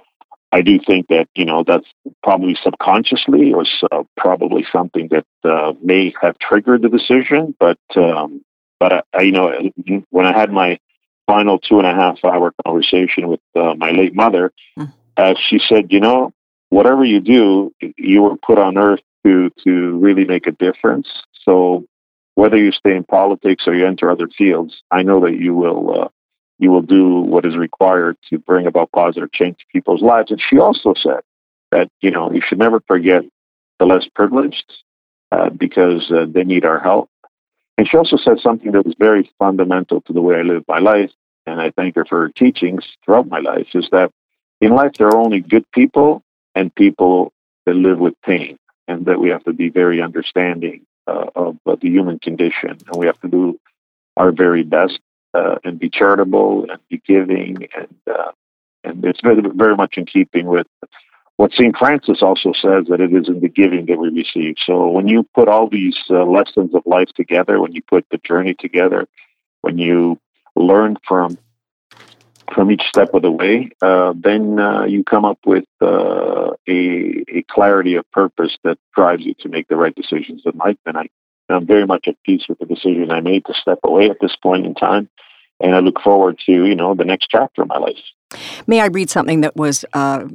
I 0.51 0.61
do 0.61 0.79
think 0.79 1.07
that 1.09 1.29
you 1.35 1.45
know 1.45 1.63
that's 1.65 1.87
probably 2.23 2.57
subconsciously 2.63 3.53
or 3.53 3.63
uh, 3.91 4.03
probably 4.17 4.65
something 4.71 5.09
that 5.09 5.25
uh, 5.49 5.73
may 5.81 6.13
have 6.21 6.37
triggered 6.39 6.81
the 6.81 6.89
decision. 6.89 7.55
But 7.59 7.79
um, 7.95 8.43
but 8.79 9.05
I, 9.13 9.21
you 9.21 9.31
know 9.31 9.71
when 10.09 10.25
I 10.25 10.37
had 10.37 10.51
my 10.51 10.79
final 11.27 11.59
two 11.59 11.77
and 11.77 11.87
a 11.87 11.93
half 11.93 12.17
hour 12.25 12.53
conversation 12.65 13.27
with 13.27 13.39
uh, 13.55 13.75
my 13.75 13.91
late 13.91 14.15
mother, 14.15 14.51
mm. 14.77 14.91
she 15.47 15.61
said, 15.69 15.93
you 15.93 15.99
know, 15.99 16.33
whatever 16.71 17.03
you 17.03 17.19
do, 17.19 17.71
you 17.97 18.23
were 18.23 18.37
put 18.37 18.57
on 18.57 18.77
earth 18.77 19.01
to 19.23 19.51
to 19.63 19.99
really 19.99 20.25
make 20.25 20.47
a 20.47 20.51
difference. 20.51 21.07
So 21.43 21.85
whether 22.33 22.57
you 22.57 22.71
stay 22.71 22.95
in 22.95 23.03
politics 23.03 23.65
or 23.67 23.75
you 23.75 23.85
enter 23.85 24.09
other 24.09 24.27
fields, 24.27 24.81
I 24.89 25.03
know 25.03 25.19
that 25.21 25.37
you 25.37 25.53
will 25.53 26.01
uh, 26.01 26.07
you 26.57 26.71
will 26.71 26.81
do 26.81 27.19
what 27.21 27.45
is 27.45 27.55
required 27.55 28.17
to 28.31 28.39
bring 28.39 28.65
about 28.65 28.91
positive 28.91 29.31
change 29.31 29.57
to 29.57 29.65
people's 29.71 30.01
lives. 30.01 30.31
And 30.31 30.41
she 30.41 30.57
also 30.57 30.95
said 30.95 31.21
that 31.71 31.89
you 32.01 32.09
know 32.09 32.31
you 32.31 32.41
should 32.43 32.57
never 32.57 32.79
forget 32.87 33.23
the 33.79 33.85
less 33.85 34.07
privileged 34.15 34.71
uh, 35.31 35.49
because 35.49 36.09
uh, 36.09 36.25
they 36.27 36.43
need 36.43 36.65
our 36.65 36.79
help. 36.79 37.09
And 37.77 37.87
she 37.87 37.97
also 37.97 38.17
said 38.17 38.39
something 38.39 38.71
that 38.71 38.85
was 38.85 38.95
very 38.97 39.29
fundamental 39.39 40.01
to 40.01 40.13
the 40.13 40.21
way 40.21 40.35
I 40.35 40.41
live 40.43 40.63
my 40.67 40.79
life, 40.79 41.11
and 41.45 41.59
I 41.59 41.71
thank 41.71 41.95
her 41.95 42.05
for 42.05 42.21
her 42.21 42.29
teachings 42.29 42.85
throughout 43.03 43.27
my 43.27 43.39
life. 43.39 43.67
Is 43.73 43.89
that 43.91 44.11
in 44.61 44.71
life 44.71 44.93
there 44.97 45.07
are 45.07 45.17
only 45.17 45.41
good 45.41 45.65
people 45.71 46.23
and 46.55 46.73
people 46.73 47.33
that 47.65 47.75
live 47.75 47.99
with 47.99 48.13
pain, 48.23 48.57
and 48.87 49.05
that 49.05 49.19
we 49.19 49.29
have 49.29 49.43
to 49.43 49.53
be 49.53 49.69
very 49.69 50.01
understanding 50.01 50.85
uh, 51.07 51.25
of 51.35 51.57
the 51.65 51.89
human 51.89 52.19
condition, 52.19 52.77
and 52.87 52.95
we 52.95 53.05
have 53.05 53.19
to 53.21 53.27
do 53.27 53.59
our 54.17 54.31
very 54.31 54.63
best 54.63 54.99
uh, 55.33 55.55
and 55.63 55.79
be 55.79 55.89
charitable 55.89 56.65
and 56.69 56.79
be 56.89 57.01
giving, 57.05 57.67
and 57.75 57.95
uh, 58.11 58.31
and 58.83 59.05
it's 59.05 59.21
very, 59.21 59.41
very 59.53 59.75
much 59.75 59.97
in 59.97 60.05
keeping 60.05 60.47
with 60.47 60.67
what 61.37 61.53
St. 61.53 61.75
Francis 61.75 62.21
also 62.21 62.51
says 62.53 62.85
that 62.89 63.01
it 63.01 63.13
is 63.13 63.27
in 63.27 63.39
the 63.39 63.49
giving 63.49 63.85
that 63.87 63.97
we 63.97 64.09
receive. 64.09 64.55
So 64.63 64.89
when 64.89 65.07
you 65.07 65.27
put 65.33 65.47
all 65.47 65.67
these 65.69 65.97
uh, 66.09 66.23
lessons 66.25 66.75
of 66.75 66.83
life 66.85 67.09
together, 67.15 67.59
when 67.59 67.73
you 67.73 67.81
put 67.81 68.05
the 68.11 68.19
journey 68.19 68.53
together, 68.53 69.07
when 69.61 69.77
you 69.77 70.19
learn 70.55 70.97
from 71.07 71.37
from 72.53 72.71
each 72.71 72.83
step 72.87 73.13
of 73.13 73.21
the 73.21 73.31
way, 73.31 73.69
uh, 73.81 74.13
then 74.15 74.59
uh, 74.59 74.83
you 74.85 75.03
come 75.03 75.25
up 75.25 75.39
with 75.45 75.65
uh, 75.81 76.51
a, 76.67 77.23
a 77.29 77.43
clarity 77.49 77.95
of 77.95 78.09
purpose 78.11 78.57
that 78.63 78.77
drives 78.95 79.23
you 79.23 79.33
to 79.39 79.49
make 79.49 79.67
the 79.67 79.75
right 79.75 79.95
decisions 79.95 80.43
in 80.45 80.57
life. 80.57 80.77
And 80.85 80.97
I, 80.97 81.09
I'm 81.49 81.65
very 81.65 81.85
much 81.85 82.07
at 82.07 82.21
peace 82.23 82.43
with 82.47 82.59
the 82.59 82.65
decision 82.65 83.11
I 83.11 83.21
made 83.21 83.45
to 83.45 83.53
step 83.53 83.79
away 83.83 84.09
at 84.09 84.17
this 84.21 84.35
point 84.35 84.65
in 84.65 84.73
time. 84.75 85.09
And 85.59 85.75
I 85.75 85.79
look 85.79 86.01
forward 86.01 86.39
to, 86.45 86.51
you 86.51 86.75
know, 86.75 86.95
the 86.95 87.05
next 87.05 87.27
chapter 87.29 87.61
of 87.61 87.67
my 87.67 87.77
life. 87.77 87.97
May 88.67 88.79
I 88.81 88.87
read 88.87 89.09
something 89.09 89.41
that 89.41 89.55
was 89.55 89.83
uh, 89.93 90.25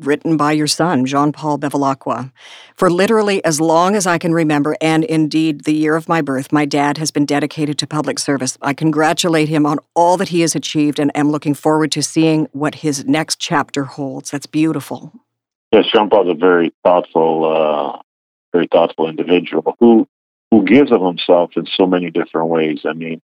written 0.00 0.36
by 0.36 0.52
your 0.52 0.66
son, 0.66 1.06
Jean 1.06 1.32
Paul 1.32 1.58
Bevilacqua? 1.58 2.32
For 2.74 2.90
literally 2.90 3.44
as 3.44 3.60
long 3.60 3.96
as 3.96 4.06
I 4.06 4.18
can 4.18 4.32
remember, 4.32 4.76
and 4.80 5.04
indeed 5.04 5.64
the 5.64 5.72
year 5.72 5.96
of 5.96 6.08
my 6.08 6.20
birth, 6.20 6.52
my 6.52 6.64
dad 6.64 6.98
has 6.98 7.10
been 7.10 7.24
dedicated 7.24 7.78
to 7.78 7.86
public 7.86 8.18
service. 8.18 8.58
I 8.60 8.74
congratulate 8.74 9.48
him 9.48 9.64
on 9.64 9.78
all 9.94 10.16
that 10.18 10.28
he 10.28 10.42
has 10.42 10.54
achieved 10.54 10.98
and 10.98 11.10
am 11.16 11.30
looking 11.30 11.54
forward 11.54 11.92
to 11.92 12.02
seeing 12.02 12.48
what 12.52 12.76
his 12.76 13.04
next 13.06 13.38
chapter 13.38 13.84
holds. 13.84 14.30
That's 14.30 14.46
beautiful. 14.46 15.12
Yes, 15.72 15.86
Jean 15.92 16.10
Paul's 16.10 16.30
a 16.30 16.34
very 16.34 16.72
thoughtful, 16.84 17.44
uh, 17.44 18.00
very 18.52 18.68
thoughtful 18.70 19.08
individual 19.08 19.76
who 19.80 20.06
who 20.50 20.64
gives 20.64 20.92
of 20.92 21.02
himself 21.02 21.50
in 21.56 21.66
so 21.66 21.86
many 21.86 22.10
different 22.10 22.48
ways. 22.48 22.82
I 22.84 22.92
mean, 22.92 23.20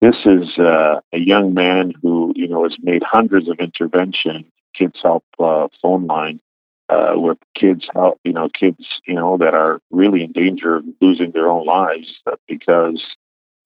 this 0.00 0.16
is 0.24 0.58
uh, 0.58 1.00
a 1.12 1.18
young 1.18 1.54
man 1.54 1.92
who, 2.02 2.32
you 2.36 2.48
know, 2.48 2.62
has 2.64 2.76
made 2.80 3.02
hundreds 3.02 3.48
of 3.48 3.58
intervention 3.58 4.50
kids 4.74 4.98
help 5.02 5.24
uh, 5.38 5.68
phone 5.82 6.06
line 6.06 6.40
uh, 6.88 7.14
where 7.14 7.36
kids 7.54 7.86
help, 7.92 8.20
you 8.24 8.32
know, 8.32 8.48
kids, 8.48 8.86
you 9.06 9.14
know, 9.14 9.36
that 9.36 9.54
are 9.54 9.80
really 9.90 10.22
in 10.22 10.32
danger 10.32 10.76
of 10.76 10.84
losing 11.00 11.32
their 11.32 11.50
own 11.50 11.66
lives 11.66 12.20
because 12.46 13.02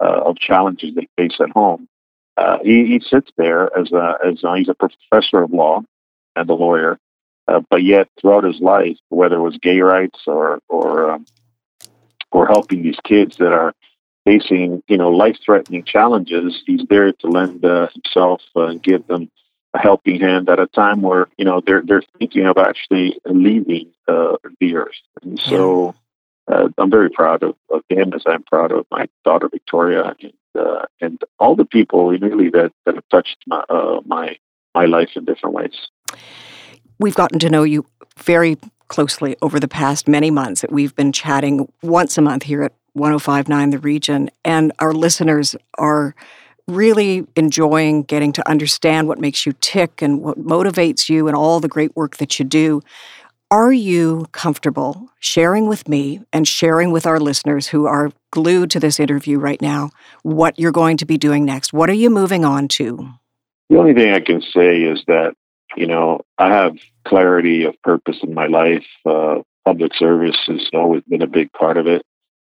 uh, 0.01 0.23
of 0.25 0.37
challenges 0.37 0.95
they 0.95 1.09
face 1.17 1.39
at 1.41 1.51
home. 1.51 1.89
Uh, 2.37 2.59
he, 2.65 2.87
he 2.87 3.01
sits 3.01 3.31
there 3.37 3.77
as 3.79 3.93
a, 3.93 4.15
as 4.27 4.43
a, 4.43 4.57
he's 4.57 4.69
a 4.69 4.75
professor 4.75 5.43
of 5.43 5.53
law 5.53 5.83
and 6.35 6.49
a 6.49 6.55
lawyer, 6.55 6.99
uh, 7.47 7.61
but 7.69 7.83
yet 7.83 8.09
throughout 8.21 8.45
his 8.45 8.59
life, 8.61 8.97
whether 9.11 9.37
it 9.37 9.43
was 9.43 9.59
gay 9.59 9.81
rights 9.81 10.21
or 10.27 10.61
or 10.69 11.11
um, 11.11 11.27
or 12.31 12.47
helping 12.47 12.83
these 12.83 12.99
kids 13.05 13.37
that 13.37 13.53
are 13.53 13.75
facing, 14.25 14.83
you 14.89 14.97
know, 14.97 15.11
life-threatening 15.11 15.85
challenges, 15.85 16.63
he's 16.67 16.83
there 16.89 17.13
to 17.13 17.27
lend 17.27 17.65
uh, 17.65 17.89
himself 17.95 18.43
uh, 18.57 18.67
and 18.67 18.83
give 18.83 19.07
them 19.07 19.31
a 19.75 19.79
helping 19.79 20.21
hand 20.21 20.49
at 20.49 20.61
a 20.61 20.67
time 20.67 21.01
where 21.01 21.29
you 21.39 21.45
know 21.45 21.63
they're 21.65 21.83
they're 21.83 22.03
thinking 22.19 22.47
of 22.47 22.59
actually 22.59 23.19
leaving 23.25 23.91
uh, 24.07 24.37
the 24.61 24.77
earth. 24.77 24.95
And 25.23 25.41
so 25.41 25.95
uh, 26.47 26.69
I'm 26.79 26.91
very 26.91 27.11
proud 27.11 27.43
of, 27.43 27.57
of 27.71 27.83
him, 27.89 28.13
as 28.13 28.23
I'm 28.27 28.43
proud 28.43 28.73
of 28.73 28.87
my 28.91 29.09
daughter 29.25 29.49
Victoria 29.49 30.15
and 30.21 30.33
uh, 30.59 30.87
and 31.01 31.21
all 31.39 31.57
the 31.57 31.65
people 31.65 32.11
really 32.11 32.51
that, 32.51 32.73
that 32.85 32.95
have 32.97 33.09
touched 33.11 33.39
my 33.47 33.65
uh, 33.69 34.01
my 34.05 34.37
my 34.75 34.85
life 34.85 35.11
in 35.17 35.25
different 35.25 35.55
ways. 35.55 35.89
We've 36.99 37.15
gotten 37.15 37.39
to 37.41 37.49
know 37.49 37.63
you 37.63 37.87
very 38.19 38.59
closely 38.89 39.37
over 39.41 39.59
the 39.59 39.69
past 39.69 40.07
many 40.07 40.31
months. 40.31 40.61
That 40.61 40.71
we've 40.71 40.95
been 40.95 41.13
chatting 41.13 41.73
once 41.83 42.19
a 42.19 42.23
month 42.23 42.43
here 42.43 42.63
at 42.63 42.75
1059 42.95 43.71
The 43.71 43.79
Region, 43.79 44.31
and 44.45 44.73
our 44.79 44.93
listeners 44.93 45.57
are 45.79 46.15
really 46.69 47.27
enjoying 47.37 48.03
getting 48.03 48.33
to 48.33 48.49
understand 48.49 49.09
what 49.09 49.19
makes 49.19 49.45
you 49.45 49.53
tick 49.61 50.03
and 50.03 50.23
what 50.23 50.39
motivates 50.39 51.09
you 51.09 51.27
and 51.27 51.37
all 51.37 51.61
the 51.61 51.69
great 51.69 51.95
work 51.97 52.19
that 52.19 52.39
you 52.39 52.45
do. 52.45 52.81
Are 53.51 53.73
you 53.73 54.27
comfortable 54.33 55.11
sharing 55.19 55.67
with 55.67 55.87
me 55.87 56.23
and 56.33 56.49
sharing 56.49 56.91
with 56.91 57.07
our 57.07 57.21
listeners 57.21 57.67
who 57.67 57.87
are 57.87 58.11
glued 58.31 58.71
to 58.71 58.81
this 58.81 58.99
interview 58.99 59.39
right 59.39 59.61
now 59.61 59.91
what 60.23 60.59
you're 60.59 60.73
going 60.73 60.97
to 60.97 61.05
be 61.05 61.19
doing 61.19 61.45
next? 61.45 61.73
What 61.73 61.91
are 61.91 61.95
you 61.95 62.09
moving 62.09 62.47
on 62.47 62.67
to? 62.69 63.11
The 63.69 63.79
only 63.79 63.93
thing 63.93 64.13
I 64.13 64.21
can 64.21 64.41
say 64.41 64.83
is 64.83 65.03
that, 65.07 65.35
you 65.77 65.87
know, 65.87 66.23
I 66.39 66.49
have 66.49 66.79
clarity 67.07 67.65
of 67.65 67.75
purpose 67.83 68.17
in 68.23 68.33
my 68.33 68.47
life. 68.47 68.87
Uh, 69.05 69.43
public 69.67 69.95
service 69.97 70.39
has 70.47 70.69
always 70.73 71.03
been 71.03 71.23
a 71.23 71.27
big 71.27 71.53
part 71.53 71.77
of 71.77 71.87
it. 71.87 72.03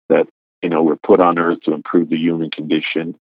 That 0.09 0.27
you 0.61 0.69
know, 0.69 0.83
we're 0.83 0.95
put 0.97 1.19
on 1.19 1.39
earth 1.39 1.61
to 1.63 1.73
improve 1.73 2.09
the 2.09 2.17
human 2.17 2.49
condition. 2.49 3.15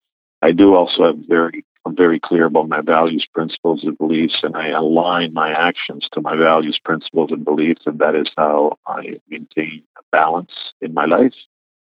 I 0.43 0.53
do 0.53 0.75
also 0.75 1.05
have 1.05 1.19
very, 1.29 1.65
I'm 1.87 1.97
very 1.97 2.21
clear 2.21 2.45
about 2.45 2.69
my 2.69 2.81
values, 2.81 3.27
principles, 3.33 3.83
and 3.83 3.97
beliefs, 3.97 4.39
and 4.43 4.57
I 4.57 4.69
align 4.69 5.33
my 5.33 5.51
actions 5.51 6.09
to 6.13 6.21
my 6.21 6.37
values, 6.37 6.79
principles, 6.85 7.31
and 7.33 7.45
beliefs, 7.45 7.83
and 7.87 7.99
that 7.99 8.15
is 8.15 8.29
how 8.37 8.79
I 8.87 9.21
maintain 9.29 9.83
a 9.99 10.03
balance 10.13 10.53
in 10.81 10.95
my 10.95 11.07
life. 11.07 11.35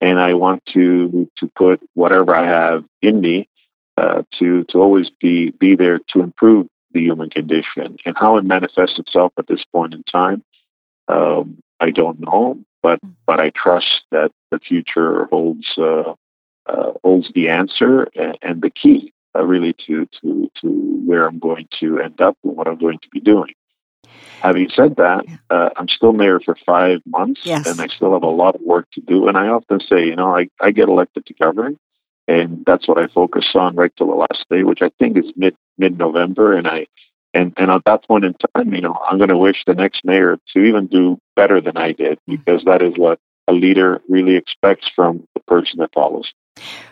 And 0.01 0.19
I 0.19 0.33
want 0.33 0.63
to 0.73 1.29
to 1.37 1.51
put 1.57 1.81
whatever 1.93 2.33
I 2.33 2.45
have 2.45 2.85
in 3.01 3.19
me 3.19 3.49
uh, 3.97 4.23
to 4.39 4.63
to 4.69 4.77
always 4.79 5.09
be 5.19 5.51
be 5.51 5.75
there 5.75 5.99
to 6.13 6.21
improve 6.21 6.67
the 6.91 7.01
human 7.01 7.29
condition 7.29 7.97
and 8.05 8.17
how 8.17 8.37
it 8.37 8.45
manifests 8.45 8.97
itself 8.97 9.33
at 9.37 9.47
this 9.47 9.63
point 9.73 9.93
in 9.93 10.03
time. 10.03 10.43
Um, 11.07 11.59
I 11.79 11.91
don't 11.91 12.19
know, 12.19 12.59
but 12.81 12.99
but 13.25 13.39
I 13.39 13.51
trust 13.51 14.01
that 14.11 14.31
the 14.51 14.59
future 14.59 15.25
holds 15.25 15.67
uh, 15.77 16.13
uh, 16.65 16.91
holds 17.03 17.31
the 17.33 17.49
answer 17.49 18.07
and, 18.15 18.37
and 18.41 18.61
the 18.61 18.69
key 18.69 19.13
uh, 19.35 19.43
really 19.43 19.73
to 19.87 20.07
to 20.21 20.51
to 20.61 20.67
where 21.05 21.25
I'm 21.25 21.39
going 21.39 21.67
to 21.79 21.99
end 21.99 22.21
up 22.21 22.37
and 22.43 22.55
what 22.55 22.67
I'm 22.67 22.77
going 22.77 22.99
to 22.99 23.09
be 23.11 23.19
doing. 23.19 23.53
Having 24.41 24.69
said 24.69 24.95
that, 24.95 25.25
uh, 25.49 25.69
I'm 25.75 25.89
still 25.89 26.13
mayor 26.13 26.39
for 26.39 26.55
five 26.65 27.01
months, 27.05 27.41
yes. 27.43 27.67
and 27.67 27.81
I 27.81 27.87
still 27.87 28.13
have 28.13 28.23
a 28.23 28.29
lot 28.29 28.55
of 28.55 28.61
work 28.61 28.87
to 28.93 29.01
do. 29.01 29.27
And 29.27 29.37
I 29.37 29.47
often 29.47 29.81
say, 29.81 30.05
you 30.05 30.15
know, 30.15 30.33
I, 30.33 30.47
I 30.61 30.71
get 30.71 30.87
elected 30.87 31.25
to 31.25 31.33
govern, 31.33 31.77
and 32.25 32.63
that's 32.65 32.87
what 32.87 32.97
I 32.97 33.07
focus 33.07 33.49
on 33.53 33.75
right 33.75 33.91
till 33.97 34.07
the 34.07 34.15
last 34.15 34.45
day, 34.49 34.63
which 34.63 34.81
I 34.81 34.91
think 34.97 35.17
is 35.17 35.31
mid 35.35 35.55
mid 35.77 35.97
November. 35.97 36.53
And 36.53 36.67
I 36.67 36.87
and 37.33 37.53
and 37.57 37.71
at 37.71 37.83
that 37.85 38.07
point 38.07 38.25
in 38.25 38.33
time, 38.55 38.73
you 38.73 38.81
know, 38.81 38.97
I'm 39.09 39.17
going 39.17 39.29
to 39.29 39.37
wish 39.37 39.63
the 39.65 39.75
next 39.75 40.03
mayor 40.03 40.37
to 40.53 40.59
even 40.59 40.87
do 40.87 41.19
better 41.35 41.61
than 41.61 41.77
I 41.77 41.91
did 41.91 42.19
mm. 42.19 42.37
because 42.37 42.63
that 42.65 42.81
is 42.81 42.93
what 42.97 43.19
a 43.47 43.53
leader 43.53 44.01
really 44.07 44.35
expects 44.35 44.87
from 44.95 45.27
the 45.33 45.41
person 45.41 45.79
that 45.79 45.93
follows. 45.93 46.31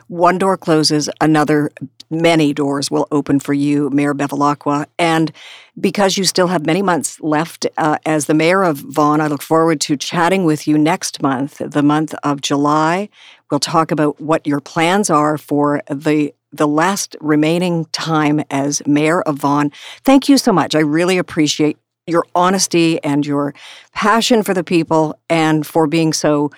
One 0.07 0.37
door 0.37 0.57
closes, 0.57 1.09
another, 1.19 1.69
many 2.09 2.53
doors 2.53 2.89
will 2.89 3.07
open 3.11 3.39
for 3.39 3.53
you, 3.53 3.89
Mayor 3.89 4.13
Bevilacqua. 4.13 4.85
And 4.97 5.31
because 5.79 6.17
you 6.17 6.23
still 6.23 6.47
have 6.47 6.65
many 6.65 6.81
months 6.81 7.19
left 7.19 7.67
uh, 7.77 7.97
as 8.05 8.25
the 8.25 8.33
mayor 8.33 8.63
of 8.63 8.77
Vaughan, 8.77 9.19
I 9.19 9.27
look 9.27 9.41
forward 9.41 9.81
to 9.81 9.97
chatting 9.97 10.45
with 10.45 10.67
you 10.67 10.77
next 10.77 11.21
month, 11.21 11.57
the 11.57 11.83
month 11.83 12.15
of 12.23 12.41
July. 12.41 13.09
We'll 13.51 13.59
talk 13.59 13.91
about 13.91 14.21
what 14.21 14.47
your 14.47 14.61
plans 14.61 15.09
are 15.09 15.37
for 15.37 15.81
the 15.89 16.33
the 16.53 16.67
last 16.67 17.17
remaining 17.19 17.85
time 17.91 18.41
as 18.49 18.81
mayor 18.87 19.21
of 19.23 19.35
Vaughan. 19.35 19.69
Thank 20.05 20.29
you 20.29 20.37
so 20.37 20.53
much. 20.53 20.75
I 20.75 20.79
really 20.79 21.17
appreciate 21.17 21.77
your 22.07 22.25
honesty 22.33 23.03
and 23.03 23.25
your 23.25 23.53
passion 23.93 24.43
for 24.43 24.53
the 24.53 24.63
people 24.63 25.19
and 25.29 25.67
for 25.67 25.87
being 25.87 26.13
so 26.13 26.49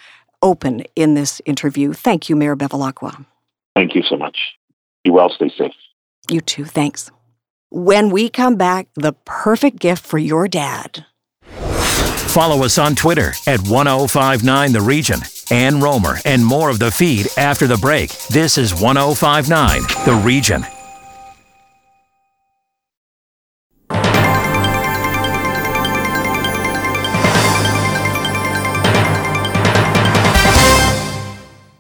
open 0.44 0.84
in 0.96 1.16
this 1.16 1.42
interview. 1.44 1.92
Thank 1.92 2.30
you, 2.30 2.36
Mayor 2.36 2.56
Bevilacqua. 2.56 3.26
Thank 3.80 3.96
you 3.96 4.04
so 4.04 4.18
much. 4.18 4.38
Be 5.06 5.10
well, 5.10 5.30
stay 5.30 5.50
safe. 5.58 5.72
You 6.30 6.42
too. 6.42 6.66
Thanks. 6.66 7.12
When 7.70 8.10
we 8.10 8.28
come 8.28 8.58
back, 8.58 8.90
the 8.96 9.14
perfect 9.24 9.80
gift 9.80 10.06
for 10.06 10.18
your 10.18 10.50
dad. 10.50 11.06
Follow 12.34 12.66
us 12.66 12.78
on 12.78 12.96
Twitter 12.96 13.32
at 13.48 13.62
1059 13.62 14.74
The 14.74 14.82
Region. 14.82 15.20
Ann 15.50 15.76
Rohmer 15.76 16.22
and 16.26 16.46
more 16.46 16.70
of 16.70 16.80
the 16.80 16.92
feed 16.92 17.28
after 17.38 17.68
the 17.68 17.78
break. 17.78 18.12
This 18.28 18.58
is 18.58 18.74
1059 18.74 19.82
The 20.06 20.22
Region. 20.26 20.66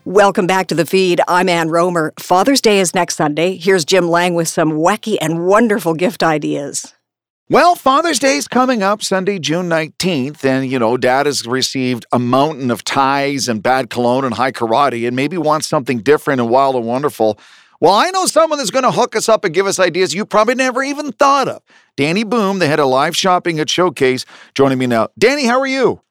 Welcome 0.10 0.48
back 0.48 0.66
to 0.70 0.74
the 0.74 0.88
feed. 0.88 1.22
I'm 1.28 1.48
Ann 1.48 1.70
Rohmer. 1.70 2.20
Father's 2.20 2.62
Day 2.62 2.80
is 2.80 2.96
next 2.96 3.16
Sunday. 3.16 3.58
Here's 3.58 3.86
Jim 3.86 4.08
Lang 4.08 4.34
with 4.34 4.48
some 4.48 4.72
wacky 4.72 5.20
and 5.22 5.46
wonderful 5.46 5.94
gift 5.94 6.24
ideas. 6.24 6.96
Well, 7.48 7.76
Father's 7.76 8.18
Day 8.18 8.36
is 8.38 8.48
coming 8.48 8.82
up 8.82 9.04
Sunday, 9.04 9.38
June 9.38 9.70
19th, 9.70 10.44
and 10.44 10.68
you 10.68 10.80
know, 10.80 10.98
dad 10.98 11.28
has 11.28 11.46
received 11.46 12.08
a 12.12 12.18
mountain 12.18 12.72
of 12.72 12.84
ties 12.84 13.48
and 13.48 13.62
bad 13.62 13.92
cologne 13.92 14.26
and 14.26 14.34
Hai 14.34 14.52
Karate 14.52 15.06
and 15.06 15.16
maybe 15.16 15.38
wants 15.38 15.68
something 15.68 16.00
different 16.00 16.42
and 16.42 16.50
wild 16.50 16.76
and 16.76 16.88
wonderful. 16.88 17.38
Well, 17.80 17.94
I 17.94 18.10
know 18.10 18.26
someone 18.26 18.58
that's 18.58 18.72
going 18.72 18.86
to 18.86 18.92
hook 18.92 19.16
us 19.16 19.30
up 19.30 19.46
and 19.46 19.54
give 19.54 19.68
us 19.68 19.78
ideas 19.78 20.16
you 20.16 20.26
probably 20.26 20.56
never 20.56 20.82
even 20.82 21.12
thought 21.12 21.48
of. 21.48 21.62
Danny 21.98 22.24
Boom, 22.24 22.58
the 22.58 22.66
head 22.66 22.80
of 22.80 22.88
live 22.88 23.16
shopping 23.16 23.60
at 23.60 23.70
Showcase, 23.70 24.26
joining 24.56 24.80
me 24.80 24.88
now. 24.88 25.10
Danny, 25.20 25.46
how 25.46 25.60
are 25.60 25.68
you? 25.68 26.02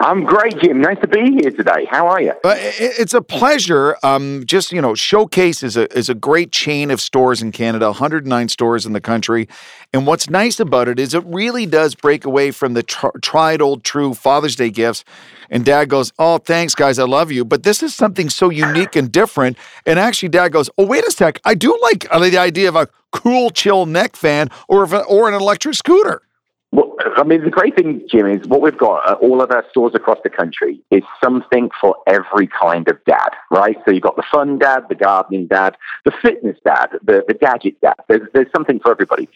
I'm 0.00 0.22
great, 0.22 0.56
Jim. 0.60 0.80
Nice 0.80 0.98
to 1.00 1.08
be 1.08 1.38
here 1.40 1.50
today. 1.50 1.84
How 1.90 2.06
are 2.06 2.22
you? 2.22 2.30
Uh, 2.44 2.54
it's 2.56 3.14
a 3.14 3.20
pleasure. 3.20 3.96
Um, 4.04 4.44
just 4.46 4.70
you 4.70 4.80
know, 4.80 4.94
Showcase 4.94 5.64
is 5.64 5.76
a 5.76 5.92
is 5.96 6.08
a 6.08 6.14
great 6.14 6.52
chain 6.52 6.92
of 6.92 7.00
stores 7.00 7.42
in 7.42 7.50
Canada, 7.50 7.86
109 7.86 8.48
stores 8.48 8.86
in 8.86 8.92
the 8.92 9.00
country, 9.00 9.48
and 9.92 10.06
what's 10.06 10.30
nice 10.30 10.60
about 10.60 10.86
it 10.86 11.00
is 11.00 11.14
it 11.14 11.24
really 11.26 11.66
does 11.66 11.96
break 11.96 12.24
away 12.24 12.52
from 12.52 12.74
the 12.74 12.84
tr- 12.84 13.18
tried 13.22 13.60
old 13.60 13.82
true 13.82 14.14
Father's 14.14 14.54
Day 14.54 14.70
gifts. 14.70 15.04
And 15.50 15.64
Dad 15.64 15.88
goes, 15.88 16.12
"Oh, 16.16 16.38
thanks, 16.38 16.76
guys, 16.76 17.00
I 17.00 17.04
love 17.04 17.32
you." 17.32 17.44
But 17.44 17.64
this 17.64 17.82
is 17.82 17.92
something 17.92 18.30
so 18.30 18.50
unique 18.50 18.94
and 18.94 19.10
different. 19.10 19.58
And 19.84 19.98
actually, 19.98 20.28
Dad 20.28 20.52
goes, 20.52 20.70
"Oh, 20.78 20.86
wait 20.86 21.04
a 21.06 21.10
sec, 21.10 21.40
I 21.44 21.54
do 21.54 21.76
like 21.82 22.06
uh, 22.10 22.20
the 22.20 22.38
idea 22.38 22.68
of 22.68 22.76
a 22.76 22.88
cool 23.10 23.50
chill 23.50 23.84
neck 23.84 24.14
fan 24.14 24.48
or 24.68 24.84
or 25.06 25.28
an 25.28 25.34
electric 25.34 25.74
scooter. 25.74 26.22
Well, 26.70 26.96
I 27.16 27.22
mean, 27.22 27.44
the 27.44 27.50
great 27.50 27.76
thing, 27.76 28.06
Jim, 28.10 28.26
is 28.26 28.46
what 28.46 28.60
we've 28.60 28.76
got 28.76 29.10
at 29.10 29.18
all 29.18 29.40
of 29.40 29.50
our 29.50 29.64
stores 29.70 29.94
across 29.94 30.18
the 30.22 30.28
country 30.28 30.80
is 30.90 31.02
something 31.22 31.70
for 31.80 31.96
every 32.06 32.46
kind 32.46 32.86
of 32.88 33.02
dad, 33.04 33.30
right? 33.50 33.76
So 33.84 33.90
you've 33.90 34.02
got 34.02 34.16
the 34.16 34.24
fun 34.30 34.58
dad, 34.58 34.84
the 34.88 34.94
gardening 34.94 35.46
dad, 35.46 35.76
the 36.04 36.10
fitness 36.10 36.58
dad, 36.64 36.88
the, 37.02 37.24
the 37.26 37.32
gadget 37.32 37.80
dad. 37.80 37.94
There's, 38.06 38.28
there's 38.34 38.52
something 38.52 38.80
for 38.80 38.90
everybody. 38.90 39.30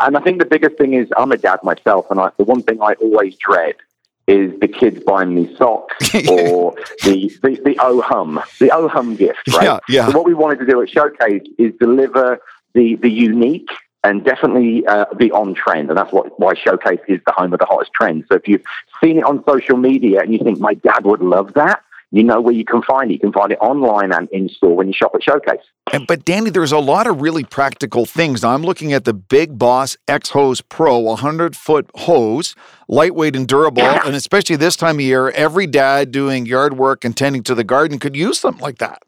And 0.00 0.14
I 0.16 0.20
think 0.20 0.40
the 0.40 0.46
biggest 0.46 0.76
thing 0.76 0.92
is 0.92 1.08
I'm 1.16 1.32
a 1.32 1.38
dad 1.38 1.60
myself, 1.62 2.06
and 2.10 2.20
I, 2.20 2.30
the 2.36 2.44
one 2.44 2.62
thing 2.62 2.82
I 2.82 2.92
always 2.94 3.34
dread 3.36 3.76
is 4.26 4.58
the 4.60 4.68
kids 4.68 5.02
buying 5.04 5.34
me 5.34 5.54
socks 5.56 6.14
or 6.28 6.74
the, 7.02 7.30
the, 7.42 7.60
the 7.64 7.76
oh 7.80 8.02
hum, 8.02 8.40
the 8.58 8.70
oh 8.70 8.88
hum 8.88 9.16
gift, 9.16 9.48
right? 9.54 9.64
Yeah, 9.64 9.78
yeah. 9.88 10.06
So 10.08 10.18
what 10.18 10.26
we 10.26 10.34
wanted 10.34 10.58
to 10.60 10.66
do 10.66 10.82
at 10.82 10.90
Showcase 10.90 11.42
is 11.58 11.72
deliver 11.80 12.40
the, 12.74 12.96
the 12.96 13.10
unique 13.10 13.70
and 14.04 14.24
definitely 14.24 14.86
uh, 14.86 15.06
be 15.16 15.32
on 15.32 15.54
trend. 15.54 15.88
And 15.88 15.98
that's 15.98 16.12
what 16.12 16.38
why 16.38 16.52
Showcase 16.54 17.00
is 17.08 17.20
the 17.26 17.32
home 17.32 17.52
of 17.52 17.58
the 17.58 17.66
hottest 17.66 17.92
trends. 17.92 18.26
So 18.30 18.36
if 18.36 18.46
you've 18.46 18.62
seen 19.02 19.18
it 19.18 19.24
on 19.24 19.42
social 19.48 19.76
media 19.76 20.20
and 20.20 20.32
you 20.32 20.38
think 20.38 20.60
my 20.60 20.74
dad 20.74 21.04
would 21.04 21.20
love 21.20 21.54
that, 21.54 21.82
you 22.10 22.22
know 22.22 22.40
where 22.40 22.54
you 22.54 22.64
can 22.64 22.80
find 22.82 23.10
it. 23.10 23.14
You 23.14 23.20
can 23.20 23.32
find 23.32 23.50
it 23.50 23.58
online 23.60 24.12
and 24.12 24.28
in 24.30 24.48
store 24.48 24.76
when 24.76 24.86
you 24.86 24.92
shop 24.92 25.12
at 25.16 25.22
Showcase. 25.24 25.64
And, 25.92 26.06
but 26.06 26.24
Danny, 26.24 26.50
there's 26.50 26.70
a 26.70 26.78
lot 26.78 27.08
of 27.08 27.20
really 27.20 27.42
practical 27.42 28.06
things. 28.06 28.42
Now 28.42 28.54
I'm 28.54 28.62
looking 28.62 28.92
at 28.92 29.04
the 29.04 29.14
Big 29.14 29.58
Boss 29.58 29.96
X 30.06 30.30
Hose 30.30 30.60
Pro, 30.60 30.98
100 30.98 31.56
foot 31.56 31.90
hose, 31.94 32.54
lightweight 32.88 33.34
and 33.34 33.48
durable, 33.48 33.82
and 33.82 34.14
especially 34.14 34.56
this 34.56 34.76
time 34.76 34.96
of 34.96 35.00
year, 35.00 35.30
every 35.30 35.66
dad 35.66 36.12
doing 36.12 36.46
yard 36.46 36.76
work 36.76 37.04
and 37.04 37.16
tending 37.16 37.42
to 37.44 37.54
the 37.54 37.64
garden 37.64 37.98
could 37.98 38.14
use 38.14 38.38
something 38.38 38.62
like 38.62 38.78
that. 38.78 39.02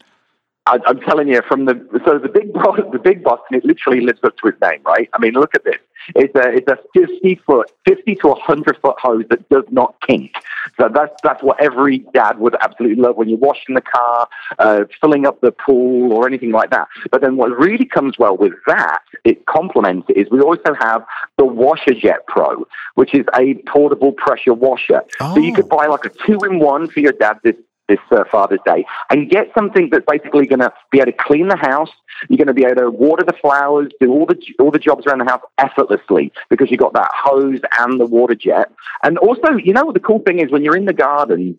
I, 0.66 0.80
I'm 0.86 1.00
telling 1.00 1.28
you, 1.28 1.40
from 1.46 1.64
the 1.64 1.74
so 2.04 2.18
the 2.18 2.28
big 2.28 2.52
boss, 2.52 2.78
the 2.92 2.98
big 2.98 3.22
boss, 3.22 3.40
and 3.48 3.58
it 3.58 3.64
literally 3.64 4.00
lives 4.00 4.20
up 4.24 4.36
to 4.38 4.48
his 4.48 4.60
name, 4.60 4.80
right? 4.84 5.08
I 5.14 5.18
mean, 5.18 5.34
look 5.34 5.54
at 5.54 5.64
this. 5.64 5.76
It's 6.14 6.34
a 6.34 6.48
it's 6.48 6.68
a 6.68 6.78
fifty 6.92 7.36
foot, 7.46 7.70
fifty 7.86 8.14
to 8.16 8.34
hundred 8.34 8.78
foot 8.78 8.96
hose 8.98 9.24
that 9.30 9.48
does 9.48 9.64
not 9.70 9.94
kink. 10.06 10.32
So 10.78 10.88
that's 10.92 11.14
that's 11.22 11.42
what 11.42 11.60
every 11.60 11.98
dad 11.98 12.38
would 12.38 12.56
absolutely 12.60 13.00
love 13.00 13.16
when 13.16 13.28
you're 13.28 13.38
washing 13.38 13.74
the 13.74 13.80
car, 13.80 14.28
uh, 14.58 14.84
filling 15.00 15.26
up 15.26 15.40
the 15.40 15.52
pool, 15.52 16.12
or 16.12 16.26
anything 16.26 16.50
like 16.50 16.70
that. 16.70 16.88
But 17.10 17.20
then 17.22 17.36
what 17.36 17.56
really 17.56 17.86
comes 17.86 18.18
well 18.18 18.36
with 18.36 18.52
that, 18.66 19.00
it 19.24 19.46
complements 19.46 20.06
it, 20.08 20.16
is 20.16 20.30
we 20.30 20.40
also 20.40 20.74
have 20.80 21.04
the 21.38 21.44
Washer 21.44 21.94
Jet 21.94 22.26
Pro, 22.26 22.66
which 22.94 23.14
is 23.14 23.24
a 23.34 23.54
portable 23.68 24.12
pressure 24.12 24.54
washer. 24.54 25.02
So 25.18 25.38
you 25.38 25.52
could 25.52 25.68
buy 25.68 25.86
like 25.86 26.04
a 26.04 26.10
two 26.26 26.38
in 26.40 26.58
one 26.58 26.88
for 26.88 27.00
your 27.00 27.12
dad 27.12 27.38
this 27.42 27.56
this 27.88 27.98
uh, 28.10 28.24
Father's 28.30 28.60
Day 28.66 28.84
and 29.10 29.30
get 29.30 29.48
something 29.54 29.88
that's 29.90 30.04
basically 30.08 30.46
going 30.46 30.60
to 30.60 30.72
be 30.90 30.98
able 30.98 31.12
to 31.12 31.18
clean 31.18 31.48
the 31.48 31.56
house. 31.56 31.90
You're 32.28 32.38
going 32.38 32.46
to 32.48 32.54
be 32.54 32.64
able 32.64 32.76
to 32.76 32.90
water 32.90 33.24
the 33.24 33.34
flowers, 33.34 33.92
do 34.00 34.10
all 34.10 34.26
the 34.26 34.38
all 34.58 34.70
the 34.70 34.78
jobs 34.78 35.06
around 35.06 35.18
the 35.18 35.26
house 35.26 35.42
effortlessly 35.58 36.32
because 36.48 36.70
you've 36.70 36.80
got 36.80 36.94
that 36.94 37.10
hose 37.14 37.60
and 37.78 38.00
the 38.00 38.06
water 38.06 38.34
jet. 38.34 38.72
And 39.02 39.18
also, 39.18 39.52
you 39.52 39.72
know 39.72 39.84
what 39.84 39.94
the 39.94 40.00
cool 40.00 40.20
thing 40.20 40.38
is 40.40 40.50
when 40.50 40.62
you're 40.62 40.76
in 40.76 40.86
the 40.86 40.92
garden. 40.92 41.58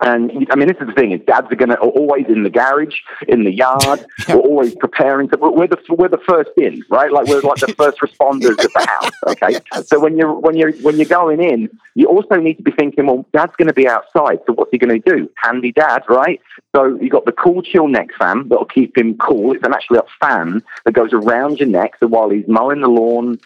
And 0.00 0.46
I 0.50 0.56
mean, 0.56 0.68
this 0.68 0.76
is 0.78 0.88
the 0.88 0.92
thing: 0.92 1.12
is 1.12 1.22
dads 1.26 1.46
are 1.50 1.56
going 1.56 1.70
to 1.70 1.78
always 1.78 2.26
in 2.28 2.42
the 2.42 2.50
garage, 2.50 2.94
in 3.28 3.44
the 3.44 3.50
yard. 3.50 4.04
We're 4.28 4.36
always 4.36 4.74
preparing. 4.74 5.30
To, 5.30 5.38
we're 5.38 5.68
the 5.68 5.78
we're 5.88 6.08
the 6.08 6.20
first 6.28 6.50
in, 6.58 6.84
right? 6.90 7.10
Like 7.10 7.26
we're 7.28 7.40
like 7.40 7.60
the 7.60 7.74
first 7.78 8.00
responders 8.00 8.62
of 8.62 8.72
the 8.72 8.86
house. 8.86 9.10
Okay, 9.28 9.58
so 9.86 9.98
when 9.98 10.18
you're 10.18 10.34
when 10.34 10.54
you're 10.54 10.72
when 10.82 10.96
you're 10.96 11.06
going 11.06 11.40
in, 11.42 11.70
you 11.94 12.08
also 12.08 12.36
need 12.36 12.58
to 12.58 12.62
be 12.62 12.72
thinking, 12.72 13.06
well, 13.06 13.24
dad's 13.32 13.56
going 13.56 13.68
to 13.68 13.74
be 13.74 13.88
outside, 13.88 14.40
so 14.46 14.52
what's 14.52 14.70
he 14.70 14.76
going 14.76 15.00
to 15.00 15.10
do? 15.10 15.30
Handy 15.42 15.72
dad, 15.72 16.02
right? 16.10 16.40
So 16.74 16.98
you 17.00 17.08
got 17.08 17.24
the 17.24 17.32
cool 17.32 17.62
chill 17.62 17.88
neck 17.88 18.08
fan 18.18 18.48
that'll 18.48 18.66
keep 18.66 18.98
him 18.98 19.16
cool. 19.16 19.54
It's 19.54 19.64
an 19.64 19.72
actually 19.72 20.00
a 20.00 20.26
fan 20.26 20.62
that 20.84 20.92
goes 20.92 21.14
around 21.14 21.58
your 21.58 21.68
neck, 21.68 21.94
so 21.98 22.06
while 22.06 22.28
he's 22.28 22.46
mowing 22.46 22.82
the 22.82 22.88
lawn, 22.88 23.38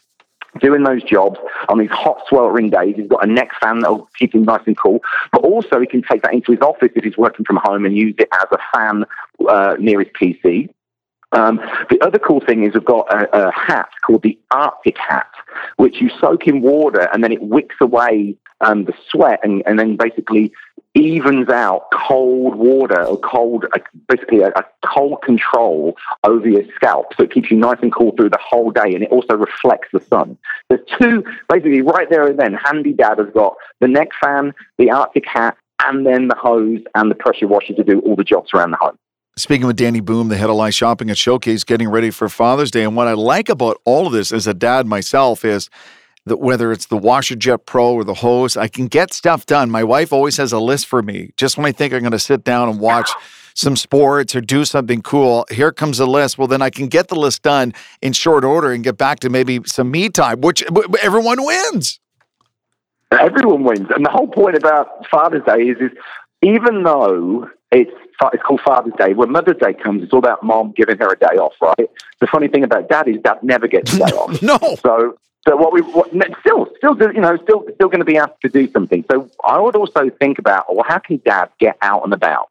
doing 0.60 0.82
those 0.82 1.02
jobs 1.04 1.38
on 1.68 1.78
these 1.78 1.90
hot 1.90 2.22
sweltering 2.28 2.70
days. 2.70 2.96
He's 2.96 3.08
got 3.08 3.24
a 3.24 3.30
neck 3.30 3.50
fan 3.60 3.80
that'll 3.80 4.08
keep 4.18 4.34
him 4.34 4.44
nice 4.44 4.62
and 4.66 4.76
cool, 4.76 5.00
but 5.32 5.42
also 5.42 5.80
he 5.80 5.86
can 5.86 6.02
take 6.02 6.22
that 6.22 6.32
into 6.32 6.52
his 6.52 6.60
office 6.60 6.90
if 6.94 7.04
he's 7.04 7.16
working 7.16 7.44
from 7.44 7.60
home 7.62 7.84
and 7.84 7.96
use 7.96 8.14
it 8.18 8.28
as 8.32 8.46
a 8.52 8.58
fan 8.74 9.04
uh, 9.48 9.76
near 9.78 10.00
his 10.00 10.08
PC. 10.20 10.68
Um, 11.32 11.60
the 11.90 12.00
other 12.00 12.18
cool 12.18 12.40
thing 12.40 12.64
is 12.64 12.74
we've 12.74 12.84
got 12.84 13.12
a, 13.12 13.48
a 13.48 13.52
hat 13.52 13.88
called 14.04 14.22
the 14.22 14.36
Arctic 14.50 14.98
hat, 14.98 15.30
which 15.76 16.00
you 16.00 16.10
soak 16.20 16.48
in 16.48 16.60
water 16.60 17.08
and 17.12 17.22
then 17.22 17.30
it 17.30 17.40
wicks 17.40 17.76
away 17.80 18.36
um, 18.60 18.84
the 18.84 18.94
sweat 19.08 19.38
and, 19.44 19.62
and 19.64 19.78
then 19.78 19.96
basically 19.96 20.52
evens 20.94 21.48
out 21.48 21.86
cold 21.92 22.56
water 22.56 23.04
or 23.04 23.18
cold, 23.18 23.64
uh, 23.74 23.78
basically 24.08 24.40
a, 24.40 24.48
a 24.48 24.64
cold 24.84 25.22
control 25.22 25.96
over 26.24 26.48
your 26.48 26.64
scalp. 26.74 27.14
So 27.16 27.22
it 27.24 27.32
keeps 27.32 27.50
you 27.50 27.56
nice 27.56 27.78
and 27.80 27.94
cool 27.94 28.12
through 28.16 28.30
the 28.30 28.40
whole 28.40 28.70
day 28.70 28.94
and 28.94 29.02
it 29.02 29.10
also 29.10 29.36
reflects 29.36 29.88
the 29.92 30.00
sun. 30.00 30.36
There's 30.68 30.80
two, 31.00 31.24
basically 31.48 31.82
right 31.82 32.10
there 32.10 32.26
and 32.26 32.38
then, 32.38 32.54
Handy 32.54 32.92
Dad 32.92 33.18
has 33.18 33.28
got 33.32 33.54
the 33.80 33.88
neck 33.88 34.08
fan, 34.20 34.52
the 34.78 34.90
Arctic 34.90 35.24
hat, 35.26 35.56
and 35.84 36.04
then 36.04 36.28
the 36.28 36.34
hose 36.34 36.80
and 36.94 37.10
the 37.10 37.14
pressure 37.14 37.46
washer 37.46 37.72
to 37.74 37.84
do 37.84 38.00
all 38.00 38.16
the 38.16 38.24
jobs 38.24 38.50
around 38.52 38.72
the 38.72 38.76
home. 38.76 38.98
Speaking 39.36 39.66
with 39.66 39.76
Danny 39.76 40.00
Boom, 40.00 40.28
the 40.28 40.36
head 40.36 40.50
of 40.50 40.56
live 40.56 40.74
shopping 40.74 41.08
at 41.08 41.16
Showcase, 41.16 41.64
getting 41.64 41.88
ready 41.88 42.10
for 42.10 42.28
Father's 42.28 42.70
Day. 42.70 42.82
And 42.82 42.96
what 42.96 43.06
I 43.06 43.14
like 43.14 43.48
about 43.48 43.80
all 43.84 44.06
of 44.06 44.12
this 44.12 44.32
as 44.32 44.46
a 44.46 44.52
dad 44.52 44.86
myself 44.86 45.44
is 45.44 45.70
whether 46.36 46.72
it's 46.72 46.86
the 46.86 46.96
Washer 46.96 47.36
Jet 47.36 47.66
Pro 47.66 47.94
or 47.94 48.04
the 48.04 48.14
hose, 48.14 48.56
I 48.56 48.68
can 48.68 48.86
get 48.86 49.12
stuff 49.12 49.46
done. 49.46 49.70
My 49.70 49.84
wife 49.84 50.12
always 50.12 50.36
has 50.36 50.52
a 50.52 50.58
list 50.58 50.86
for 50.86 51.02
me. 51.02 51.30
Just 51.36 51.56
when 51.56 51.66
I 51.66 51.72
think 51.72 51.92
I'm 51.92 52.00
going 52.00 52.12
to 52.12 52.18
sit 52.18 52.44
down 52.44 52.68
and 52.68 52.80
watch 52.80 53.10
some 53.54 53.76
sports 53.76 54.34
or 54.34 54.40
do 54.40 54.64
something 54.64 55.02
cool, 55.02 55.44
here 55.50 55.72
comes 55.72 55.98
a 56.00 56.06
list. 56.06 56.38
Well, 56.38 56.46
then 56.46 56.62
I 56.62 56.70
can 56.70 56.88
get 56.88 57.08
the 57.08 57.16
list 57.16 57.42
done 57.42 57.74
in 58.00 58.12
short 58.12 58.44
order 58.44 58.72
and 58.72 58.84
get 58.84 58.96
back 58.96 59.20
to 59.20 59.30
maybe 59.30 59.60
some 59.66 59.90
me 59.90 60.08
time, 60.08 60.40
which 60.40 60.62
everyone 61.02 61.44
wins. 61.44 62.00
Everyone 63.10 63.64
wins. 63.64 63.88
And 63.94 64.06
the 64.06 64.10
whole 64.10 64.28
point 64.28 64.56
about 64.56 65.06
Father's 65.10 65.44
Day 65.44 65.62
is, 65.62 65.78
is 65.78 65.90
even 66.42 66.84
though 66.84 67.48
it's 67.72 67.90
it's 68.32 68.42
called 68.42 68.60
Father's 68.60 68.92
Day. 68.98 69.14
When 69.14 69.32
Mother's 69.32 69.56
Day 69.56 69.74
comes, 69.74 70.02
it's 70.02 70.12
all 70.12 70.18
about 70.18 70.42
mom 70.42 70.72
giving 70.76 70.98
her 70.98 71.12
a 71.12 71.18
day 71.18 71.36
off, 71.36 71.54
right? 71.60 71.90
The 72.20 72.26
funny 72.26 72.48
thing 72.48 72.64
about 72.64 72.88
dad 72.88 73.08
is 73.08 73.16
dad 73.22 73.42
never 73.42 73.66
gets 73.66 73.94
a 73.94 73.98
day 73.98 74.04
off. 74.04 74.42
no. 74.42 74.58
So 74.82 75.16
so 75.48 75.56
what 75.56 75.72
we 75.72 75.80
what, 75.80 76.08
still 76.40 76.68
still 76.76 76.96
you 77.12 77.20
know 77.20 77.36
still 77.42 77.64
still 77.74 77.88
going 77.88 78.00
to 78.00 78.04
be 78.04 78.16
asked 78.16 78.40
to 78.42 78.48
do 78.48 78.70
something. 78.70 79.04
So 79.10 79.30
I 79.46 79.58
would 79.58 79.76
also 79.76 80.10
think 80.10 80.38
about 80.38 80.74
well, 80.74 80.84
how 80.86 80.98
can 80.98 81.16
dad 81.24 81.50
get 81.58 81.76
out 81.80 82.04
and 82.04 82.12
about? 82.12 82.48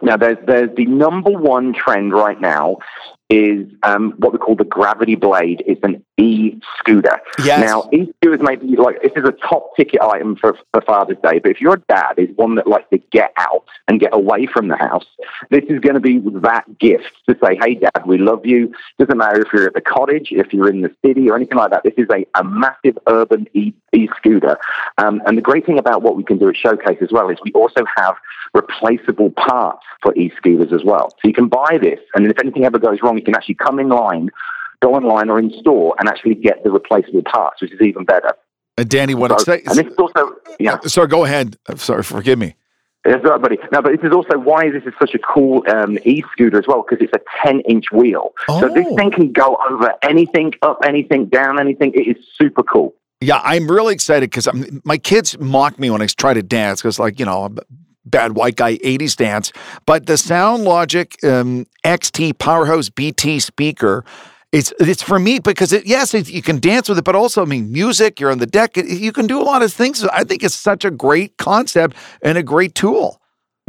Now 0.00 0.16
there's 0.16 0.38
there's 0.46 0.74
the 0.74 0.86
number 0.86 1.30
one 1.30 1.74
trend 1.74 2.12
right 2.12 2.40
now 2.40 2.78
is 3.30 3.68
um, 3.84 4.12
what 4.18 4.32
we 4.32 4.38
call 4.38 4.56
the 4.56 4.64
gravity 4.64 5.14
blade. 5.14 5.62
It's 5.64 5.80
an 5.84 6.04
e-scooter. 6.16 7.20
Yes. 7.42 7.60
Now, 7.60 7.88
e-scooters 7.92 8.40
may 8.42 8.56
be 8.56 8.76
like 8.76 9.00
this 9.02 9.12
is 9.14 9.24
a 9.24 9.32
top 9.32 9.74
ticket 9.76 10.02
item 10.02 10.36
for, 10.36 10.58
for 10.72 10.82
Father's 10.82 11.16
Day, 11.22 11.38
but 11.38 11.52
if 11.52 11.60
your 11.60 11.76
dad 11.88 12.14
is 12.18 12.28
one 12.36 12.56
that 12.56 12.66
likes 12.66 12.90
to 12.90 12.98
get 12.98 13.32
out 13.38 13.64
and 13.86 14.00
get 14.00 14.12
away 14.12 14.46
from 14.46 14.68
the 14.68 14.76
house, 14.76 15.06
this 15.48 15.64
is 15.68 15.78
going 15.78 15.94
to 15.94 16.00
be 16.00 16.18
that 16.40 16.64
gift 16.78 17.12
to 17.28 17.36
say, 17.42 17.56
"Hey, 17.62 17.76
Dad, 17.76 18.02
we 18.04 18.18
love 18.18 18.44
you." 18.44 18.74
Doesn't 18.98 19.16
matter 19.16 19.40
if 19.40 19.52
you're 19.52 19.66
at 19.66 19.74
the 19.74 19.80
cottage, 19.80 20.28
if 20.32 20.52
you're 20.52 20.68
in 20.68 20.82
the 20.82 20.94
city, 21.04 21.30
or 21.30 21.36
anything 21.36 21.56
like 21.56 21.70
that. 21.70 21.84
This 21.84 21.94
is 21.96 22.08
a, 22.12 22.26
a 22.38 22.42
massive 22.42 22.98
urban 23.06 23.46
e- 23.54 23.72
e-scooter, 23.92 24.58
um, 24.98 25.22
and 25.26 25.38
the 25.38 25.42
great 25.42 25.64
thing 25.64 25.78
about 25.78 26.02
what 26.02 26.16
we 26.16 26.24
can 26.24 26.38
do 26.38 26.48
at 26.48 26.56
Showcase 26.56 26.98
as 27.00 27.12
well 27.12 27.30
is 27.30 27.38
we 27.44 27.52
also 27.52 27.84
have 27.96 28.16
replaceable 28.52 29.30
parts 29.30 29.84
for 30.02 30.12
e-scooters 30.16 30.72
as 30.72 30.82
well. 30.84 31.10
So 31.10 31.28
you 31.28 31.32
can 31.32 31.46
buy 31.48 31.78
this, 31.80 32.00
and 32.14 32.26
if 32.26 32.38
anything 32.40 32.64
ever 32.64 32.78
goes 32.78 32.98
wrong, 33.02 33.19
you 33.20 33.24
can 33.24 33.34
actually 33.34 33.56
come 33.56 33.78
in 33.78 33.88
line, 33.88 34.30
go 34.80 34.94
online 34.94 35.30
or 35.30 35.38
in 35.38 35.52
store, 35.60 35.94
and 35.98 36.08
actually 36.08 36.34
get 36.34 36.62
the 36.64 36.70
replaceable 36.70 37.22
parts, 37.22 37.62
which 37.62 37.72
is 37.72 37.80
even 37.80 38.04
better. 38.04 38.32
Uh, 38.78 38.84
Danny, 38.84 39.14
what 39.14 39.30
so, 39.30 39.36
excites? 39.36 39.68
And 39.68 39.78
this 39.78 39.92
is 39.92 39.98
also, 39.98 40.34
yeah. 40.58 40.74
Uh, 40.74 40.88
sorry, 40.88 41.08
go 41.08 41.24
ahead. 41.24 41.56
I'm 41.68 41.78
sorry, 41.78 42.02
forgive 42.02 42.38
me. 42.38 42.54
That's 43.04 43.24
right, 43.24 43.40
buddy. 43.40 43.56
No, 43.72 43.80
but 43.80 43.92
this 43.92 44.04
is 44.04 44.12
also 44.12 44.38
why 44.38 44.70
this 44.70 44.82
is 44.84 44.92
such 44.98 45.14
a 45.14 45.18
cool 45.18 45.64
um, 45.70 45.98
e-scooter 46.04 46.58
as 46.58 46.66
well, 46.66 46.84
because 46.86 47.02
it's 47.02 47.12
a 47.14 47.46
10-inch 47.46 47.86
wheel. 47.92 48.32
Oh. 48.48 48.60
So 48.60 48.68
this 48.68 48.86
thing 48.94 49.10
can 49.10 49.32
go 49.32 49.58
over 49.70 49.94
anything, 50.02 50.52
up 50.60 50.80
anything, 50.84 51.26
down 51.26 51.58
anything. 51.58 51.92
It 51.94 52.08
is 52.08 52.16
super 52.38 52.62
cool. 52.62 52.94
Yeah, 53.22 53.40
I'm 53.42 53.70
really 53.70 53.94
excited 53.94 54.30
because 54.30 54.48
my 54.84 54.98
kids 54.98 55.38
mock 55.38 55.78
me 55.78 55.90
when 55.90 56.02
I 56.02 56.06
try 56.06 56.34
to 56.34 56.42
dance 56.42 56.80
because, 56.80 56.98
like, 56.98 57.18
you 57.18 57.26
know, 57.26 57.54
bad 58.04 58.34
white 58.36 58.56
guy 58.56 58.76
80s 58.78 59.16
dance. 59.16 59.52
But 59.86 60.06
the 60.06 60.16
Sound 60.16 60.64
Logic 60.64 61.16
um, 61.24 61.66
XT 61.84 62.38
Powerhouse 62.38 62.88
BT 62.88 63.40
speaker. 63.40 64.04
It's 64.52 64.72
it's 64.80 65.02
for 65.02 65.20
me 65.20 65.38
because 65.38 65.72
it, 65.72 65.86
yes 65.86 66.12
it, 66.12 66.28
you 66.28 66.42
can 66.42 66.58
dance 66.58 66.88
with 66.88 66.98
it, 66.98 67.04
but 67.04 67.14
also 67.14 67.42
I 67.42 67.44
mean 67.44 67.70
music. 67.70 68.18
You're 68.18 68.32
on 68.32 68.38
the 68.38 68.46
deck. 68.46 68.76
You 68.76 69.12
can 69.12 69.28
do 69.28 69.40
a 69.40 69.44
lot 69.44 69.62
of 69.62 69.72
things. 69.72 70.02
I 70.04 70.24
think 70.24 70.42
it's 70.42 70.56
such 70.56 70.84
a 70.84 70.90
great 70.90 71.36
concept 71.36 71.96
and 72.20 72.36
a 72.36 72.42
great 72.42 72.74
tool. 72.74 73.20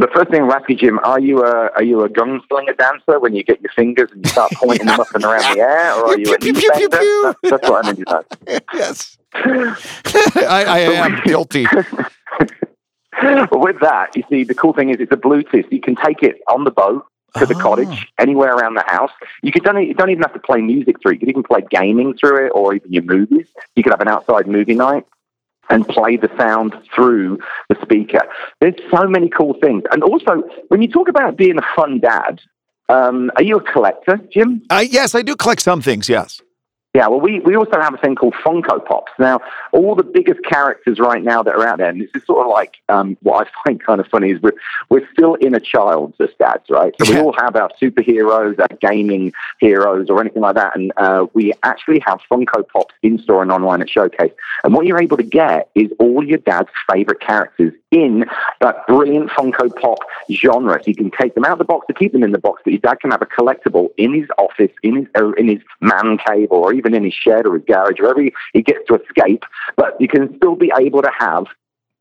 The 0.01 0.07
first 0.15 0.31
thing 0.31 0.41
ask 0.51 0.67
you, 0.67 0.75
Jim, 0.75 0.99
are 1.03 1.19
you 1.19 1.43
a 1.43 1.69
are 1.73 1.83
you 1.83 2.01
a 2.01 2.09
gunslinger 2.09 2.75
dancer 2.75 3.19
when 3.19 3.35
you 3.35 3.43
get 3.43 3.61
your 3.61 3.71
fingers 3.75 4.09
and 4.11 4.25
you 4.25 4.31
start 4.31 4.51
pointing 4.53 4.87
them 4.87 4.99
up 4.99 5.13
and 5.13 5.23
around 5.23 5.55
the 5.55 5.61
air, 5.61 5.93
or 5.93 6.13
are 6.13 6.17
you 6.17 6.33
a 6.33 6.39
pew, 6.39 6.53
pew, 6.53 6.71
pew, 6.71 6.89
pew. 6.89 7.35
That's, 7.43 7.51
that's 7.51 7.69
what 7.69 7.85
I 7.85 7.91
need 7.91 8.07
to 8.07 8.25
know. 8.47 8.59
yes, 8.73 9.17
I, 9.35 10.65
I 10.67 10.79
am 10.79 11.21
guilty. 11.23 11.67
With 13.51 13.79
that, 13.81 14.15
you 14.15 14.23
see, 14.29 14.43
the 14.43 14.53
cool 14.53 14.73
thing 14.73 14.89
is 14.89 14.97
it's 14.99 15.11
a 15.11 15.17
Bluetooth. 15.17 15.71
You 15.71 15.81
can 15.81 15.95
take 15.95 16.23
it 16.23 16.41
on 16.47 16.63
the 16.63 16.71
boat 16.71 17.05
to 17.37 17.45
the 17.45 17.55
cottage, 17.55 18.11
anywhere 18.19 18.53
around 18.53 18.73
the 18.73 18.83
house. 18.87 19.11
You 19.41 19.51
could 19.51 19.63
don't, 19.63 19.81
you 19.85 19.93
don't 19.93 20.09
even 20.09 20.21
have 20.21 20.33
to 20.33 20.39
play 20.39 20.61
music 20.61 21.01
through 21.01 21.13
it. 21.13 21.15
You 21.15 21.19
could 21.19 21.29
even 21.29 21.43
play 21.43 21.61
gaming 21.69 22.13
through 22.17 22.47
it 22.47 22.49
or 22.49 22.73
even 22.75 22.91
your 22.91 23.03
movies. 23.03 23.47
You 23.75 23.83
could 23.83 23.93
have 23.93 24.01
an 24.01 24.09
outside 24.09 24.47
movie 24.47 24.75
night 24.75 25.05
and 25.69 25.87
play 25.87 26.17
the 26.17 26.29
sound 26.37 26.75
through 26.93 27.39
the 27.69 27.77
speaker. 27.81 28.21
There's 28.59 28.75
so 28.93 29.07
many 29.07 29.29
cool 29.29 29.55
things. 29.61 29.83
And 29.91 30.03
also, 30.03 30.43
when 30.67 30.81
you 30.81 30.89
talk 30.89 31.07
about 31.07 31.37
being 31.37 31.57
a 31.57 31.65
fun 31.75 31.99
dad, 31.99 32.41
um, 32.89 33.31
are 33.37 33.43
you 33.43 33.57
a 33.57 33.63
collector, 33.71 34.19
Jim? 34.31 34.63
Uh, 34.69 34.83
yes, 34.87 35.15
I 35.15 35.21
do 35.21 35.35
collect 35.35 35.61
some 35.61 35.81
things, 35.81 36.09
yes. 36.09 36.41
Yeah, 36.93 37.07
well, 37.07 37.21
we, 37.21 37.39
we 37.39 37.55
also 37.55 37.79
have 37.79 37.93
a 37.93 37.97
thing 37.97 38.15
called 38.15 38.33
Funko 38.33 38.85
Pops. 38.85 39.13
Now, 39.17 39.39
all 39.71 39.95
the 39.95 40.03
biggest 40.03 40.43
characters 40.43 40.99
right 40.99 41.23
now 41.23 41.41
that 41.41 41.55
are 41.55 41.65
out 41.65 41.77
there, 41.77 41.87
and 41.87 42.01
this 42.01 42.09
is 42.13 42.25
sort 42.25 42.45
of 42.45 42.51
like 42.51 42.75
um, 42.89 43.17
what 43.21 43.47
I 43.47 43.51
find 43.63 43.81
kind 43.85 44.01
of 44.01 44.07
funny 44.07 44.31
is 44.31 44.41
we're, 44.41 44.57
we're 44.89 45.07
still 45.13 45.35
in 45.35 45.55
a 45.55 45.61
child's 45.61 46.19
as 46.19 46.31
dads, 46.37 46.69
right? 46.69 46.93
So 47.01 47.13
we 47.13 47.19
all 47.21 47.33
have 47.39 47.55
our 47.55 47.69
superheroes, 47.81 48.59
our 48.59 48.77
gaming 48.81 49.31
heroes, 49.61 50.09
or 50.09 50.19
anything 50.19 50.41
like 50.41 50.55
that. 50.55 50.75
And 50.75 50.91
uh, 50.97 51.27
we 51.33 51.53
actually 51.63 52.01
have 52.05 52.19
Funko 52.29 52.67
Pops 52.67 52.93
in 53.03 53.19
store 53.19 53.41
and 53.41 53.53
online 53.53 53.81
at 53.81 53.89
Showcase. 53.89 54.33
And 54.65 54.73
what 54.73 54.85
you're 54.85 55.01
able 55.01 55.17
to 55.17 55.23
get 55.23 55.69
is 55.75 55.91
all 55.97 56.27
your 56.27 56.39
dad's 56.39 56.69
favorite 56.91 57.21
characters 57.21 57.73
in 57.91 58.25
that 58.59 58.87
brilliant 58.87 59.29
Funko 59.29 59.73
Pop 59.79 59.99
genre. 60.29 60.81
So 60.81 60.87
you 60.87 60.95
can 60.95 61.11
take 61.11 61.35
them 61.35 61.45
out 61.45 61.53
of 61.53 61.57
the 61.59 61.65
box 61.65 61.87
to 61.87 61.93
keep 61.93 62.11
them 62.11 62.23
in 62.23 62.31
the 62.31 62.39
box, 62.39 62.61
but 62.63 62.71
your 62.71 62.79
dad 62.79 62.99
can 62.99 63.11
have 63.11 63.21
a 63.21 63.25
collectible 63.25 63.89
in 63.97 64.13
his 64.13 64.27
office, 64.37 64.71
in 64.83 64.95
his, 64.95 65.07
uh, 65.15 65.31
in 65.33 65.47
his 65.47 65.59
man 65.81 66.17
cave, 66.17 66.47
or 66.51 66.73
even 66.81 66.95
in 66.95 67.03
his 67.03 67.13
shed 67.13 67.45
or 67.45 67.55
his 67.55 67.63
garage, 67.65 67.99
wherever 67.99 68.21
he, 68.21 68.33
he 68.53 68.61
gets 68.61 68.79
to 68.87 68.95
escape. 68.95 69.43
But 69.75 69.99
you 69.99 70.07
can 70.07 70.35
still 70.37 70.55
be 70.55 70.71
able 70.77 71.01
to 71.03 71.11
have 71.19 71.45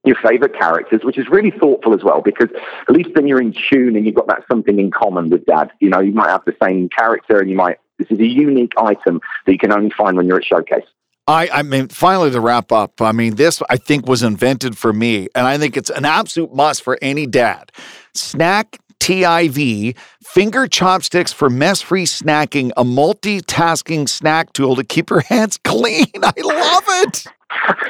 your 0.05 0.17
favorite 0.17 0.59
characters, 0.59 1.03
which 1.05 1.19
is 1.19 1.29
really 1.29 1.51
thoughtful 1.51 1.93
as 1.95 2.03
well, 2.03 2.23
because 2.23 2.49
at 2.89 2.95
least 2.95 3.11
then 3.15 3.27
you're 3.27 3.41
in 3.41 3.55
tune 3.69 3.97
and 3.97 4.07
you've 4.07 4.15
got 4.15 4.29
that 4.29 4.45
something 4.51 4.79
in 4.79 4.91
common 4.91 5.29
with 5.29 5.45
dad. 5.45 5.71
You 5.81 5.91
know, 5.91 6.01
you 6.01 6.13
might 6.13 6.31
have 6.31 6.45
the 6.47 6.57
same 6.63 6.89
character 6.89 7.39
and 7.39 7.51
you 7.51 7.57
might, 7.57 7.79
this 7.99 8.09
is 8.11 8.19
a 8.19 8.27
unique 8.27 8.73
item 8.79 9.21
that 9.45 9.53
you 9.53 9.59
can 9.59 9.73
only 9.73 9.91
find 9.91 10.17
when 10.17 10.27
you're 10.27 10.39
at 10.39 10.45
Showcase. 10.45 10.87
I, 11.27 11.49
I 11.53 11.63
mean, 11.63 11.89
finally 11.89 12.31
to 12.31 12.41
wrap 12.41 12.73
up, 12.73 13.03
I 13.03 13.13
mean, 13.13 13.37
this 13.37 13.63
I 13.69 13.77
think 13.77 14.09
was 14.09 14.23
invented 14.23 14.77
for 14.77 14.93
me, 14.93 15.29
and 15.35 15.47
I 15.47 15.59
think 15.59 15.77
it's 15.77 15.91
an 15.91 16.05
absolute 16.05 16.53
must 16.53 16.83
for 16.83 16.99
any 17.03 17.27
dad. 17.27 17.71
Snack 18.15 18.79
TIV 19.01 19.97
finger 20.23 20.69
chopsticks 20.69 21.33
for 21.33 21.51
mess 21.51 21.81
free 21.81 22.05
snacking, 22.05 22.71
a 22.77 22.85
multitasking 22.85 24.09
snack 24.09 24.53
tool 24.53 24.77
to 24.77 24.85
keep 24.85 25.11
your 25.11 25.21
hands 25.21 25.59
clean. 25.65 26.07
I 26.23 26.33
love 26.43 26.85
it. 27.09 27.27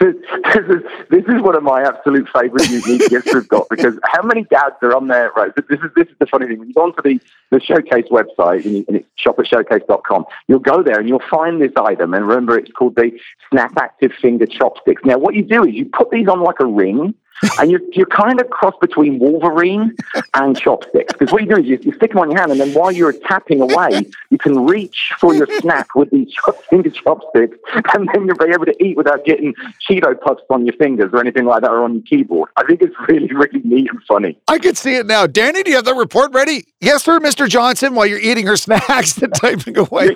this, 0.00 0.14
is, 0.68 0.82
this 1.10 1.24
is 1.28 1.42
one 1.42 1.54
of 1.54 1.62
my 1.62 1.82
absolute 1.82 2.26
favorite 2.34 2.68
unique 2.70 3.10
gifts 3.10 3.34
we've 3.34 3.48
got 3.48 3.68
because 3.68 3.94
how 4.04 4.22
many 4.22 4.44
dads 4.44 4.76
are 4.80 4.96
on 4.96 5.08
there? 5.08 5.30
Right, 5.36 5.52
this 5.54 5.78
is 5.78 5.90
this 5.94 6.08
is 6.08 6.14
the 6.18 6.26
funny 6.26 6.46
thing. 6.46 6.58
When 6.60 6.68
you 6.68 6.74
go 6.74 6.84
onto 6.84 7.02
the, 7.02 7.20
the 7.50 7.60
showcase 7.60 8.06
website 8.10 8.64
and, 8.64 8.76
you, 8.76 8.84
and 8.88 8.96
it's 8.96 9.06
shop 9.16 9.38
at 9.38 9.46
showcase.com, 9.46 10.24
you'll 10.48 10.60
go 10.60 10.82
there 10.82 10.98
and 10.98 11.08
you'll 11.08 11.22
find 11.30 11.60
this 11.60 11.72
item. 11.76 12.14
And 12.14 12.26
remember, 12.26 12.58
it's 12.58 12.70
called 12.72 12.96
the 12.96 13.10
Snap 13.50 13.76
Active 13.76 14.12
Finger 14.20 14.46
Chopsticks. 14.46 15.02
Now, 15.04 15.18
what 15.18 15.34
you 15.34 15.42
do 15.42 15.64
is 15.64 15.74
you 15.74 15.84
put 15.84 16.10
these 16.10 16.28
on 16.28 16.40
like 16.40 16.60
a 16.60 16.66
ring 16.66 17.14
and 17.58 17.70
you're, 17.70 17.80
you're 17.92 18.06
kind 18.06 18.40
of 18.40 18.50
cross 18.50 18.74
between 18.80 19.18
Wolverine 19.18 19.96
and 20.34 20.58
chopsticks. 20.58 21.12
Because 21.12 21.32
what 21.32 21.42
you 21.42 21.48
do 21.48 21.60
is 21.60 21.66
you, 21.66 21.78
you, 21.82 21.92
stick 21.94 22.10
them 22.12 22.18
on 22.18 22.30
your 22.30 22.38
hand, 22.38 22.52
and 22.52 22.60
then 22.60 22.72
while 22.74 22.92
you're 22.92 23.12
tapping 23.12 23.60
away, 23.60 24.06
you 24.30 24.38
can 24.38 24.64
reach 24.64 25.12
for 25.18 25.34
your 25.34 25.46
snack 25.60 25.94
with 25.94 26.10
these 26.10 26.32
finger 26.70 26.90
chopsticks, 26.90 27.58
and 27.94 28.08
then 28.12 28.26
you'll 28.26 28.36
be 28.36 28.52
able 28.52 28.66
to 28.66 28.84
eat 28.84 28.96
without 28.96 29.24
getting 29.24 29.54
Cheeto 29.88 30.18
puffs 30.20 30.42
on 30.50 30.66
your 30.66 30.74
fingers 30.76 31.10
or 31.12 31.20
anything 31.20 31.44
like 31.44 31.62
that 31.62 31.70
or 31.70 31.84
on 31.84 31.94
your 31.94 32.02
keyboard. 32.02 32.50
I 32.56 32.64
think 32.64 32.82
it's 32.82 32.94
really, 33.08 33.28
really 33.32 33.60
neat 33.64 33.90
and 33.90 34.02
funny. 34.04 34.38
I 34.48 34.58
can 34.58 34.74
see 34.74 34.96
it 34.96 35.06
now. 35.06 35.26
Danny, 35.26 35.62
do 35.62 35.70
you 35.70 35.76
have 35.76 35.84
the 35.84 35.94
report 35.94 36.32
ready? 36.32 36.66
Yes, 36.80 37.04
sir, 37.04 37.20
Mr. 37.20 37.48
Johnson, 37.48 37.94
while 37.94 38.06
you're 38.06 38.18
eating 38.18 38.46
her 38.46 38.56
snacks 38.56 39.18
and 39.18 39.34
typing 39.40 39.76
away. 39.76 40.06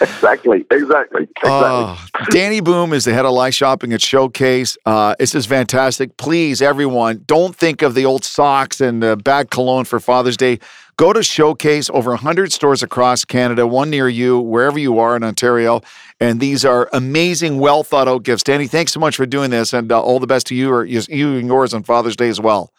exactly, 0.00 0.64
exactly. 0.70 1.22
exactly. 1.22 1.42
Uh, 1.42 1.96
Danny 2.30 2.60
Boom 2.60 2.92
is 2.92 3.04
the 3.04 3.12
head 3.12 3.24
of 3.24 3.32
live 3.32 3.54
shopping 3.54 3.92
at 3.92 4.00
Showcase. 4.00 4.76
Uh, 4.86 5.14
this 5.22 5.36
is 5.36 5.46
fantastic. 5.46 6.16
Please, 6.16 6.60
everyone, 6.60 7.22
don't 7.26 7.54
think 7.54 7.80
of 7.82 7.94
the 7.94 8.04
old 8.04 8.24
socks 8.24 8.80
and 8.80 9.04
uh, 9.04 9.14
bad 9.14 9.52
cologne 9.52 9.84
for 9.84 10.00
Father's 10.00 10.36
Day. 10.36 10.58
Go 10.96 11.12
to 11.12 11.22
Showcase, 11.22 11.88
over 11.90 12.10
100 12.10 12.52
stores 12.52 12.82
across 12.82 13.24
Canada, 13.24 13.64
one 13.64 13.88
near 13.88 14.08
you, 14.08 14.40
wherever 14.40 14.80
you 14.80 14.98
are 14.98 15.14
in 15.14 15.22
Ontario. 15.22 15.80
And 16.18 16.40
these 16.40 16.64
are 16.64 16.90
amazing, 16.92 17.60
well 17.60 17.84
thought 17.84 18.08
out 18.08 18.24
gifts. 18.24 18.42
Danny, 18.42 18.66
thanks 18.66 18.90
so 18.90 18.98
much 18.98 19.14
for 19.14 19.24
doing 19.24 19.50
this, 19.50 19.72
and 19.72 19.92
uh, 19.92 20.02
all 20.02 20.18
the 20.18 20.26
best 20.26 20.48
to 20.48 20.56
you 20.56 20.72
or 20.72 20.84
you 20.84 20.98
and 21.08 21.46
yours 21.46 21.72
on 21.72 21.84
Father's 21.84 22.16
Day 22.16 22.28
as 22.28 22.40
well. 22.40 22.72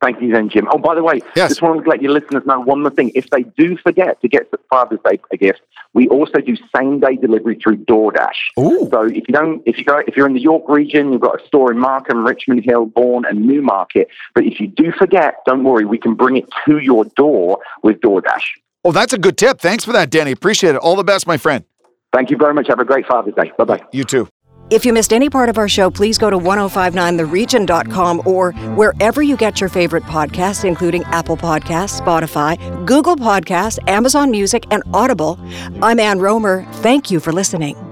Thank 0.00 0.22
you, 0.22 0.30
then, 0.32 0.48
Jim. 0.48 0.68
Oh, 0.70 0.78
by 0.78 0.94
the 0.94 1.02
way, 1.02 1.20
yes. 1.34 1.48
just 1.48 1.62
wanted 1.62 1.82
to 1.82 1.90
let 1.90 2.00
your 2.00 2.12
listeners 2.12 2.44
know 2.46 2.60
one 2.60 2.82
more 2.82 2.90
thing. 2.90 3.10
If 3.16 3.30
they 3.30 3.42
do 3.42 3.76
forget 3.76 4.20
to 4.22 4.28
get 4.28 4.48
Father's 4.70 5.00
Day 5.04 5.18
a 5.32 5.36
gift, 5.36 5.60
we 5.92 6.08
also 6.08 6.38
do 6.40 6.56
same 6.76 7.00
day 7.00 7.16
delivery 7.16 7.58
through 7.60 7.78
DoorDash. 7.78 8.60
Ooh. 8.60 8.88
So 8.92 9.02
if 9.02 9.26
you 9.26 9.34
don't, 9.34 9.60
if 9.66 9.76
you 9.76 9.84
go, 9.84 9.98
if 10.06 10.16
you're 10.16 10.26
in 10.26 10.34
the 10.34 10.40
York 10.40 10.68
region, 10.68 11.12
you've 11.12 11.20
got 11.20 11.42
a 11.42 11.46
store 11.46 11.72
in 11.72 11.78
Markham, 11.78 12.24
Richmond 12.24 12.64
Hill, 12.64 12.86
Vaughan, 12.94 13.24
and 13.24 13.44
Newmarket. 13.44 14.08
But 14.34 14.44
if 14.44 14.60
you 14.60 14.68
do 14.68 14.92
forget, 14.92 15.36
don't 15.46 15.64
worry, 15.64 15.84
we 15.84 15.98
can 15.98 16.14
bring 16.14 16.36
it 16.36 16.48
to 16.66 16.78
your 16.78 17.04
door 17.16 17.58
with 17.82 18.00
DoorDash. 18.00 18.44
Oh, 18.84 18.92
that's 18.92 19.12
a 19.12 19.18
good 19.18 19.36
tip. 19.36 19.60
Thanks 19.60 19.84
for 19.84 19.92
that, 19.92 20.10
Danny. 20.10 20.30
Appreciate 20.30 20.76
it. 20.76 20.78
All 20.78 20.94
the 20.94 21.04
best, 21.04 21.26
my 21.26 21.36
friend. 21.36 21.64
Thank 22.12 22.30
you 22.30 22.36
very 22.36 22.54
much. 22.54 22.68
Have 22.68 22.78
a 22.78 22.84
great 22.84 23.06
Father's 23.06 23.34
Day. 23.34 23.52
Bye 23.58 23.64
bye. 23.64 23.82
You 23.92 24.04
too. 24.04 24.28
If 24.70 24.84
you 24.84 24.92
missed 24.92 25.14
any 25.14 25.30
part 25.30 25.48
of 25.48 25.56
our 25.56 25.68
show, 25.68 25.90
please 25.90 26.18
go 26.18 26.28
to 26.28 26.36
1059theregion.com 26.36 28.22
or 28.26 28.52
wherever 28.52 29.22
you 29.22 29.34
get 29.34 29.62
your 29.62 29.70
favorite 29.70 30.02
podcasts, 30.02 30.62
including 30.62 31.04
Apple 31.04 31.38
Podcasts, 31.38 31.98
Spotify, 31.98 32.58
Google 32.84 33.16
Podcasts, 33.16 33.78
Amazon 33.88 34.30
Music, 34.30 34.66
and 34.70 34.82
Audible. 34.92 35.40
I'm 35.82 35.98
Ann 35.98 36.18
Rohmer. 36.18 36.70
Thank 36.76 37.10
you 37.10 37.18
for 37.18 37.32
listening. 37.32 37.87